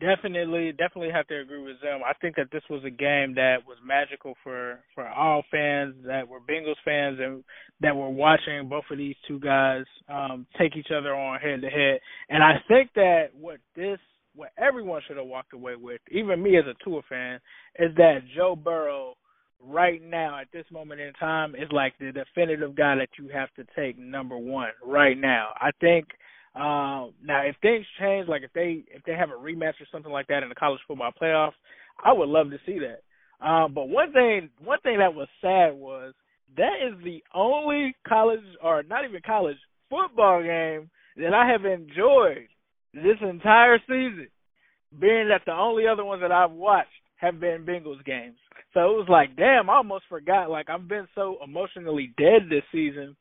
Definitely, 0.00 0.72
definitely 0.72 1.10
have 1.12 1.26
to 1.26 1.40
agree 1.40 1.62
with 1.62 1.80
them. 1.82 2.00
I 2.06 2.14
think 2.22 2.36
that 2.36 2.48
this 2.50 2.62
was 2.70 2.82
a 2.86 2.90
game 2.90 3.34
that 3.34 3.58
was 3.66 3.76
magical 3.84 4.34
for 4.42 4.80
for 4.94 5.06
all 5.06 5.42
fans 5.50 5.94
that 6.06 6.26
were 6.26 6.40
Bengals 6.40 6.80
fans 6.86 7.18
and 7.20 7.44
that 7.80 7.96
were 7.96 8.10
watching 8.10 8.68
both 8.68 8.84
of 8.90 8.98
these 8.98 9.16
two 9.26 9.40
guys 9.40 9.84
um, 10.08 10.46
take 10.58 10.76
each 10.76 10.90
other 10.96 11.14
on 11.14 11.40
head 11.40 11.62
to 11.62 11.68
head. 11.68 12.00
And 12.28 12.42
I 12.42 12.54
think 12.68 12.90
that 12.94 13.28
what 13.38 13.58
this, 13.74 13.98
what 14.34 14.50
everyone 14.58 15.00
should 15.06 15.16
have 15.16 15.26
walked 15.26 15.54
away 15.54 15.76
with, 15.76 16.00
even 16.10 16.42
me 16.42 16.56
as 16.58 16.64
a 16.66 16.84
Tua 16.84 17.00
fan, 17.08 17.40
is 17.78 17.94
that 17.96 18.20
Joe 18.36 18.54
Burrow 18.56 19.14
right 19.62 20.02
now 20.02 20.40
at 20.40 20.48
this 20.52 20.64
moment 20.70 21.00
in 21.00 21.12
time 21.14 21.54
is 21.54 21.70
like 21.72 21.94
the 21.98 22.12
definitive 22.12 22.74
guy 22.76 22.96
that 22.96 23.08
you 23.18 23.28
have 23.32 23.48
to 23.54 23.64
take 23.76 23.98
number 23.98 24.36
one 24.36 24.70
right 24.84 25.18
now. 25.18 25.48
I 25.60 25.70
think 25.80 26.06
um, 26.54 27.14
now, 27.22 27.42
if 27.46 27.54
things 27.62 27.86
change, 28.00 28.28
like 28.28 28.42
if 28.42 28.52
they 28.52 28.82
if 28.92 29.04
they 29.04 29.12
have 29.12 29.30
a 29.30 29.34
rematch 29.34 29.80
or 29.80 29.86
something 29.92 30.10
like 30.10 30.26
that 30.28 30.42
in 30.42 30.48
the 30.48 30.54
college 30.54 30.80
football 30.86 31.12
playoffs, 31.20 31.52
I 32.04 32.12
would 32.12 32.28
love 32.28 32.50
to 32.50 32.58
see 32.66 32.80
that. 32.80 33.02
Um, 33.46 33.72
but 33.72 33.88
one 33.88 34.12
thing 34.12 34.50
one 34.64 34.80
thing 34.80 34.98
that 34.98 35.14
was 35.14 35.28
sad 35.40 35.74
was 35.74 36.12
that 36.56 36.76
is 36.86 36.94
the 37.04 37.22
only 37.34 37.94
college 38.06 38.40
or 38.62 38.82
not 38.82 39.04
even 39.04 39.20
college 39.24 39.56
football 39.88 40.42
game 40.42 40.90
that 41.16 41.34
I 41.34 41.50
have 41.50 41.64
enjoyed 41.64 42.48
this 42.94 43.16
entire 43.20 43.78
season. 43.80 44.28
Being 44.98 45.28
that 45.28 45.42
the 45.46 45.52
only 45.52 45.86
other 45.86 46.04
ones 46.04 46.22
that 46.22 46.32
I've 46.32 46.50
watched 46.50 46.88
have 47.16 47.38
been 47.38 47.64
Bengals 47.64 48.04
games. 48.04 48.36
So 48.74 48.80
it 48.80 48.98
was 48.98 49.06
like, 49.08 49.36
damn, 49.36 49.70
I 49.70 49.74
almost 49.74 50.04
forgot. 50.08 50.50
Like 50.50 50.68
I've 50.68 50.88
been 50.88 51.06
so 51.14 51.38
emotionally 51.44 52.12
dead 52.16 52.48
this 52.48 52.64
season 52.72 53.16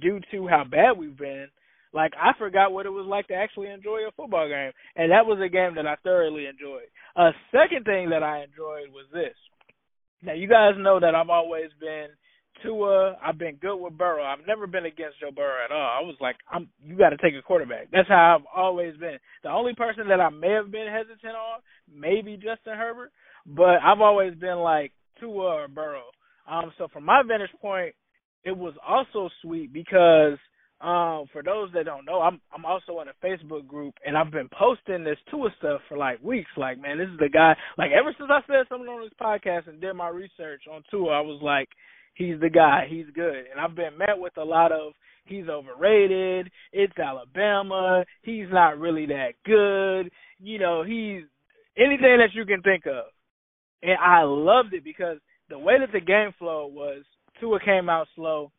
due 0.00 0.20
to 0.30 0.46
how 0.46 0.64
bad 0.64 0.96
we've 0.96 1.16
been 1.16 1.48
like 1.92 2.12
I 2.20 2.32
forgot 2.38 2.72
what 2.72 2.86
it 2.86 2.90
was 2.90 3.06
like 3.06 3.26
to 3.28 3.34
actually 3.34 3.68
enjoy 3.68 4.06
a 4.06 4.12
football 4.16 4.48
game, 4.48 4.72
and 4.96 5.10
that 5.10 5.26
was 5.26 5.40
a 5.44 5.48
game 5.48 5.74
that 5.74 5.86
I 5.86 5.96
thoroughly 6.02 6.46
enjoyed. 6.46 6.86
A 7.16 7.30
second 7.50 7.84
thing 7.84 8.10
that 8.10 8.22
I 8.22 8.44
enjoyed 8.44 8.94
was 8.94 9.06
this. 9.12 9.34
Now 10.22 10.34
you 10.34 10.46
guys 10.46 10.74
know 10.78 11.00
that 11.00 11.14
I've 11.14 11.30
always 11.30 11.70
been 11.80 12.08
Tua. 12.62 13.16
I've 13.24 13.38
been 13.38 13.56
good 13.56 13.76
with 13.76 13.96
Burrow. 13.96 14.24
I've 14.24 14.46
never 14.46 14.66
been 14.66 14.86
against 14.86 15.20
Joe 15.20 15.30
Burrow 15.34 15.64
at 15.64 15.72
all. 15.72 15.78
I 15.78 16.00
was 16.02 16.16
like, 16.20 16.36
I'm. 16.50 16.68
You 16.84 16.96
got 16.96 17.10
to 17.10 17.16
take 17.16 17.34
a 17.38 17.42
quarterback. 17.42 17.88
That's 17.92 18.08
how 18.08 18.38
I've 18.38 18.46
always 18.54 18.96
been. 18.96 19.18
The 19.42 19.50
only 19.50 19.74
person 19.74 20.08
that 20.08 20.20
I 20.20 20.30
may 20.30 20.50
have 20.52 20.70
been 20.70 20.86
hesitant 20.86 21.34
on, 21.34 21.60
maybe 21.92 22.34
Justin 22.36 22.74
Herbert, 22.76 23.12
but 23.46 23.82
I've 23.84 24.00
always 24.00 24.34
been 24.34 24.58
like 24.58 24.92
Tua 25.18 25.62
or 25.62 25.68
Burrow. 25.68 26.04
Um. 26.50 26.72
So 26.78 26.88
from 26.92 27.04
my 27.04 27.22
vantage 27.26 27.50
point, 27.60 27.94
it 28.44 28.56
was 28.56 28.74
also 28.86 29.28
sweet 29.42 29.72
because 29.72 30.38
um, 30.80 31.26
for 31.30 31.42
those 31.44 31.68
that 31.74 31.84
don't 31.84 32.06
know, 32.06 32.22
I'm 32.22 32.40
I'm 32.54 32.64
also 32.64 33.00
in 33.00 33.08
a 33.08 33.26
Facebook 33.26 33.66
group 33.66 33.94
and 34.04 34.16
I've 34.16 34.30
been 34.30 34.48
posting 34.58 35.04
this 35.04 35.18
Tua 35.30 35.50
stuff 35.58 35.82
for 35.88 35.98
like 35.98 36.22
weeks. 36.22 36.50
Like, 36.56 36.80
man, 36.80 36.96
this 36.96 37.08
is 37.08 37.18
the 37.18 37.28
guy. 37.28 37.54
Like, 37.76 37.90
ever 37.92 38.14
since 38.16 38.30
I 38.32 38.40
said 38.46 38.64
something 38.68 38.88
on 38.88 39.02
this 39.02 39.12
podcast 39.20 39.68
and 39.68 39.80
did 39.80 39.92
my 39.92 40.08
research 40.08 40.62
on 40.72 40.82
Tua, 40.90 41.18
I 41.18 41.20
was 41.20 41.40
like, 41.42 41.68
he's 42.14 42.40
the 42.40 42.50
guy. 42.50 42.86
He's 42.88 43.06
good. 43.14 43.44
And 43.50 43.60
I've 43.60 43.74
been 43.74 43.98
met 43.98 44.18
with 44.18 44.36
a 44.36 44.44
lot 44.44 44.72
of 44.72 44.92
he's 45.24 45.48
overrated. 45.48 46.50
It's 46.72 46.98
Alabama. 46.98 48.04
He's 48.22 48.46
not 48.50 48.78
really 48.78 49.06
that 49.06 49.32
good. 49.44 50.10
You 50.38 50.58
know, 50.58 50.82
he's 50.82 51.22
anything 51.76 52.18
that 52.18 52.34
you 52.34 52.44
can 52.44 52.62
think 52.62 52.86
of. 52.86 53.04
And 53.82 53.96
I 53.98 54.22
loved 54.24 54.74
it 54.74 54.84
because 54.84 55.18
the 55.48 55.58
way 55.58 55.74
that 55.78 55.92
the 55.92 56.00
game 56.00 56.34
flowed 56.38 56.72
was 56.72 57.02
Tua 57.40 57.58
came 57.64 57.88
out 57.88 58.06
slow, 58.14 58.52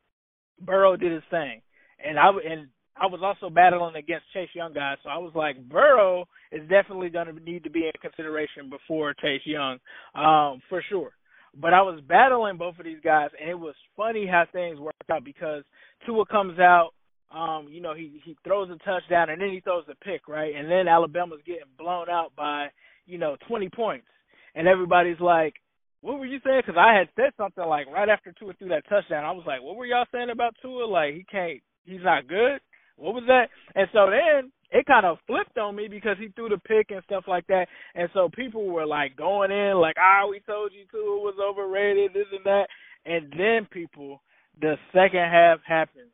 Burrow 0.60 0.96
did 0.96 1.12
his 1.12 1.24
thing 1.30 1.62
and 2.06 2.20
I 2.20 2.30
and 2.30 2.68
I 2.96 3.08
was 3.08 3.22
also 3.24 3.50
battling 3.54 3.96
against 3.96 4.26
Chase 4.34 4.50
Young 4.54 4.74
guys, 4.74 4.98
so 5.04 5.10
I 5.10 5.18
was 5.18 5.32
like, 5.34 5.58
Burrow 5.70 6.26
is 6.52 6.62
definitely 6.70 7.10
going 7.10 7.28
to 7.28 7.44
need 7.44 7.64
to 7.64 7.70
be 7.70 7.86
in 7.86 7.92
consideration 8.02 8.70
before 8.70 9.14
Chase 9.16 9.42
Young, 9.46 9.80
um, 10.14 10.62
for 10.70 10.84
sure. 10.88 11.12
But 11.60 11.74
I 11.74 11.82
was 11.82 12.00
battling 12.08 12.58
both 12.58 12.80
of 12.80 12.86
these 12.86 13.02
guys, 13.04 13.30
and 13.40 13.50
it 13.50 13.60
was 13.60 13.76
funny 13.98 14.26
how 14.26 14.46
things 14.52 14.80
worked 14.80 15.10
out 15.12 15.26
because 15.26 15.64
Tua 16.06 16.26
comes 16.26 16.60
out, 16.60 16.92
um, 17.34 17.68
you 17.70 17.82
know, 17.82 17.94
he 17.94 18.22
he 18.24 18.38
throws 18.44 18.70
a 18.70 18.78
touchdown 18.84 19.30
and 19.30 19.42
then 19.42 19.50
he 19.50 19.60
throws 19.60 19.86
a 19.90 19.96
pick, 20.04 20.28
right? 20.28 20.56
And 20.56 20.70
then 20.70 20.88
Alabama's 20.88 21.42
getting 21.46 21.72
blown 21.78 22.10
out 22.10 22.34
by, 22.36 22.68
you 23.06 23.18
know, 23.18 23.36
20 23.48 23.70
points, 23.70 24.08
and 24.56 24.68
everybody's 24.68 25.20
like, 25.20 25.56
what 26.02 26.20
were 26.20 26.26
you 26.26 26.40
saying? 26.44 26.62
Because 26.66 26.80
I 26.80 26.98
had 26.98 27.10
said 27.16 27.32
something 27.38 27.66
like 27.66 27.88
right 27.88 28.10
after 28.10 28.34
Tua 28.34 28.54
threw 28.54 28.70
that 28.70 28.88
touchdown. 28.90 29.24
I 29.24 29.32
was 29.32 29.46
like, 29.46 29.62
what 29.62 29.76
were 29.76 29.86
y'all 29.86 30.06
saying 30.12 30.30
about 30.30 30.56
Tua? 30.62 30.86
Like 30.86 31.14
he 31.14 31.26
can't 31.30 31.62
he's 31.86 32.04
not 32.04 32.28
good. 32.28 32.60
What 32.96 33.14
was 33.14 33.24
that? 33.28 33.50
And 33.76 33.88
so 33.94 34.08
then 34.10 34.52
it 34.72 34.86
kind 34.86 35.06
of 35.06 35.18
flipped 35.28 35.58
on 35.58 35.76
me 35.76 35.88
because 35.90 36.18
he 36.20 36.30
threw 36.30 36.50
the 36.50 36.58
pick 36.58 36.92
and 36.92 37.04
stuff 37.04 37.26
like 37.28 37.46
that. 37.48 37.68
And 37.94 38.10
so 38.14 38.30
people 38.34 38.66
were 38.68 38.86
like 38.86 39.16
going 39.18 39.52
in 39.52 39.76
like, 39.76 39.96
ah, 40.00 40.28
we 40.30 40.40
told 40.40 40.72
you 40.74 40.86
Tua 40.90 41.20
was 41.20 41.36
overrated, 41.42 42.12
this 42.14 42.28
and 42.32 42.46
that. 42.46 42.68
And 43.06 43.32
then 43.32 43.68
people, 43.72 44.22
the 44.60 44.76
second 44.94 45.30
half 45.30 45.60
happens. 45.68 46.12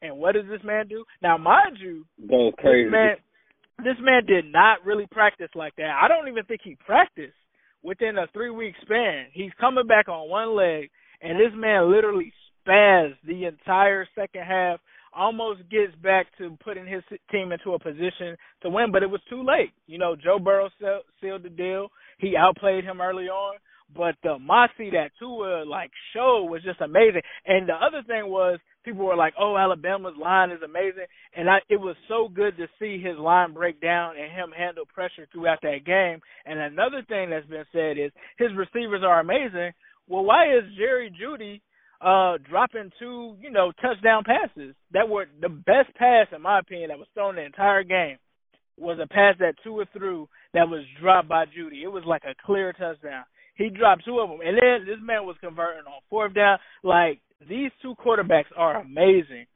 And 0.00 0.16
what 0.16 0.32
does 0.34 0.44
this 0.48 0.62
man 0.64 0.88
do? 0.88 1.04
Now, 1.22 1.38
mind 1.38 1.78
you, 1.80 2.04
crazy. 2.58 2.84
this 2.84 2.92
man, 2.92 3.16
this 3.78 3.96
man 4.00 4.26
did 4.26 4.50
not 4.50 4.84
really 4.84 5.06
practice 5.10 5.50
like 5.54 5.74
that. 5.76 5.90
I 6.00 6.08
don't 6.08 6.28
even 6.28 6.44
think 6.44 6.60
he 6.62 6.76
practiced 6.86 7.34
within 7.82 8.18
a 8.18 8.26
three 8.32 8.50
week 8.50 8.74
span. 8.82 9.26
He's 9.32 9.52
coming 9.60 9.86
back 9.86 10.08
on 10.08 10.28
one 10.28 10.56
leg, 10.56 10.90
and 11.20 11.38
this 11.38 11.52
man 11.54 11.90
literally 11.90 12.32
spaz 12.66 13.14
the 13.26 13.44
entire 13.44 14.06
second 14.14 14.42
half, 14.42 14.80
almost 15.14 15.60
gets 15.70 15.94
back 16.02 16.26
to 16.38 16.56
putting 16.62 16.86
his 16.86 17.02
team 17.30 17.52
into 17.52 17.74
a 17.74 17.78
position 17.78 18.36
to 18.62 18.70
win, 18.70 18.92
but 18.92 19.02
it 19.02 19.10
was 19.10 19.20
too 19.28 19.42
late. 19.42 19.72
You 19.86 19.98
know, 19.98 20.16
Joe 20.16 20.38
Burrow 20.38 20.68
sealed 21.20 21.42
the 21.42 21.50
deal. 21.50 21.88
He 22.18 22.36
outplayed 22.36 22.84
him 22.84 23.00
early 23.00 23.26
on, 23.26 23.56
but 23.94 24.14
the 24.22 24.38
moxie 24.38 24.90
that 24.90 25.10
Tua 25.18 25.64
like 25.66 25.90
showed 26.14 26.46
was 26.46 26.62
just 26.62 26.80
amazing. 26.80 27.22
And 27.46 27.68
the 27.68 27.74
other 27.74 28.02
thing 28.06 28.30
was 28.30 28.58
people 28.84 29.04
were 29.04 29.16
like, 29.16 29.34
"Oh, 29.38 29.56
Alabama's 29.56 30.16
line 30.16 30.50
is 30.50 30.62
amazing," 30.62 31.06
and 31.36 31.48
I, 31.50 31.58
it 31.68 31.80
was 31.80 31.96
so 32.08 32.28
good 32.28 32.56
to 32.56 32.66
see 32.78 33.00
his 33.00 33.18
line 33.18 33.52
break 33.52 33.80
down 33.80 34.14
and 34.16 34.32
him 34.32 34.50
handle 34.56 34.84
pressure 34.86 35.26
throughout 35.32 35.60
that 35.62 35.84
game. 35.84 36.20
And 36.46 36.58
another 36.58 37.02
thing 37.08 37.30
that's 37.30 37.46
been 37.46 37.66
said 37.72 37.98
is 37.98 38.12
his 38.38 38.50
receivers 38.56 39.02
are 39.04 39.20
amazing. 39.20 39.72
Well, 40.08 40.24
why 40.24 40.56
is 40.56 40.64
Jerry 40.76 41.10
Jeudy 41.10 41.60
uh 42.02 42.38
dropping 42.48 42.90
two, 42.98 43.36
you 43.40 43.50
know, 43.50 43.72
touchdown 43.80 44.24
passes 44.24 44.74
that 44.92 45.08
were 45.08 45.26
the 45.40 45.48
best 45.48 45.94
pass 45.96 46.26
in 46.34 46.42
my 46.42 46.58
opinion 46.58 46.88
that 46.88 46.98
was 46.98 47.08
thrown 47.14 47.36
the 47.36 47.44
entire 47.44 47.84
game 47.84 48.18
was 48.78 48.98
a 49.02 49.06
pass 49.06 49.36
that 49.38 49.54
Tua 49.62 49.84
threw 49.92 50.28
that 50.54 50.68
was 50.68 50.84
dropped 51.00 51.28
by 51.28 51.44
Jeudy. 51.46 51.82
It 51.82 51.88
was 51.88 52.04
like 52.06 52.22
a 52.24 52.34
clear 52.44 52.72
touchdown. 52.72 53.24
He 53.54 53.68
dropped 53.68 54.04
two 54.04 54.18
of 54.18 54.28
them, 54.30 54.40
and 54.40 54.56
then 54.56 54.86
this 54.86 54.98
man 55.02 55.26
was 55.26 55.36
converting 55.40 55.86
on 55.86 56.00
fourth 56.08 56.34
down. 56.34 56.58
Like 56.82 57.20
these 57.48 57.70
two 57.82 57.94
quarterbacks 57.94 58.50
are 58.56 58.80
amazing. 58.80 59.46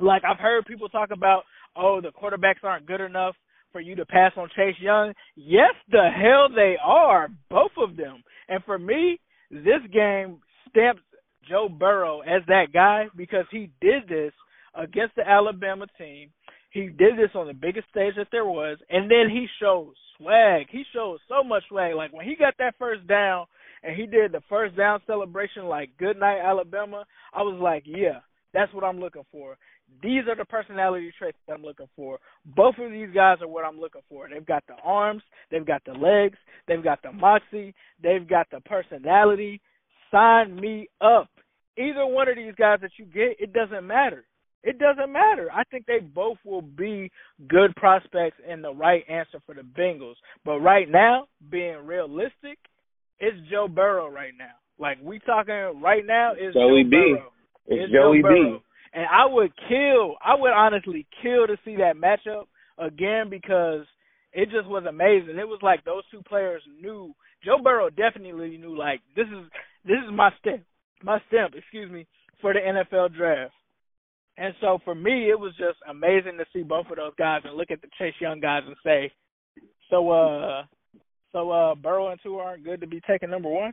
Like 0.00 0.22
I've 0.28 0.38
heard 0.38 0.66
people 0.66 0.88
talk 0.88 1.10
about, 1.12 1.44
oh, 1.76 2.00
the 2.00 2.10
quarterbacks 2.10 2.64
aren't 2.64 2.86
good 2.86 3.00
enough 3.00 3.36
for 3.72 3.80
you 3.80 3.94
to 3.96 4.06
pass 4.06 4.32
on 4.36 4.48
Chase 4.56 4.74
Young. 4.80 5.12
Yes, 5.36 5.74
the 5.90 6.08
hell 6.14 6.48
they 6.54 6.76
are, 6.82 7.28
both 7.48 7.72
of 7.78 7.96
them. 7.96 8.22
And 8.48 8.62
for 8.64 8.78
me, 8.78 9.20
this 9.50 9.80
game 9.92 10.40
stamps 10.68 11.02
Joe 11.50 11.68
Burrow 11.68 12.20
as 12.20 12.42
that 12.46 12.72
guy 12.72 13.08
because 13.16 13.44
he 13.50 13.70
did 13.80 14.08
this 14.08 14.32
against 14.74 15.16
the 15.16 15.28
Alabama 15.28 15.86
team. 15.98 16.30
He 16.70 16.82
did 16.86 17.18
this 17.18 17.30
on 17.34 17.48
the 17.48 17.52
biggest 17.54 17.88
stage 17.90 18.14
that 18.16 18.28
there 18.30 18.44
was, 18.44 18.78
and 18.88 19.10
then 19.10 19.28
he 19.28 19.46
showed 19.60 19.92
swag. 20.16 20.66
He 20.70 20.84
showed 20.94 21.18
so 21.28 21.42
much 21.42 21.64
swag. 21.68 21.94
Like 21.94 22.12
when 22.12 22.26
he 22.26 22.36
got 22.36 22.54
that 22.58 22.76
first 22.78 23.06
down 23.06 23.46
and 23.82 23.96
he 23.96 24.06
did 24.06 24.32
the 24.32 24.42
first 24.48 24.76
down 24.76 25.00
celebration 25.06 25.64
like 25.64 25.90
good 25.98 26.18
night 26.18 26.38
Alabama, 26.40 27.04
I 27.34 27.42
was 27.42 27.58
like, 27.60 27.82
yeah, 27.86 28.20
that's 28.54 28.72
what 28.72 28.84
I'm 28.84 29.00
looking 29.00 29.24
for. 29.32 29.56
These 30.02 30.22
are 30.28 30.36
the 30.36 30.44
personality 30.44 31.12
traits 31.18 31.38
that 31.48 31.54
I'm 31.54 31.62
looking 31.62 31.88
for. 31.96 32.20
Both 32.44 32.76
of 32.78 32.92
these 32.92 33.08
guys 33.12 33.38
are 33.40 33.48
what 33.48 33.64
I'm 33.64 33.80
looking 33.80 34.02
for. 34.08 34.28
They've 34.28 34.46
got 34.46 34.62
the 34.68 34.76
arms, 34.84 35.22
they've 35.50 35.66
got 35.66 35.82
the 35.84 35.92
legs, 35.92 36.38
they've 36.68 36.82
got 36.82 37.02
the 37.02 37.12
moxie, 37.12 37.74
they've 38.02 38.28
got 38.28 38.46
the 38.50 38.60
personality. 38.60 39.60
Sign 40.12 40.54
me 40.54 40.88
up. 41.00 41.28
Either 41.78 42.06
one 42.06 42.28
of 42.28 42.36
these 42.36 42.54
guys 42.56 42.78
that 42.82 42.90
you 42.98 43.04
get, 43.04 43.40
it 43.40 43.52
doesn't 43.52 43.86
matter. 43.86 44.24
It 44.62 44.78
doesn't 44.78 45.10
matter. 45.10 45.48
I 45.52 45.64
think 45.64 45.86
they 45.86 46.00
both 46.00 46.36
will 46.44 46.62
be 46.62 47.10
good 47.48 47.74
prospects 47.76 48.36
and 48.46 48.62
the 48.62 48.74
right 48.74 49.04
answer 49.08 49.40
for 49.46 49.54
the 49.54 49.62
Bengals. 49.62 50.16
But 50.44 50.58
right 50.58 50.88
now, 50.88 51.28
being 51.50 51.86
realistic, 51.86 52.58
it's 53.18 53.36
Joe 53.50 53.68
Burrow 53.68 54.08
right 54.10 54.32
now. 54.38 54.52
Like 54.78 54.98
we 55.02 55.18
talking 55.20 55.80
right 55.82 56.04
now 56.06 56.32
is 56.32 56.54
Joey 56.54 56.84
Joe 56.84 56.90
B. 56.90 57.14
Burrow. 57.14 57.32
It's, 57.66 57.84
It's 57.84 57.92
Joey 57.92 58.18
Joe 58.18 58.28
Burrow. 58.28 58.58
B. 58.58 58.64
And 58.92 59.06
I 59.06 59.26
would 59.26 59.52
kill. 59.68 60.16
I 60.24 60.34
would 60.34 60.52
honestly 60.52 61.06
kill 61.22 61.46
to 61.46 61.56
see 61.64 61.76
that 61.76 61.96
matchup 61.96 62.46
again 62.76 63.30
because 63.30 63.86
it 64.32 64.46
just 64.50 64.66
was 64.66 64.84
amazing. 64.88 65.38
It 65.38 65.48
was 65.48 65.60
like 65.62 65.84
those 65.84 66.02
two 66.10 66.22
players 66.22 66.62
knew. 66.80 67.14
Joe 67.44 67.58
Burrow 67.62 67.88
definitely 67.90 68.58
knew 68.58 68.76
like 68.76 69.00
this 69.16 69.26
is 69.26 69.50
this 69.84 69.98
is 70.04 70.12
my 70.12 70.30
step, 70.40 70.60
my 71.02 71.20
stamp, 71.28 71.54
excuse 71.54 71.90
me, 71.90 72.06
for 72.40 72.52
the 72.52 72.60
NFL 72.60 73.14
draft. 73.14 73.52
And 74.36 74.54
so 74.60 74.78
for 74.84 74.94
me, 74.94 75.30
it 75.30 75.38
was 75.38 75.52
just 75.58 75.78
amazing 75.88 76.38
to 76.38 76.44
see 76.52 76.62
both 76.62 76.86
of 76.90 76.96
those 76.96 77.12
guys 77.18 77.42
and 77.44 77.56
look 77.56 77.70
at 77.70 77.82
the 77.82 77.88
Chase 77.98 78.14
Young 78.20 78.40
guys 78.40 78.62
and 78.66 78.76
say, 78.84 79.12
So 79.90 80.10
uh 80.10 80.62
so 81.32 81.50
uh 81.50 81.74
Burrow 81.74 82.08
and 82.08 82.20
Tua 82.22 82.42
aren't 82.42 82.64
good 82.64 82.80
to 82.80 82.86
be 82.86 83.00
taking 83.06 83.30
number 83.30 83.50
one? 83.50 83.72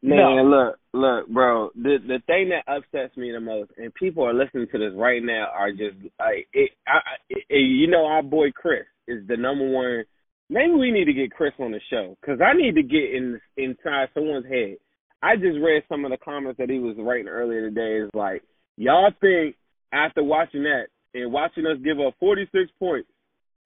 Man, 0.00 0.36
no. 0.36 0.42
look, 0.44 0.78
look, 0.92 1.28
bro. 1.28 1.70
The 1.74 1.98
the 2.06 2.20
thing 2.26 2.50
that 2.50 2.72
upsets 2.72 3.16
me 3.16 3.32
the 3.32 3.40
most, 3.40 3.72
and 3.76 3.92
people 3.94 4.24
are 4.24 4.32
listening 4.32 4.68
to 4.70 4.78
this 4.78 4.92
right 4.94 5.22
now, 5.22 5.48
are 5.52 5.72
just 5.72 5.96
like 6.20 6.46
it. 6.52 6.70
I, 6.86 6.98
it, 7.28 7.44
you 7.48 7.88
know, 7.88 8.06
our 8.06 8.22
boy 8.22 8.52
Chris 8.52 8.86
is 9.08 9.26
the 9.26 9.36
number 9.36 9.68
one. 9.68 10.04
Maybe 10.48 10.72
we 10.72 10.92
need 10.92 11.06
to 11.06 11.12
get 11.12 11.32
Chris 11.32 11.52
on 11.58 11.72
the 11.72 11.80
show 11.90 12.16
because 12.20 12.40
I 12.40 12.56
need 12.56 12.76
to 12.76 12.82
get 12.82 13.12
in 13.12 13.40
inside 13.56 14.08
someone's 14.14 14.46
head. 14.46 14.76
I 15.22 15.36
just 15.36 15.58
read 15.62 15.82
some 15.88 16.04
of 16.04 16.10
the 16.10 16.18
comments 16.18 16.58
that 16.58 16.70
he 16.70 16.78
was 16.78 16.96
writing 16.98 17.28
earlier 17.28 17.68
today. 17.68 18.04
Is 18.04 18.10
like, 18.14 18.42
y'all 18.76 19.10
think 19.20 19.56
after 19.92 20.22
watching 20.22 20.64
that 20.64 20.86
and 21.14 21.32
watching 21.32 21.66
us 21.66 21.78
give 21.82 21.98
up 22.00 22.14
46 22.20 22.70
points 22.78 23.08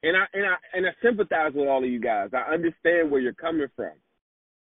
and 0.03 0.17
I 0.17 0.25
and 0.35 0.47
I 0.47 0.55
and 0.75 0.87
I 0.87 0.91
sympathize 1.03 1.53
with 1.55 1.69
all 1.69 1.83
of 1.83 1.91
you 1.91 2.01
guys. 2.01 2.31
I 2.33 2.53
understand 2.53 3.11
where 3.11 3.21
you're 3.21 3.33
coming 3.33 3.69
from, 3.77 3.93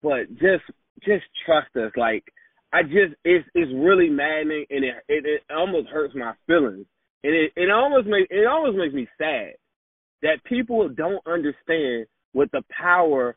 but 0.02 0.28
just 0.32 0.64
just 1.02 1.24
trust 1.46 1.74
us. 1.76 1.92
Like 1.96 2.24
I 2.72 2.82
just 2.82 3.16
it's 3.24 3.48
it's 3.54 3.72
really 3.74 4.10
maddening, 4.10 4.66
and 4.70 4.84
it 4.84 4.94
it, 5.08 5.24
it 5.26 5.42
almost 5.54 5.88
hurts 5.88 6.14
my 6.14 6.34
feelings, 6.46 6.86
and 7.22 7.34
it 7.34 7.52
it 7.56 7.70
almost 7.70 8.06
makes 8.06 8.28
it 8.30 8.46
almost 8.46 8.76
makes 8.76 8.94
me 8.94 9.08
sad 9.18 9.54
that 10.22 10.44
people 10.44 10.88
don't 10.88 11.26
understand 11.26 12.06
what 12.32 12.50
the 12.52 12.62
power 12.70 13.36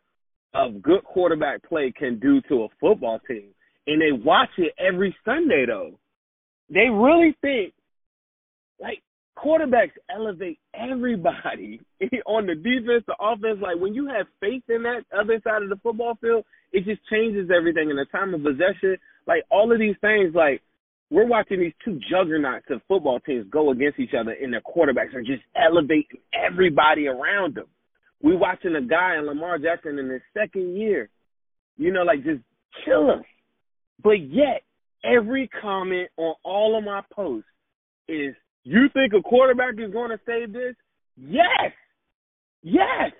of 0.57 0.81
good 0.81 1.03
quarterback 1.03 1.63
play 1.63 1.93
can 1.97 2.19
do 2.19 2.41
to 2.49 2.63
a 2.63 2.67
football 2.79 3.19
team, 3.27 3.49
and 3.85 4.01
they 4.01 4.11
watch 4.11 4.49
it 4.57 4.73
every 4.79 5.15
Sunday 5.23 5.65
though. 5.67 5.99
They 6.69 6.89
really 6.89 7.35
think 7.41 7.73
like 8.79 9.01
quarterbacks 9.37 9.91
elevate 10.13 10.59
everybody 10.73 11.79
on 12.25 12.47
the 12.47 12.55
defense, 12.55 13.03
the 13.07 13.15
offense. 13.19 13.59
Like 13.61 13.77
when 13.77 13.93
you 13.93 14.07
have 14.07 14.25
faith 14.39 14.63
in 14.69 14.83
that 14.83 15.03
other 15.17 15.39
side 15.43 15.63
of 15.63 15.69
the 15.69 15.79
football 15.81 16.17
field, 16.19 16.43
it 16.71 16.85
just 16.85 17.01
changes 17.09 17.49
everything. 17.55 17.89
In 17.89 17.95
the 17.95 18.05
time 18.05 18.33
of 18.33 18.43
possession, 18.43 18.97
like 19.27 19.43
all 19.51 19.71
of 19.71 19.79
these 19.79 19.95
things, 20.01 20.33
like 20.33 20.61
we're 21.09 21.27
watching 21.27 21.59
these 21.59 21.73
two 21.85 21.99
juggernauts 22.09 22.65
of 22.69 22.81
football 22.87 23.19
teams 23.21 23.45
go 23.49 23.71
against 23.71 23.99
each 23.99 24.13
other, 24.19 24.31
and 24.31 24.51
their 24.51 24.61
quarterbacks 24.61 25.13
are 25.13 25.21
just 25.21 25.43
elevating 25.55 26.19
everybody 26.33 27.07
around 27.07 27.55
them. 27.55 27.67
We're 28.22 28.38
watching 28.38 28.76
a 28.76 28.82
guy 28.82 29.18
in 29.18 29.26
Lamar 29.26 29.59
Jackson 29.59 29.99
in 29.99 30.09
his 30.09 30.22
second 30.36 30.76
year, 30.76 31.09
you 31.78 31.91
know, 31.91 32.03
like 32.03 32.24
just 32.24 32.41
kill 32.86 33.11
us. 33.11 33.24
But 34.03 34.30
yet, 34.30 34.63
every 35.03 35.49
comment 35.61 36.09
on 36.18 36.36
all 36.43 36.78
of 36.78 36.84
my 36.84 37.01
posts 37.13 37.47
is 38.07 38.36
you 38.63 38.88
think 38.93 39.13
a 39.13 39.22
quarterback 39.22 39.76
is 39.78 39.91
going 39.91 40.09
to 40.09 40.20
save 40.26 40.53
this? 40.53 40.76
Yes. 41.15 41.72
Yes. 42.63 43.11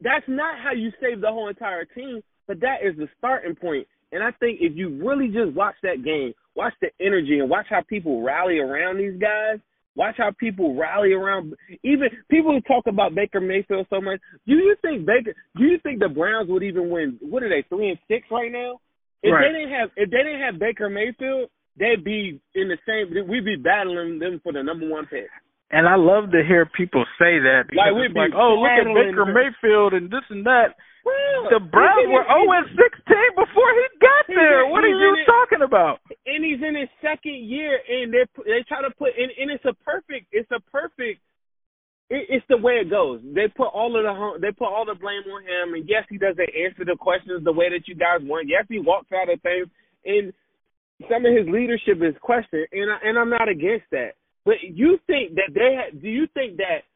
That's 0.00 0.24
not 0.28 0.58
how 0.62 0.72
you 0.72 0.90
save 1.00 1.20
the 1.20 1.28
whole 1.28 1.48
entire 1.48 1.84
team, 1.84 2.22
but 2.46 2.60
that 2.60 2.78
is 2.84 2.96
the 2.96 3.08
starting 3.18 3.54
point. 3.54 3.86
And 4.12 4.22
I 4.22 4.30
think 4.32 4.58
if 4.60 4.76
you 4.76 5.02
really 5.04 5.28
just 5.28 5.56
watch 5.56 5.74
that 5.82 6.04
game, 6.04 6.32
watch 6.54 6.74
the 6.80 6.88
energy 7.00 7.40
and 7.40 7.50
watch 7.50 7.66
how 7.68 7.82
people 7.88 8.22
rally 8.22 8.58
around 8.58 8.98
these 8.98 9.18
guys, 9.20 9.58
watch 9.96 10.14
how 10.18 10.30
people 10.38 10.76
rally 10.76 11.12
around 11.12 11.54
even 11.82 12.08
people 12.30 12.52
who 12.52 12.60
talk 12.60 12.86
about 12.86 13.14
Baker 13.14 13.40
Mayfield 13.40 13.86
so 13.90 14.00
much. 14.00 14.20
Do 14.46 14.54
you 14.54 14.76
think 14.82 15.06
Baker 15.06 15.34
do 15.56 15.64
you 15.64 15.78
think 15.82 15.98
the 15.98 16.08
Browns 16.08 16.48
would 16.48 16.62
even 16.62 16.90
win 16.90 17.18
what 17.20 17.42
are 17.42 17.48
they, 17.48 17.64
three 17.68 17.90
and 17.90 17.98
six 18.06 18.26
right 18.30 18.52
now? 18.52 18.80
If 19.22 19.32
right. 19.32 19.48
they 19.48 19.58
didn't 19.58 19.72
have 19.72 19.90
if 19.96 20.10
they 20.10 20.18
didn't 20.18 20.40
have 20.40 20.58
Baker 20.60 20.88
Mayfield, 20.88 21.50
they'd 21.78 22.04
be 22.04 22.40
in 22.54 22.68
the 22.68 22.78
same. 22.86 23.28
We'd 23.28 23.44
be 23.44 23.56
battling 23.56 24.18
them 24.18 24.40
for 24.42 24.52
the 24.52 24.62
number 24.62 24.88
one 24.88 25.06
pick. 25.06 25.26
And 25.70 25.88
I 25.88 25.98
love 25.98 26.30
to 26.30 26.46
hear 26.46 26.64
people 26.66 27.02
say 27.18 27.42
that 27.42 27.66
because 27.66 27.90
like, 27.90 28.06
it's 28.06 28.14
like, 28.14 28.34
oh, 28.38 28.62
look 28.62 28.70
at 28.70 28.86
Baker 28.86 29.26
Mayfield 29.26 29.98
and 29.98 30.06
this 30.06 30.22
and 30.30 30.46
that. 30.46 30.78
Well, 31.02 31.58
the 31.58 31.62
Browns 31.62 32.06
were 32.10 32.26
0 32.26 32.50
and 32.50 32.66
16 32.70 33.38
before 33.38 33.70
he 33.74 33.86
got 34.02 34.26
there. 34.26 34.66
What 34.66 34.82
are 34.82 34.90
you 34.90 35.14
it, 35.14 35.26
talking 35.26 35.62
about? 35.62 36.02
And 36.26 36.42
he's 36.42 36.58
in 36.58 36.74
his 36.74 36.90
second 36.98 37.46
year, 37.46 37.78
and 37.78 38.10
they 38.10 38.26
they 38.42 38.62
try 38.66 38.82
to 38.82 38.90
put 38.94 39.14
and, 39.14 39.30
and 39.38 39.50
it's 39.50 39.66
a 39.66 39.74
perfect 39.86 40.26
it's 40.30 40.50
a 40.50 40.58
perfect 40.70 41.22
it, 42.10 42.26
it's 42.30 42.46
the 42.50 42.58
way 42.58 42.82
it 42.82 42.90
goes. 42.90 43.22
They 43.22 43.46
put 43.46 43.70
all 43.70 43.94
of 43.94 44.02
the 44.02 44.14
they 44.42 44.50
put 44.50 44.66
all 44.66 44.86
the 44.86 44.98
blame 44.98 45.26
on 45.30 45.42
him, 45.42 45.74
and 45.74 45.86
yes, 45.86 46.06
he 46.10 46.18
doesn't 46.18 46.50
answer 46.54 46.82
the 46.86 46.98
questions 46.98 47.42
the 47.42 47.54
way 47.54 47.70
that 47.70 47.86
you 47.86 47.94
guys 47.94 48.22
want. 48.22 48.50
Yes, 48.50 48.66
he 48.68 48.78
walks 48.78 49.10
out 49.14 49.30
of 49.30 49.40
things, 49.42 49.66
and 50.04 50.32
some 51.10 51.26
of 51.26 51.34
his 51.34 51.46
leadership 51.46 52.02
is 52.02 52.18
questioned, 52.22 52.66
and 52.70 52.90
I, 52.90 52.98
and 53.02 53.18
I'm 53.18 53.30
not 53.30 53.48
against 53.48 53.86
that. 53.90 54.18
But 54.46 54.62
you 54.62 54.98
think 55.08 55.34
that 55.34 55.50
they 55.52 55.74
ha- 55.74 55.98
do 56.00 56.08
you 56.08 56.28
think 56.32 56.58
that 56.58 56.86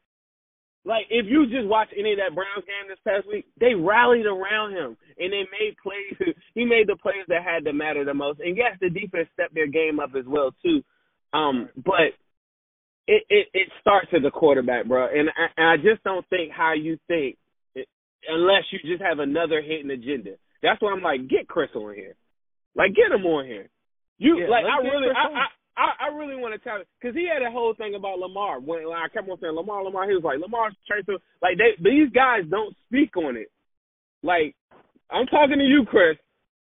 like 0.85 1.05
if 1.11 1.27
you 1.29 1.45
just 1.45 1.67
watch 1.67 1.89
any 1.93 2.13
of 2.13 2.17
that 2.17 2.33
Browns 2.33 2.65
game 2.65 2.87
this 2.87 2.97
past 3.05 3.27
week, 3.27 3.45
they 3.59 3.75
rallied 3.75 4.25
around 4.25 4.71
him 4.71 4.97
and 5.19 5.31
they 5.31 5.45
made 5.51 5.75
plays. 5.83 6.33
He 6.55 6.65
made 6.65 6.87
the 6.87 6.95
plays 6.95 7.27
that 7.27 7.43
had 7.43 7.65
to 7.65 7.73
matter 7.73 8.03
the 8.03 8.15
most. 8.15 8.39
And 8.39 8.57
yes, 8.57 8.77
the 8.79 8.89
defense 8.89 9.27
stepped 9.33 9.53
their 9.53 9.67
game 9.67 9.99
up 9.99 10.11
as 10.17 10.25
well 10.25 10.55
too. 10.63 10.81
Um, 11.33 11.69
but 11.75 12.15
it 13.05 13.23
it, 13.29 13.47
it 13.53 13.67
starts 13.81 14.07
at 14.15 14.23
the 14.23 14.31
quarterback, 14.31 14.87
bro. 14.87 15.07
And 15.07 15.29
I, 15.29 15.45
and 15.57 15.67
I 15.67 15.75
just 15.75 16.03
don't 16.03 16.27
think 16.29 16.51
how 16.51 16.73
you 16.73 16.97
think 17.07 17.37
it, 17.75 17.87
unless 18.27 18.63
you 18.71 18.79
just 18.89 19.03
have 19.03 19.19
another 19.19 19.61
hidden 19.61 19.91
agenda. 19.91 20.31
That's 20.63 20.81
why 20.81 20.93
I'm 20.93 21.03
like, 21.03 21.27
get 21.27 21.47
Chris 21.47 21.69
on 21.75 21.95
here. 21.95 22.15
Like, 22.75 22.95
get 22.95 23.11
him 23.11 23.25
on 23.25 23.45
here. 23.45 23.69
You 24.17 24.39
yeah, 24.39 24.49
like 24.49 24.65
I 24.65 24.77
really 24.85 25.09
I, 25.09 25.33
I 25.33 25.45
I 25.81 26.05
I 26.05 26.07
really 26.13 26.37
want 26.37 26.53
to 26.53 26.61
tell 26.61 26.77
because 26.99 27.15
he 27.15 27.25
had 27.25 27.41
a 27.41 27.49
whole 27.49 27.73
thing 27.73 27.95
about 27.95 28.19
Lamar. 28.19 28.59
When 28.59 28.85
like, 28.85 29.09
I 29.09 29.09
kept 29.09 29.29
on 29.29 29.39
saying 29.41 29.57
Lamar 29.57 29.83
Lamar 29.83 30.07
he 30.07 30.13
was 30.13 30.23
like 30.23 30.39
Lamar's 30.39 30.77
transfer 30.85 31.17
like 31.41 31.57
they 31.57 31.73
these 31.81 32.13
guys 32.13 32.45
don't 32.49 32.75
speak 32.85 33.17
on 33.17 33.35
it. 33.35 33.49
Like 34.21 34.53
I'm 35.09 35.25
talking 35.25 35.57
to 35.57 35.65
you 35.65 35.85
Chris. 35.89 36.17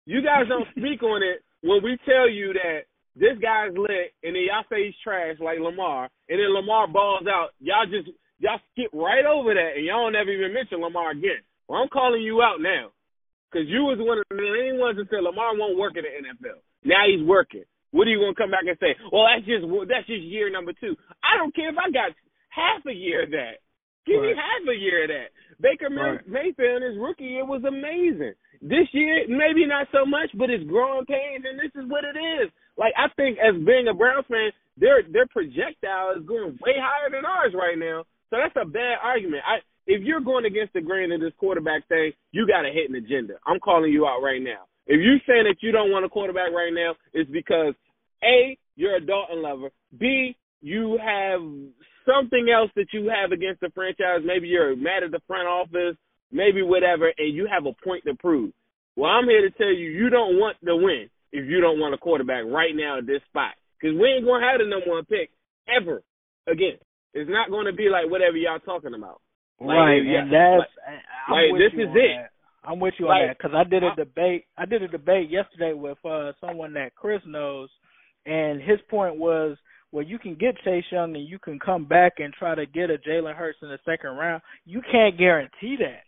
You 0.05 0.21
guys 0.21 0.49
don't 0.49 0.67
speak 0.77 1.03
on 1.03 1.21
it 1.21 1.45
when 1.61 1.83
we 1.83 1.97
tell 2.05 2.29
you 2.29 2.53
that 2.53 2.89
this 3.15 3.37
guy's 3.37 3.77
lit 3.77 4.17
and 4.25 4.35
then 4.35 4.49
y'all 4.49 4.67
say 4.69 4.89
he's 4.89 4.99
trash 5.03 5.37
like 5.39 5.61
Lamar 5.61 6.09
and 6.27 6.39
then 6.41 6.49
Lamar 6.53 6.87
balls 6.87 7.29
out. 7.29 7.53
Y'all 7.59 7.85
just 7.85 8.09
y'all 8.39 8.59
skip 8.73 8.89
right 8.91 9.25
over 9.25 9.53
that 9.53 9.77
and 9.77 9.85
y'all 9.85 10.11
never 10.11 10.33
even 10.33 10.53
mention 10.53 10.81
Lamar 10.81 11.11
again. 11.11 11.45
Well 11.69 11.81
I'm 11.81 11.93
calling 11.93 12.25
you 12.25 12.41
out 12.41 12.57
now 12.59 12.89
because 13.47 13.69
you 13.69 13.85
was 13.85 14.01
one 14.01 14.17
of 14.17 14.25
the 14.29 14.41
main 14.41 14.81
ones 14.81 14.97
that 14.97 15.07
said 15.13 15.21
Lamar 15.21 15.53
won't 15.53 15.77
work 15.77 15.93
in 15.95 16.03
the 16.03 16.11
NFL 16.11 16.59
now 16.85 17.03
he's 17.09 17.25
working. 17.25 17.65
What 17.95 18.07
are 18.07 18.11
you 18.11 18.19
gonna 18.19 18.35
come 18.35 18.51
back 18.51 18.67
and 18.67 18.75
say? 18.83 18.91
Well, 19.07 19.23
that's 19.23 19.47
just 19.47 19.63
that's 19.87 20.03
just 20.03 20.27
year 20.27 20.51
number 20.51 20.75
two. 20.75 20.99
I 21.23 21.39
don't 21.39 21.55
care 21.55 21.71
if 21.71 21.79
I 21.79 21.87
got 21.95 22.11
half 22.51 22.83
a 22.83 22.91
year 22.91 23.23
of 23.23 23.31
that. 23.31 23.63
Give 24.03 24.19
right. 24.19 24.35
me 24.35 24.37
half 24.37 24.67
a 24.67 24.75
year 24.75 25.07
of 25.07 25.09
that. 25.15 25.31
Baker 25.63 25.87
right. 25.87 26.19
Mayfield 26.27 26.83
his 26.83 26.99
rookie 26.99 27.39
year 27.39 27.47
was 27.47 27.63
amazing. 27.63 28.35
This 28.59 28.91
year, 28.91 29.23
maybe 29.31 29.63
not 29.63 29.87
so 29.95 30.03
much, 30.03 30.27
but 30.35 30.51
it's 30.51 30.67
growing 30.67 31.07
pains, 31.07 31.47
and 31.47 31.55
this 31.55 31.71
is 31.71 31.87
what 31.87 32.03
it 32.03 32.19
is. 32.19 32.51
Like 32.75 32.91
I 32.99 33.07
think, 33.15 33.39
as 33.39 33.55
being 33.63 33.87
a 33.87 33.95
Browns 33.95 34.27
fan, 34.27 34.51
their 34.75 34.99
their 35.07 35.31
projectile 35.31 36.19
is 36.19 36.27
going 36.27 36.59
way 36.59 36.75
higher 36.75 37.07
than 37.07 37.23
ours 37.23 37.55
right 37.55 37.79
now. 37.79 38.03
So 38.27 38.35
that's 38.43 38.59
a 38.59 38.67
bad 38.67 38.99
argument. 38.99 39.47
I 39.47 39.63
if 39.87 40.03
you're 40.03 40.19
going 40.19 40.43
against 40.43 40.73
the 40.73 40.81
grain 40.81 41.11
of 41.11 41.21
this 41.21 41.33
quarterback 41.39 41.87
thing, 41.87 42.11
you 42.31 42.43
got 42.43 42.67
to 42.67 42.75
hit 42.75 42.89
an 42.89 42.99
agenda. 42.99 43.39
I'm 43.47 43.59
calling 43.59 43.91
you 43.91 44.05
out 44.05 44.19
right 44.19 44.41
now. 44.41 44.67
If 44.87 45.01
you're 45.01 45.19
saying 45.27 45.45
that 45.45 45.57
you 45.61 45.71
don't 45.71 45.91
want 45.91 46.05
a 46.05 46.09
quarterback 46.09 46.51
right 46.53 46.73
now, 46.73 46.95
it's 47.13 47.29
because 47.31 47.73
A, 48.23 48.57
you're 48.75 48.95
a 48.95 49.01
Dalton 49.01 49.41
lover. 49.41 49.69
B, 49.97 50.35
you 50.61 50.97
have 51.03 51.41
something 52.05 52.47
else 52.53 52.71
that 52.75 52.87
you 52.93 53.09
have 53.09 53.31
against 53.31 53.61
the 53.61 53.69
franchise. 53.73 54.21
Maybe 54.23 54.47
you're 54.47 54.75
mad 54.75 55.03
at 55.03 55.11
the 55.11 55.21
front 55.27 55.47
office, 55.47 55.97
maybe 56.31 56.61
whatever, 56.61 57.11
and 57.17 57.33
you 57.33 57.47
have 57.51 57.65
a 57.65 57.73
point 57.83 58.03
to 58.05 58.15
prove. 58.15 58.51
Well, 58.95 59.11
I'm 59.11 59.25
here 59.25 59.41
to 59.41 59.51
tell 59.57 59.73
you, 59.73 59.89
you 59.89 60.09
don't 60.09 60.37
want 60.37 60.57
to 60.65 60.75
win 60.75 61.09
if 61.31 61.49
you 61.49 61.61
don't 61.61 61.79
want 61.79 61.93
a 61.93 61.97
quarterback 61.97 62.45
right 62.45 62.75
now 62.75 62.99
at 62.99 63.07
this 63.07 63.21
spot. 63.29 63.53
Because 63.79 63.97
we 63.99 64.07
ain't 64.07 64.25
going 64.25 64.41
to 64.41 64.47
have 64.47 64.59
the 64.59 64.69
number 64.69 64.91
one 64.91 65.05
pick 65.05 65.31
ever 65.67 66.01
again. 66.47 66.79
It's 67.13 67.29
not 67.29 67.49
going 67.49 67.65
to 67.65 67.73
be 67.73 67.89
like 67.89 68.09
whatever 68.09 68.37
y'all 68.37 68.59
talking 68.59 68.93
about. 68.93 69.21
Like, 69.59 69.77
right, 69.77 70.03
and 70.03 70.31
that's 70.31 70.67
like, 71.31 71.51
like 71.51 71.59
this 71.59 71.73
is 71.79 71.87
it. 71.95 72.27
I'm 72.67 72.79
with 72.79 72.93
you 72.99 73.07
on 73.07 73.21
like, 73.21 73.29
that 73.29 73.37
because 73.37 73.55
I 73.55 73.63
did 73.69 73.83
a 73.83 73.95
debate. 73.95 74.45
I 74.57 74.65
did 74.65 74.81
a 74.81 74.87
debate 74.87 75.29
yesterday 75.29 75.73
with 75.73 75.97
uh 76.05 76.31
someone 76.41 76.73
that 76.73 76.95
Chris 76.95 77.21
knows, 77.25 77.69
and 78.25 78.61
his 78.61 78.79
point 78.89 79.17
was, 79.17 79.57
well, 79.91 80.03
you 80.03 80.19
can 80.19 80.35
get 80.35 80.57
Chase 80.63 80.83
Young 80.91 81.15
and 81.15 81.27
you 81.27 81.39
can 81.39 81.59
come 81.59 81.85
back 81.85 82.13
and 82.17 82.33
try 82.33 82.55
to 82.55 82.65
get 82.65 82.89
a 82.89 82.97
Jalen 82.97 83.35
Hurts 83.35 83.59
in 83.61 83.69
the 83.69 83.79
second 83.85 84.11
round. 84.11 84.41
You 84.65 84.81
can't 84.91 85.17
guarantee 85.17 85.77
that. 85.79 86.03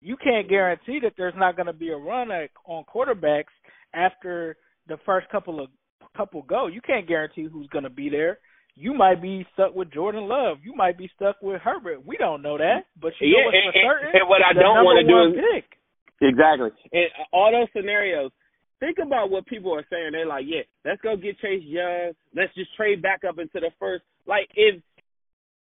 You 0.00 0.16
can't 0.16 0.48
guarantee 0.48 0.98
that 1.02 1.12
there's 1.16 1.34
not 1.36 1.54
going 1.54 1.66
to 1.66 1.72
be 1.72 1.90
a 1.90 1.96
run 1.96 2.32
at, 2.32 2.50
on 2.66 2.84
quarterbacks 2.92 3.54
after 3.94 4.56
the 4.88 4.96
first 5.06 5.28
couple 5.28 5.62
of 5.62 5.68
couple 6.16 6.42
go. 6.42 6.66
You 6.66 6.80
can't 6.80 7.06
guarantee 7.06 7.46
who's 7.50 7.68
going 7.68 7.84
to 7.84 7.90
be 7.90 8.10
there. 8.10 8.38
You 8.74 8.94
might 8.94 9.20
be 9.20 9.46
stuck 9.52 9.74
with 9.74 9.92
Jordan 9.92 10.28
Love. 10.28 10.58
You 10.64 10.74
might 10.74 10.96
be 10.96 11.10
stuck 11.14 11.36
with 11.42 11.60
Herbert. 11.60 12.04
We 12.06 12.16
don't 12.16 12.42
know 12.42 12.56
that, 12.58 12.88
but 13.00 13.12
you 13.20 13.28
yeah, 13.28 13.44
know 13.44 13.52
what's 13.52 13.76
for 13.76 13.80
certain. 13.84 14.20
And 14.20 14.28
what 14.28 14.40
I 14.42 14.52
don't 14.52 14.84
want 14.84 14.98
to 14.98 15.06
do 15.06 15.16
is 15.28 15.44
pick. 15.44 15.78
Exactly. 16.22 16.70
And 16.92 17.08
all 17.32 17.50
those 17.50 17.68
scenarios, 17.76 18.30
think 18.78 18.98
about 19.04 19.30
what 19.30 19.46
people 19.46 19.74
are 19.74 19.86
saying. 19.90 20.10
They're 20.12 20.26
like, 20.26 20.44
yeah, 20.46 20.62
let's 20.84 21.00
go 21.02 21.16
get 21.16 21.38
Chase 21.40 21.62
Young. 21.64 22.12
Let's 22.34 22.54
just 22.54 22.74
trade 22.76 23.02
back 23.02 23.22
up 23.28 23.38
into 23.38 23.58
the 23.58 23.70
first. 23.78 24.04
Like, 24.26 24.48
if 24.54 24.80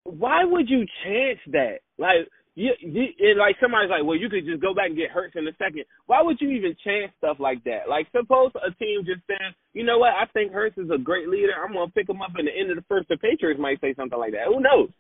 why 0.04 0.44
would 0.44 0.68
you 0.68 0.86
chance 1.04 1.38
that? 1.52 1.78
Like, 1.98 2.26
you, 2.56 2.72
you 2.80 3.14
like 3.38 3.56
somebody's 3.60 3.90
like, 3.90 4.02
well, 4.02 4.18
you 4.18 4.28
could 4.28 4.44
just 4.44 4.60
go 4.60 4.74
back 4.74 4.88
and 4.88 4.96
get 4.96 5.10
Hurts 5.10 5.36
in 5.36 5.46
a 5.46 5.54
second. 5.56 5.84
Why 6.06 6.20
would 6.20 6.40
you 6.40 6.50
even 6.50 6.74
chance 6.82 7.12
stuff 7.18 7.38
like 7.38 7.62
that? 7.64 7.88
Like, 7.88 8.08
suppose 8.10 8.50
a 8.58 8.74
team 8.74 9.06
just 9.06 9.22
says, 9.26 9.54
you 9.72 9.84
know 9.84 9.98
what, 9.98 10.18
I 10.18 10.26
think 10.34 10.52
Hurts 10.52 10.76
is 10.76 10.90
a 10.90 10.98
great 10.98 11.28
leader. 11.28 11.54
I'm 11.54 11.72
gonna 11.72 11.92
pick 11.92 12.08
him 12.08 12.20
up 12.22 12.32
in 12.38 12.46
the 12.46 12.52
end 12.52 12.70
of 12.70 12.76
the 12.76 12.84
first. 12.88 13.08
The 13.08 13.16
Patriots 13.16 13.60
might 13.60 13.80
say 13.80 13.94
something 13.94 14.18
like 14.18 14.32
that. 14.32 14.50
Who 14.50 14.60
knows? 14.60 14.90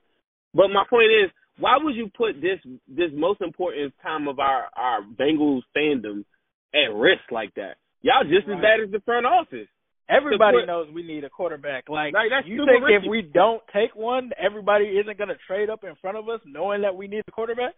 But 0.54 0.68
my 0.70 0.84
point 0.88 1.10
is, 1.10 1.30
why 1.60 1.76
would 1.80 1.94
you 1.94 2.10
put 2.16 2.40
this 2.40 2.58
this 2.88 3.10
most 3.14 3.40
important 3.40 3.94
time 4.02 4.28
of 4.28 4.38
our 4.38 4.66
our 4.76 5.02
Bengals 5.02 5.62
fandom 5.76 6.24
at 6.74 6.94
risk 6.94 7.30
like 7.30 7.54
that? 7.54 7.76
Y'all 8.02 8.24
just 8.24 8.48
right. 8.48 8.56
as 8.56 8.62
bad 8.62 8.80
as 8.80 8.90
the 8.90 9.00
front 9.04 9.26
office. 9.26 9.68
Everybody 10.10 10.66
knows 10.66 10.88
we 10.92 11.04
need 11.04 11.22
a 11.22 11.30
quarterback. 11.30 11.88
Like, 11.88 12.12
like 12.12 12.26
you 12.44 12.66
think 12.66 12.82
risky. 12.82 13.06
if 13.06 13.08
we 13.08 13.22
don't 13.22 13.62
take 13.72 13.94
one, 13.94 14.30
everybody 14.34 14.86
isn't 14.98 15.16
going 15.16 15.28
to 15.28 15.38
trade 15.46 15.70
up 15.70 15.84
in 15.84 15.94
front 16.02 16.18
of 16.18 16.28
us, 16.28 16.40
knowing 16.44 16.82
that 16.82 16.96
we 16.96 17.06
need 17.06 17.22
a 17.28 17.30
quarterback. 17.30 17.74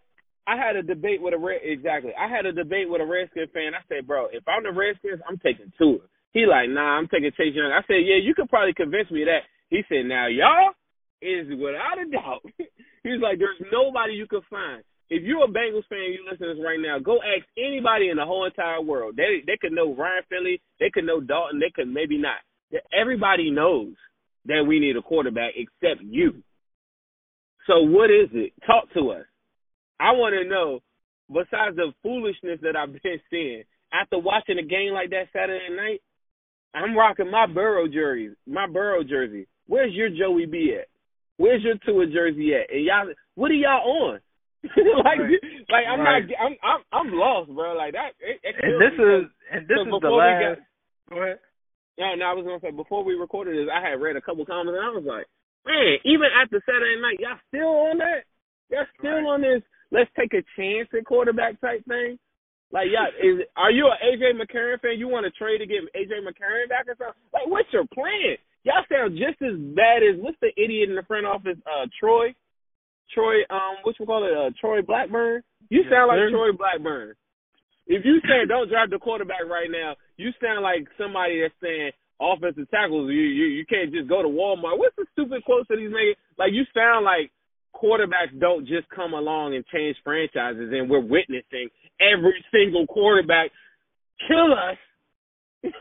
I 0.47 0.57
had 0.57 0.75
a 0.75 0.81
debate 0.81 1.21
with 1.21 1.35
a 1.35 1.37
Red 1.37 1.61
exactly. 1.63 2.11
I 2.17 2.27
had 2.27 2.45
a 2.45 2.51
debate 2.51 2.89
with 2.89 3.01
a 3.01 3.05
Redskins 3.05 3.53
fan. 3.53 3.77
I 3.77 3.85
said, 3.87 4.07
bro, 4.07 4.27
if 4.33 4.43
I'm 4.47 4.63
the 4.63 4.73
Redskins, 4.73 5.21
I'm 5.29 5.37
taking 5.37 5.71
Tua. 5.77 5.99
He 6.33 6.45
like, 6.49 6.69
nah, 6.69 6.97
I'm 6.97 7.07
taking 7.07 7.31
Chase 7.37 7.53
Young. 7.53 7.71
I 7.71 7.85
said, 7.85 8.01
yeah, 8.01 8.17
you 8.17 8.33
could 8.33 8.49
probably 8.49 8.73
convince 8.73 9.11
me 9.11 9.21
of 9.21 9.27
that. 9.27 9.45
He 9.69 9.83
said, 9.87 10.09
now 10.09 10.27
y'all 10.27 10.73
is 11.21 11.47
without 11.47 12.01
a 12.01 12.09
doubt. 12.09 12.41
He's 13.03 13.21
like, 13.21 13.39
there's 13.39 13.61
nobody 13.71 14.13
you 14.13 14.27
could 14.27 14.43
find 14.49 14.83
if 15.13 15.23
you're 15.23 15.43
a 15.43 15.47
Bengals 15.47 15.85
fan, 15.89 16.11
you 16.11 16.25
listen 16.29 16.47
to 16.47 16.55
this 16.55 16.63
right 16.63 16.79
now, 16.79 16.97
go 16.97 17.17
ask 17.17 17.45
anybody 17.57 18.09
in 18.09 18.17
the 18.17 18.25
whole 18.25 18.45
entire 18.45 18.81
world. 18.81 19.15
They 19.15 19.43
they 19.45 19.57
could 19.61 19.71
know 19.71 19.93
Ryan 19.93 20.23
Finley, 20.27 20.61
they 20.79 20.89
could 20.91 21.05
know 21.05 21.21
Dalton, 21.21 21.59
they 21.59 21.71
could 21.73 21.87
maybe 21.87 22.17
not. 22.17 22.41
Everybody 22.91 23.51
knows 23.51 23.93
that 24.45 24.65
we 24.67 24.79
need 24.79 24.97
a 24.97 25.01
quarterback 25.01 25.53
except 25.55 26.01
you. 26.01 26.41
So 27.67 27.81
what 27.81 28.09
is 28.09 28.29
it? 28.33 28.53
Talk 28.65 28.91
to 28.95 29.11
us. 29.11 29.25
I 29.99 30.11
want 30.11 30.33
to 30.33 30.49
know. 30.49 30.79
Besides 31.29 31.77
the 31.77 31.93
foolishness 32.03 32.59
that 32.61 32.75
I've 32.75 32.91
been 33.03 33.19
seeing 33.29 33.63
after 33.93 34.17
watching 34.17 34.57
a 34.57 34.63
game 34.63 34.93
like 34.93 35.11
that 35.11 35.29
Saturday 35.31 35.69
night, 35.75 36.01
I'm 36.73 36.97
rocking 36.97 37.29
my 37.29 37.45
Burrow 37.45 37.87
jersey. 37.87 38.35
My 38.47 38.67
Burrow 38.67 39.03
jersey. 39.03 39.47
Where's 39.67 39.93
your 39.93 40.09
Joey 40.09 40.47
B 40.47 40.75
at? 40.79 40.87
Where's 41.43 41.59
your 41.59 41.75
Tua 41.83 42.07
jersey 42.07 42.55
at? 42.55 42.71
And 42.71 42.87
y'all, 42.87 43.11
what 43.35 43.51
are 43.51 43.59
y'all 43.59 43.83
on? 43.83 44.19
like, 44.63 45.19
right. 45.19 45.43
like 45.67 45.85
I'm 45.91 45.99
right. 45.99 46.23
not, 46.23 46.39
I'm, 46.39 46.55
I'm, 46.63 46.81
I'm 46.95 47.09
lost, 47.11 47.51
bro. 47.51 47.75
Like 47.75 47.91
that. 47.99 48.15
It, 48.23 48.39
it 48.47 48.55
and 48.63 48.79
this 48.79 48.95
is, 48.95 49.27
and 49.51 49.67
this 49.67 49.75
is 49.75 49.91
the 49.91 50.07
last. 50.07 50.39
Got, 50.39 51.11
go 51.11 51.19
ahead. 51.19 51.43
No, 51.99 52.15
no, 52.15 52.25
I 52.31 52.33
was 52.33 52.47
gonna 52.47 52.63
say 52.63 52.71
before 52.71 53.03
we 53.03 53.19
recorded 53.19 53.59
this, 53.59 53.67
I 53.67 53.83
had 53.83 53.99
read 53.99 54.15
a 54.15 54.23
couple 54.23 54.47
comments 54.47 54.79
and 54.79 54.87
I 54.87 54.95
was 54.95 55.03
like, 55.03 55.27
man, 55.67 55.99
even 56.07 56.31
after 56.31 56.63
Saturday 56.63 56.95
night, 57.03 57.19
y'all 57.19 57.43
still 57.51 57.91
on 57.91 57.99
that? 57.99 58.23
Y'all 58.71 58.87
still 58.95 59.19
right. 59.19 59.35
on 59.35 59.41
this? 59.43 59.61
Let's 59.91 60.09
take 60.15 60.31
a 60.31 60.47
chance 60.55 60.87
at 60.95 61.03
quarterback 61.03 61.59
type 61.59 61.83
thing. 61.91 62.15
Like, 62.73 62.89
y'all, 62.89 63.13
is 63.21 63.45
are 63.55 63.69
you 63.69 63.85
an 63.85 64.01
AJ 64.01 64.33
McCarron 64.33 64.81
fan? 64.81 64.97
You 64.97 65.07
want 65.07 65.29
to 65.29 65.31
trade 65.37 65.61
to 65.61 65.69
get 65.69 65.85
AJ 65.93 66.25
McCarron 66.25 66.65
back 66.67 66.89
or 66.89 66.97
something? 66.97 67.21
Like, 67.29 67.45
what's 67.45 67.69
your 67.69 67.85
plan? 67.93 68.41
Y'all 68.65 68.81
sound 68.89 69.13
just 69.13 69.37
as 69.45 69.53
bad 69.77 70.01
as 70.01 70.17
what's 70.17 70.41
the 70.41 70.49
idiot 70.57 70.89
in 70.89 70.97
the 70.97 71.05
front 71.05 71.29
office, 71.29 71.61
uh, 71.69 71.85
Troy. 72.01 72.33
Troy, 73.13 73.45
um, 73.53 73.85
what 73.85 73.93
you 73.99 74.09
call 74.09 74.25
it, 74.25 74.33
uh, 74.33 74.49
Troy 74.57 74.81
Blackburn. 74.81 75.43
You 75.69 75.85
sound 75.85 76.09
like 76.09 76.33
Troy 76.33 76.49
Blackburn. 76.57 77.13
If 77.85 78.05
you 78.05 78.17
say 78.25 78.47
don't 78.47 78.69
draft 78.69 78.89
the 78.89 78.97
quarterback 78.97 79.45
right 79.45 79.69
now, 79.69 79.93
you 80.17 80.31
sound 80.41 80.63
like 80.63 80.87
somebody 80.97 81.41
that's 81.41 81.53
saying 81.61 81.91
offensive 82.17 82.69
tackles. 82.71 83.11
You 83.11 83.21
you 83.21 83.45
you 83.53 83.65
can't 83.69 83.93
just 83.93 84.09
go 84.09 84.23
to 84.23 84.31
Walmart. 84.31 84.79
What's 84.79 84.95
the 84.95 85.05
stupid 85.11 85.43
quotes 85.45 85.67
that 85.67 85.77
he's 85.77 85.91
making? 85.91 86.17
Like 86.39 86.53
you 86.55 86.63
sound 86.73 87.05
like 87.05 87.29
quarterbacks 87.75 88.37
don't 88.39 88.67
just 88.67 88.87
come 88.89 89.13
along 89.13 89.55
and 89.55 89.65
change 89.73 89.97
franchises, 90.03 90.69
and 90.71 90.89
we're 90.89 90.99
witnessing 90.99 91.69
every 91.99 92.43
single 92.51 92.87
quarterback 92.87 93.51
kill 94.27 94.53
us 94.53 94.77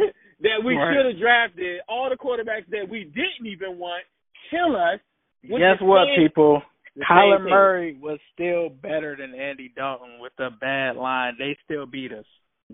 that 0.40 0.64
we 0.64 0.74
right. 0.74 0.94
should 0.94 1.12
have 1.12 1.20
drafted. 1.20 1.80
All 1.88 2.08
the 2.10 2.16
quarterbacks 2.16 2.68
that 2.70 2.88
we 2.88 3.04
didn't 3.04 3.46
even 3.46 3.78
want 3.78 4.04
kill 4.50 4.76
us. 4.76 5.00
Guess 5.42 5.80
what, 5.80 6.06
people? 6.16 6.62
Kyler 7.10 7.42
Murray 7.42 7.98
was 8.00 8.18
still 8.34 8.68
better 8.68 9.16
than 9.16 9.34
Andy 9.34 9.72
Dalton 9.74 10.18
with 10.20 10.32
a 10.38 10.50
bad 10.50 10.96
line. 10.96 11.34
They 11.38 11.56
still 11.64 11.86
beat 11.86 12.12
us. 12.12 12.26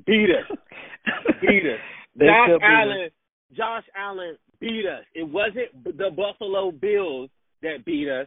Beat 0.06 0.28
us. 0.30 0.58
beat 1.40 1.62
us. 1.64 1.80
Josh 2.18 2.60
Allen. 2.62 3.06
Us. 3.06 3.12
Josh 3.56 3.84
Allen 3.96 4.36
beat 4.60 4.84
us. 4.86 5.04
It 5.14 5.22
wasn't 5.22 5.84
the 5.84 6.10
Buffalo 6.10 6.72
Bills 6.72 7.30
that 7.62 7.84
beat 7.84 8.08
us. 8.08 8.26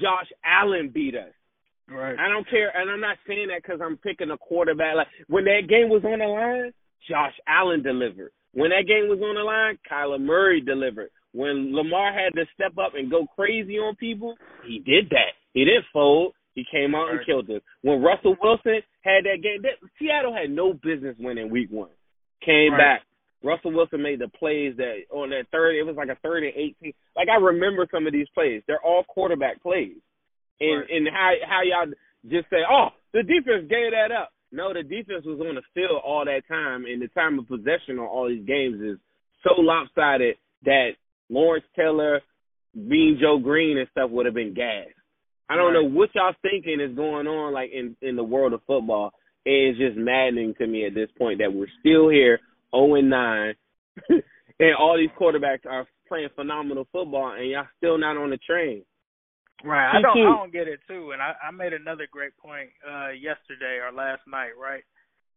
Josh 0.00 0.28
Allen 0.44 0.90
beat 0.92 1.14
us. 1.14 1.32
Right. 1.88 2.16
I 2.18 2.28
don't 2.28 2.48
care, 2.48 2.70
and 2.74 2.88
I'm 2.88 3.00
not 3.00 3.16
saying 3.26 3.48
that 3.48 3.62
because 3.62 3.80
I'm 3.82 3.96
picking 3.96 4.30
a 4.30 4.38
quarterback. 4.38 4.94
Like 4.94 5.08
when 5.26 5.44
that 5.44 5.66
game 5.68 5.88
was 5.88 6.04
on 6.04 6.20
the 6.20 6.26
line, 6.26 6.72
Josh 7.08 7.34
Allen 7.48 7.82
delivered. 7.82 8.30
When 8.52 8.70
that 8.70 8.86
game 8.86 9.08
was 9.08 9.18
on 9.22 9.34
the 9.34 9.42
line, 9.42 9.78
Kyler 9.90 10.20
Murray 10.20 10.60
delivered. 10.60 11.10
When 11.32 11.74
Lamar 11.74 12.12
had 12.12 12.34
to 12.34 12.44
step 12.54 12.78
up 12.78 12.94
and 12.94 13.10
go 13.10 13.26
crazy 13.36 13.78
on 13.78 13.94
people, 13.96 14.34
he 14.66 14.78
did 14.78 15.10
that. 15.10 15.34
He 15.52 15.64
didn't 15.64 15.84
fold. 15.92 16.34
He 16.54 16.64
came 16.70 16.94
out 16.94 17.10
and 17.10 17.24
killed 17.24 17.48
us. 17.50 17.62
When 17.82 18.02
Russell 18.02 18.36
Wilson 18.42 18.82
had 19.02 19.24
that 19.24 19.42
game, 19.42 19.62
that, 19.62 19.78
Seattle 19.98 20.34
had 20.34 20.50
no 20.50 20.72
business 20.72 21.16
winning 21.18 21.50
Week 21.50 21.70
One. 21.70 21.90
Came 22.44 22.72
right. 22.72 22.98
back. 22.98 23.02
Russell 23.42 23.72
Wilson 23.72 24.02
made 24.02 24.18
the 24.20 24.28
plays 24.28 24.76
that 24.76 25.04
on 25.10 25.30
that 25.30 25.46
third. 25.50 25.76
It 25.76 25.86
was 25.86 25.96
like 25.96 26.08
a 26.08 26.20
third 26.22 26.44
and 26.44 26.52
eighteen. 26.54 26.92
Like 27.16 27.28
I 27.28 27.36
remember 27.36 27.86
some 27.90 28.06
of 28.06 28.12
these 28.12 28.28
plays. 28.34 28.62
They're 28.66 28.84
all 28.84 29.04
quarterback 29.04 29.62
plays. 29.62 29.96
And 30.60 30.80
right. 30.80 30.90
and 30.90 31.08
how 31.08 31.32
how 31.48 31.60
y'all 31.62 31.92
just 32.28 32.50
say, 32.50 32.60
oh, 32.68 32.88
the 33.12 33.22
defense 33.22 33.68
gave 33.68 33.92
that 33.92 34.12
up. 34.12 34.30
No, 34.52 34.74
the 34.74 34.82
defense 34.82 35.24
was 35.24 35.40
on 35.40 35.54
the 35.54 35.62
field 35.74 36.02
all 36.04 36.24
that 36.24 36.42
time, 36.48 36.84
and 36.84 37.00
the 37.00 37.08
time 37.08 37.38
of 37.38 37.48
possession 37.48 37.98
on 37.98 38.06
all 38.06 38.28
these 38.28 38.46
games 38.46 38.80
is 38.80 38.98
so 39.42 39.60
lopsided 39.60 40.36
that 40.64 40.90
Lawrence 41.30 41.64
Taylor, 41.76 42.20
being 42.74 43.18
Joe 43.20 43.38
Greene 43.38 43.78
and 43.78 43.88
stuff 43.92 44.10
would 44.10 44.26
have 44.26 44.34
been 44.34 44.54
gas. 44.54 44.88
I 45.48 45.56
don't 45.56 45.72
right. 45.72 45.82
know 45.82 45.88
what 45.88 46.10
y'all 46.14 46.34
thinking 46.42 46.80
is 46.80 46.94
going 46.94 47.26
on 47.26 47.54
like 47.54 47.70
in 47.72 47.96
in 48.02 48.16
the 48.16 48.24
world 48.24 48.52
of 48.52 48.60
football. 48.66 49.12
It's 49.46 49.78
just 49.78 49.96
maddening 49.96 50.54
to 50.58 50.66
me 50.66 50.84
at 50.84 50.94
this 50.94 51.08
point 51.16 51.38
that 51.38 51.52
we're 51.52 51.66
still 51.80 52.10
here, 52.10 52.40
0 52.74 52.94
and 52.94 53.10
9, 53.10 53.54
and 54.08 54.74
all 54.78 54.96
these 54.96 55.10
quarterbacks 55.18 55.66
are 55.68 55.86
playing 56.08 56.28
phenomenal 56.34 56.86
football, 56.92 57.32
and 57.32 57.50
y'all 57.50 57.66
still 57.78 57.98
not 57.98 58.16
on 58.16 58.30
the 58.30 58.38
train. 58.38 58.84
Right. 59.62 59.90
I 59.90 60.00
don't. 60.00 60.16
I 60.16 60.36
don't 60.38 60.52
get 60.52 60.68
it 60.68 60.80
too. 60.88 61.10
And 61.12 61.20
I, 61.20 61.34
I 61.46 61.50
made 61.50 61.74
another 61.74 62.08
great 62.10 62.34
point 62.38 62.70
uh 62.80 63.10
yesterday 63.10 63.76
or 63.84 63.92
last 63.92 64.22
night. 64.26 64.52
Right. 64.58 64.82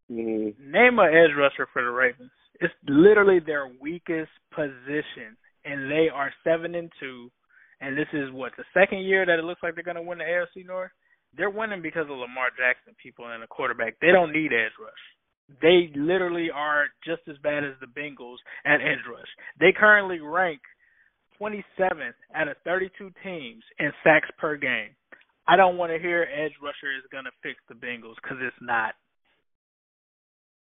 Mm-hmm. 0.10 0.72
Name 0.72 0.98
a 0.98 1.08
edge 1.08 1.36
rusher 1.38 1.68
for 1.74 1.84
the 1.84 1.90
Ravens. 1.90 2.32
It's 2.62 2.74
literally 2.88 3.40
their 3.46 3.70
weakest 3.82 4.32
position 4.56 5.36
and 5.66 5.90
they 5.90 6.08
are 6.14 6.34
seven 6.44 6.76
and 6.76 6.92
two, 7.00 7.32
and 7.82 7.98
this 7.98 8.08
is 8.14 8.32
what 8.32 8.52
the 8.58 8.64
second 8.74 9.00
year 9.04 9.26
that 9.26 9.40
it 9.40 9.46
looks 9.46 9.64
like 9.64 9.76
they're 9.76 9.84
going 9.84 9.96
to 9.96 10.02
win 10.02 10.18
the 10.18 10.24
AFC 10.24 10.66
North. 10.66 10.92
They're 11.36 11.50
winning 11.50 11.82
because 11.82 12.04
of 12.04 12.18
Lamar 12.18 12.54
Jackson, 12.58 12.96
people, 13.02 13.26
and 13.32 13.42
the 13.42 13.48
quarterback. 13.48 13.96
They 14.00 14.12
don't 14.12 14.32
need 14.32 14.54
edge 14.54 14.76
rush. 14.80 15.04
They 15.62 15.92
literally 15.96 16.50
are 16.54 16.86
just 17.06 17.22
as 17.30 17.38
bad 17.44 17.64
as 17.64 17.74
the 17.82 17.88
Bengals 17.88 18.38
at 18.66 18.82
edge 18.82 19.04
rush. 19.10 19.28
They 19.60 19.74
currently 19.78 20.20
rank 20.20 20.62
27th 21.40 22.16
out 22.36 22.48
of 22.48 22.58
32 22.64 23.12
teams 23.24 23.64
in 23.80 23.92
sacks 24.04 24.30
per 24.38 24.56
game. 24.56 24.96
I 25.48 25.58
don't 25.58 25.78
want 25.78 25.92
to 25.92 26.00
hear 26.00 26.24
edge 26.24 26.54
rusher 26.62 26.96
is 26.98 27.04
going 27.12 27.26
to 27.26 27.32
fix 27.42 27.56
the 27.68 27.76
Bengals 27.76 28.16
because 28.22 28.38
it's 28.42 28.56
not. 28.62 28.96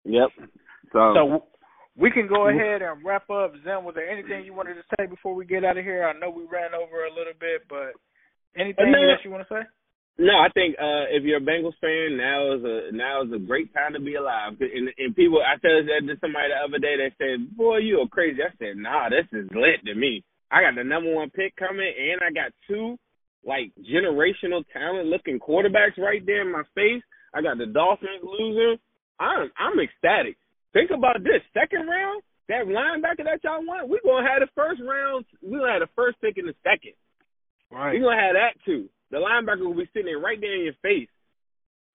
Yep. 0.05 0.29
So, 0.93 1.13
so 1.13 1.43
we 1.97 2.09
can 2.11 2.27
go 2.27 2.47
mm-hmm. 2.47 2.57
ahead 2.57 2.81
and 2.81 3.03
wrap 3.03 3.29
up. 3.29 3.51
Zim, 3.63 3.83
was 3.83 3.95
there 3.95 4.09
anything 4.09 4.45
you 4.45 4.53
wanted 4.53 4.75
to 4.75 4.87
say 4.95 5.05
before 5.05 5.35
we 5.35 5.45
get 5.45 5.65
out 5.65 5.77
of 5.77 5.83
here? 5.83 6.07
I 6.07 6.17
know 6.17 6.29
we 6.29 6.43
ran 6.43 6.71
over 6.73 7.03
a 7.03 7.13
little 7.13 7.35
bit, 7.39 7.67
but 7.67 7.91
anything 8.55 8.95
else 8.95 9.19
you 9.23 9.31
want 9.31 9.47
to 9.47 9.53
say? 9.53 9.63
No, 10.19 10.35
I 10.35 10.51
think 10.51 10.75
uh 10.75 11.07
if 11.15 11.23
you're 11.23 11.39
a 11.39 11.47
Bengals 11.47 11.79
fan, 11.79 12.19
now 12.19 12.51
is 12.51 12.63
a 12.67 12.91
now 12.91 13.23
is 13.23 13.31
a 13.31 13.39
great 13.39 13.73
time 13.73 13.93
to 13.93 14.01
be 14.03 14.15
alive. 14.15 14.59
And, 14.59 14.91
and 14.99 15.15
people, 15.15 15.39
I 15.39 15.55
said 15.63 15.87
that 15.87 16.03
to 16.11 16.19
somebody 16.19 16.51
the 16.51 16.59
other 16.59 16.77
day. 16.77 16.99
They 16.99 17.15
said, 17.15 17.55
"Boy, 17.55 17.77
you 17.77 18.03
are 18.03 18.07
crazy." 18.11 18.43
I 18.43 18.51
said, 18.59 18.75
"Nah, 18.75 19.07
this 19.07 19.31
is 19.31 19.47
lit 19.55 19.79
to 19.87 19.95
me. 19.95 20.23
I 20.51 20.59
got 20.59 20.75
the 20.75 20.83
number 20.83 21.15
one 21.15 21.29
pick 21.31 21.55
coming, 21.55 21.87
and 21.87 22.19
I 22.19 22.35
got 22.35 22.51
two 22.67 22.99
like 23.47 23.71
generational 23.79 24.67
talent 24.75 25.07
looking 25.07 25.39
quarterbacks 25.39 25.95
right 25.97 26.19
there 26.25 26.41
in 26.41 26.51
my 26.51 26.67
face. 26.75 27.03
I 27.33 27.41
got 27.41 27.57
the 27.57 27.71
Dolphins 27.71 28.19
losing. 28.19 28.75
I'm 29.23 29.47
I'm 29.55 29.79
ecstatic. 29.79 30.35
Think 30.73 30.91
about 30.91 31.23
this. 31.23 31.39
Second 31.55 31.87
round, 31.87 32.23
that 32.51 32.67
linebacker 32.67 33.23
that 33.23 33.39
y'all 33.47 33.63
want, 33.63 33.87
we're 33.87 34.03
gonna 34.03 34.27
have 34.27 34.43
the 34.43 34.51
first 34.51 34.81
round 34.83 35.23
we're 35.41 35.59
gonna 35.63 35.79
have 35.79 35.87
the 35.87 35.95
first 35.95 36.19
pick 36.19 36.35
in 36.37 36.45
the 36.45 36.55
second. 36.59 36.99
Right. 37.71 37.95
We're 37.95 38.03
gonna 38.03 38.19
have 38.19 38.35
that 38.35 38.59
too. 38.65 38.89
The 39.11 39.17
linebacker 39.17 39.65
will 39.65 39.75
be 39.75 39.89
sitting 39.93 40.05
there 40.05 40.19
right 40.19 40.39
there 40.39 40.55
in 40.55 40.63
your 40.65 40.79
face. 40.81 41.09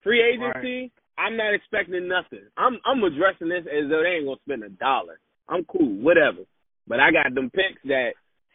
Free 0.03 0.21
agency, 0.21 0.81
right. 0.81 0.91
I'm 1.17 1.37
not 1.37 1.53
expecting 1.53 2.07
nothing. 2.07 2.45
I'm 2.57 2.77
I'm 2.85 3.03
addressing 3.03 3.49
this 3.49 3.65
as 3.65 3.89
though 3.89 4.03
they 4.03 4.17
ain't 4.17 4.25
gonna 4.25 4.39
spend 4.45 4.63
a 4.63 4.69
dollar. 4.69 5.19
I'm 5.47 5.63
cool, 5.65 5.95
whatever. 6.01 6.43
But 6.87 6.99
I 6.99 7.11
got 7.11 7.33
them 7.33 7.49
picks 7.49 7.81
that 7.85 8.11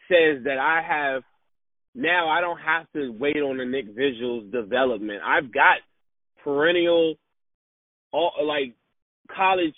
says 0.07 0.43
that 0.45 0.57
I 0.59 0.81
have 0.87 1.23
now 1.95 2.29
I 2.29 2.41
don't 2.41 2.59
have 2.59 2.85
to 2.93 3.11
wait 3.11 3.37
on 3.37 3.57
the 3.57 3.65
Nick 3.65 3.87
Vigil's 3.87 4.51
development. 4.51 5.21
I've 5.25 5.51
got 5.51 5.77
perennial, 6.43 7.15
all 8.11 8.31
like 8.43 8.75
college, 9.35 9.75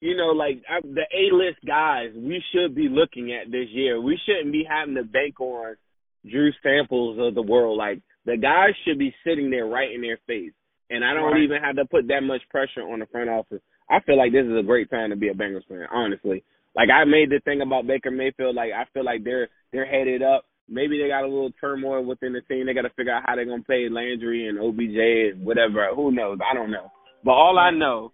you 0.00 0.16
know, 0.16 0.32
like 0.32 0.62
I, 0.68 0.80
the 0.82 1.06
A 1.12 1.34
list 1.34 1.58
guys 1.66 2.10
we 2.14 2.42
should 2.52 2.74
be 2.74 2.88
looking 2.88 3.32
at 3.32 3.50
this 3.50 3.68
year. 3.70 4.00
We 4.00 4.18
shouldn't 4.26 4.52
be 4.52 4.64
having 4.68 4.94
to 4.96 5.04
bank 5.04 5.40
on 5.40 5.76
Drew 6.28 6.50
Samples 6.62 7.18
of 7.20 7.34
the 7.34 7.42
world. 7.42 7.78
Like 7.78 8.00
the 8.24 8.36
guys 8.36 8.74
should 8.84 8.98
be 8.98 9.14
sitting 9.24 9.50
there 9.50 9.66
right 9.66 9.92
in 9.92 10.00
their 10.00 10.18
face, 10.26 10.52
and 10.90 11.04
I 11.04 11.14
don't 11.14 11.32
right. 11.32 11.42
even 11.42 11.62
have 11.62 11.76
to 11.76 11.84
put 11.84 12.08
that 12.08 12.22
much 12.22 12.42
pressure 12.50 12.82
on 12.82 13.00
the 13.00 13.06
front 13.06 13.30
office. 13.30 13.60
I 13.90 14.00
feel 14.00 14.16
like 14.16 14.32
this 14.32 14.46
is 14.46 14.58
a 14.58 14.62
great 14.62 14.90
time 14.90 15.10
to 15.10 15.16
be 15.16 15.28
a 15.28 15.34
Bengals 15.34 15.66
fan, 15.68 15.86
honestly. 15.92 16.44
Like 16.74 16.88
I 16.88 17.04
made 17.04 17.30
the 17.30 17.40
thing 17.44 17.60
about 17.60 17.86
Baker 17.86 18.10
Mayfield. 18.10 18.56
Like 18.56 18.70
I 18.72 18.84
feel 18.94 19.04
like 19.04 19.24
they're 19.24 19.48
they're 19.72 19.86
headed 19.86 20.22
up. 20.22 20.44
Maybe 20.68 20.98
they 20.98 21.08
got 21.08 21.24
a 21.24 21.28
little 21.28 21.52
turmoil 21.60 22.04
within 22.04 22.32
the 22.32 22.40
team. 22.42 22.66
They 22.66 22.74
got 22.74 22.82
to 22.82 22.94
figure 22.96 23.12
out 23.12 23.24
how 23.26 23.36
they're 23.36 23.44
gonna 23.44 23.62
play 23.64 23.88
Landry 23.90 24.48
and 24.48 24.58
OBJ 24.58 25.36
and 25.36 25.44
whatever. 25.44 25.88
Who 25.94 26.12
knows? 26.12 26.38
I 26.40 26.54
don't 26.54 26.70
know. 26.70 26.90
But 27.24 27.32
all 27.32 27.58
I 27.58 27.70
know 27.70 28.12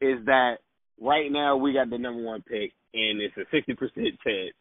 is 0.00 0.18
that 0.26 0.56
right 1.00 1.30
now 1.30 1.56
we 1.56 1.72
got 1.72 1.90
the 1.90 1.98
number 1.98 2.22
one 2.22 2.42
pick, 2.42 2.72
and 2.94 3.20
it's 3.20 3.36
a 3.36 3.44
sixty 3.52 3.74
percent 3.74 4.18
chance. 4.24 4.54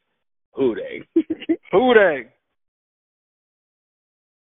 Who 0.53 0.75
they? 0.75 1.21
Who 1.71 1.93
they? 1.93 2.29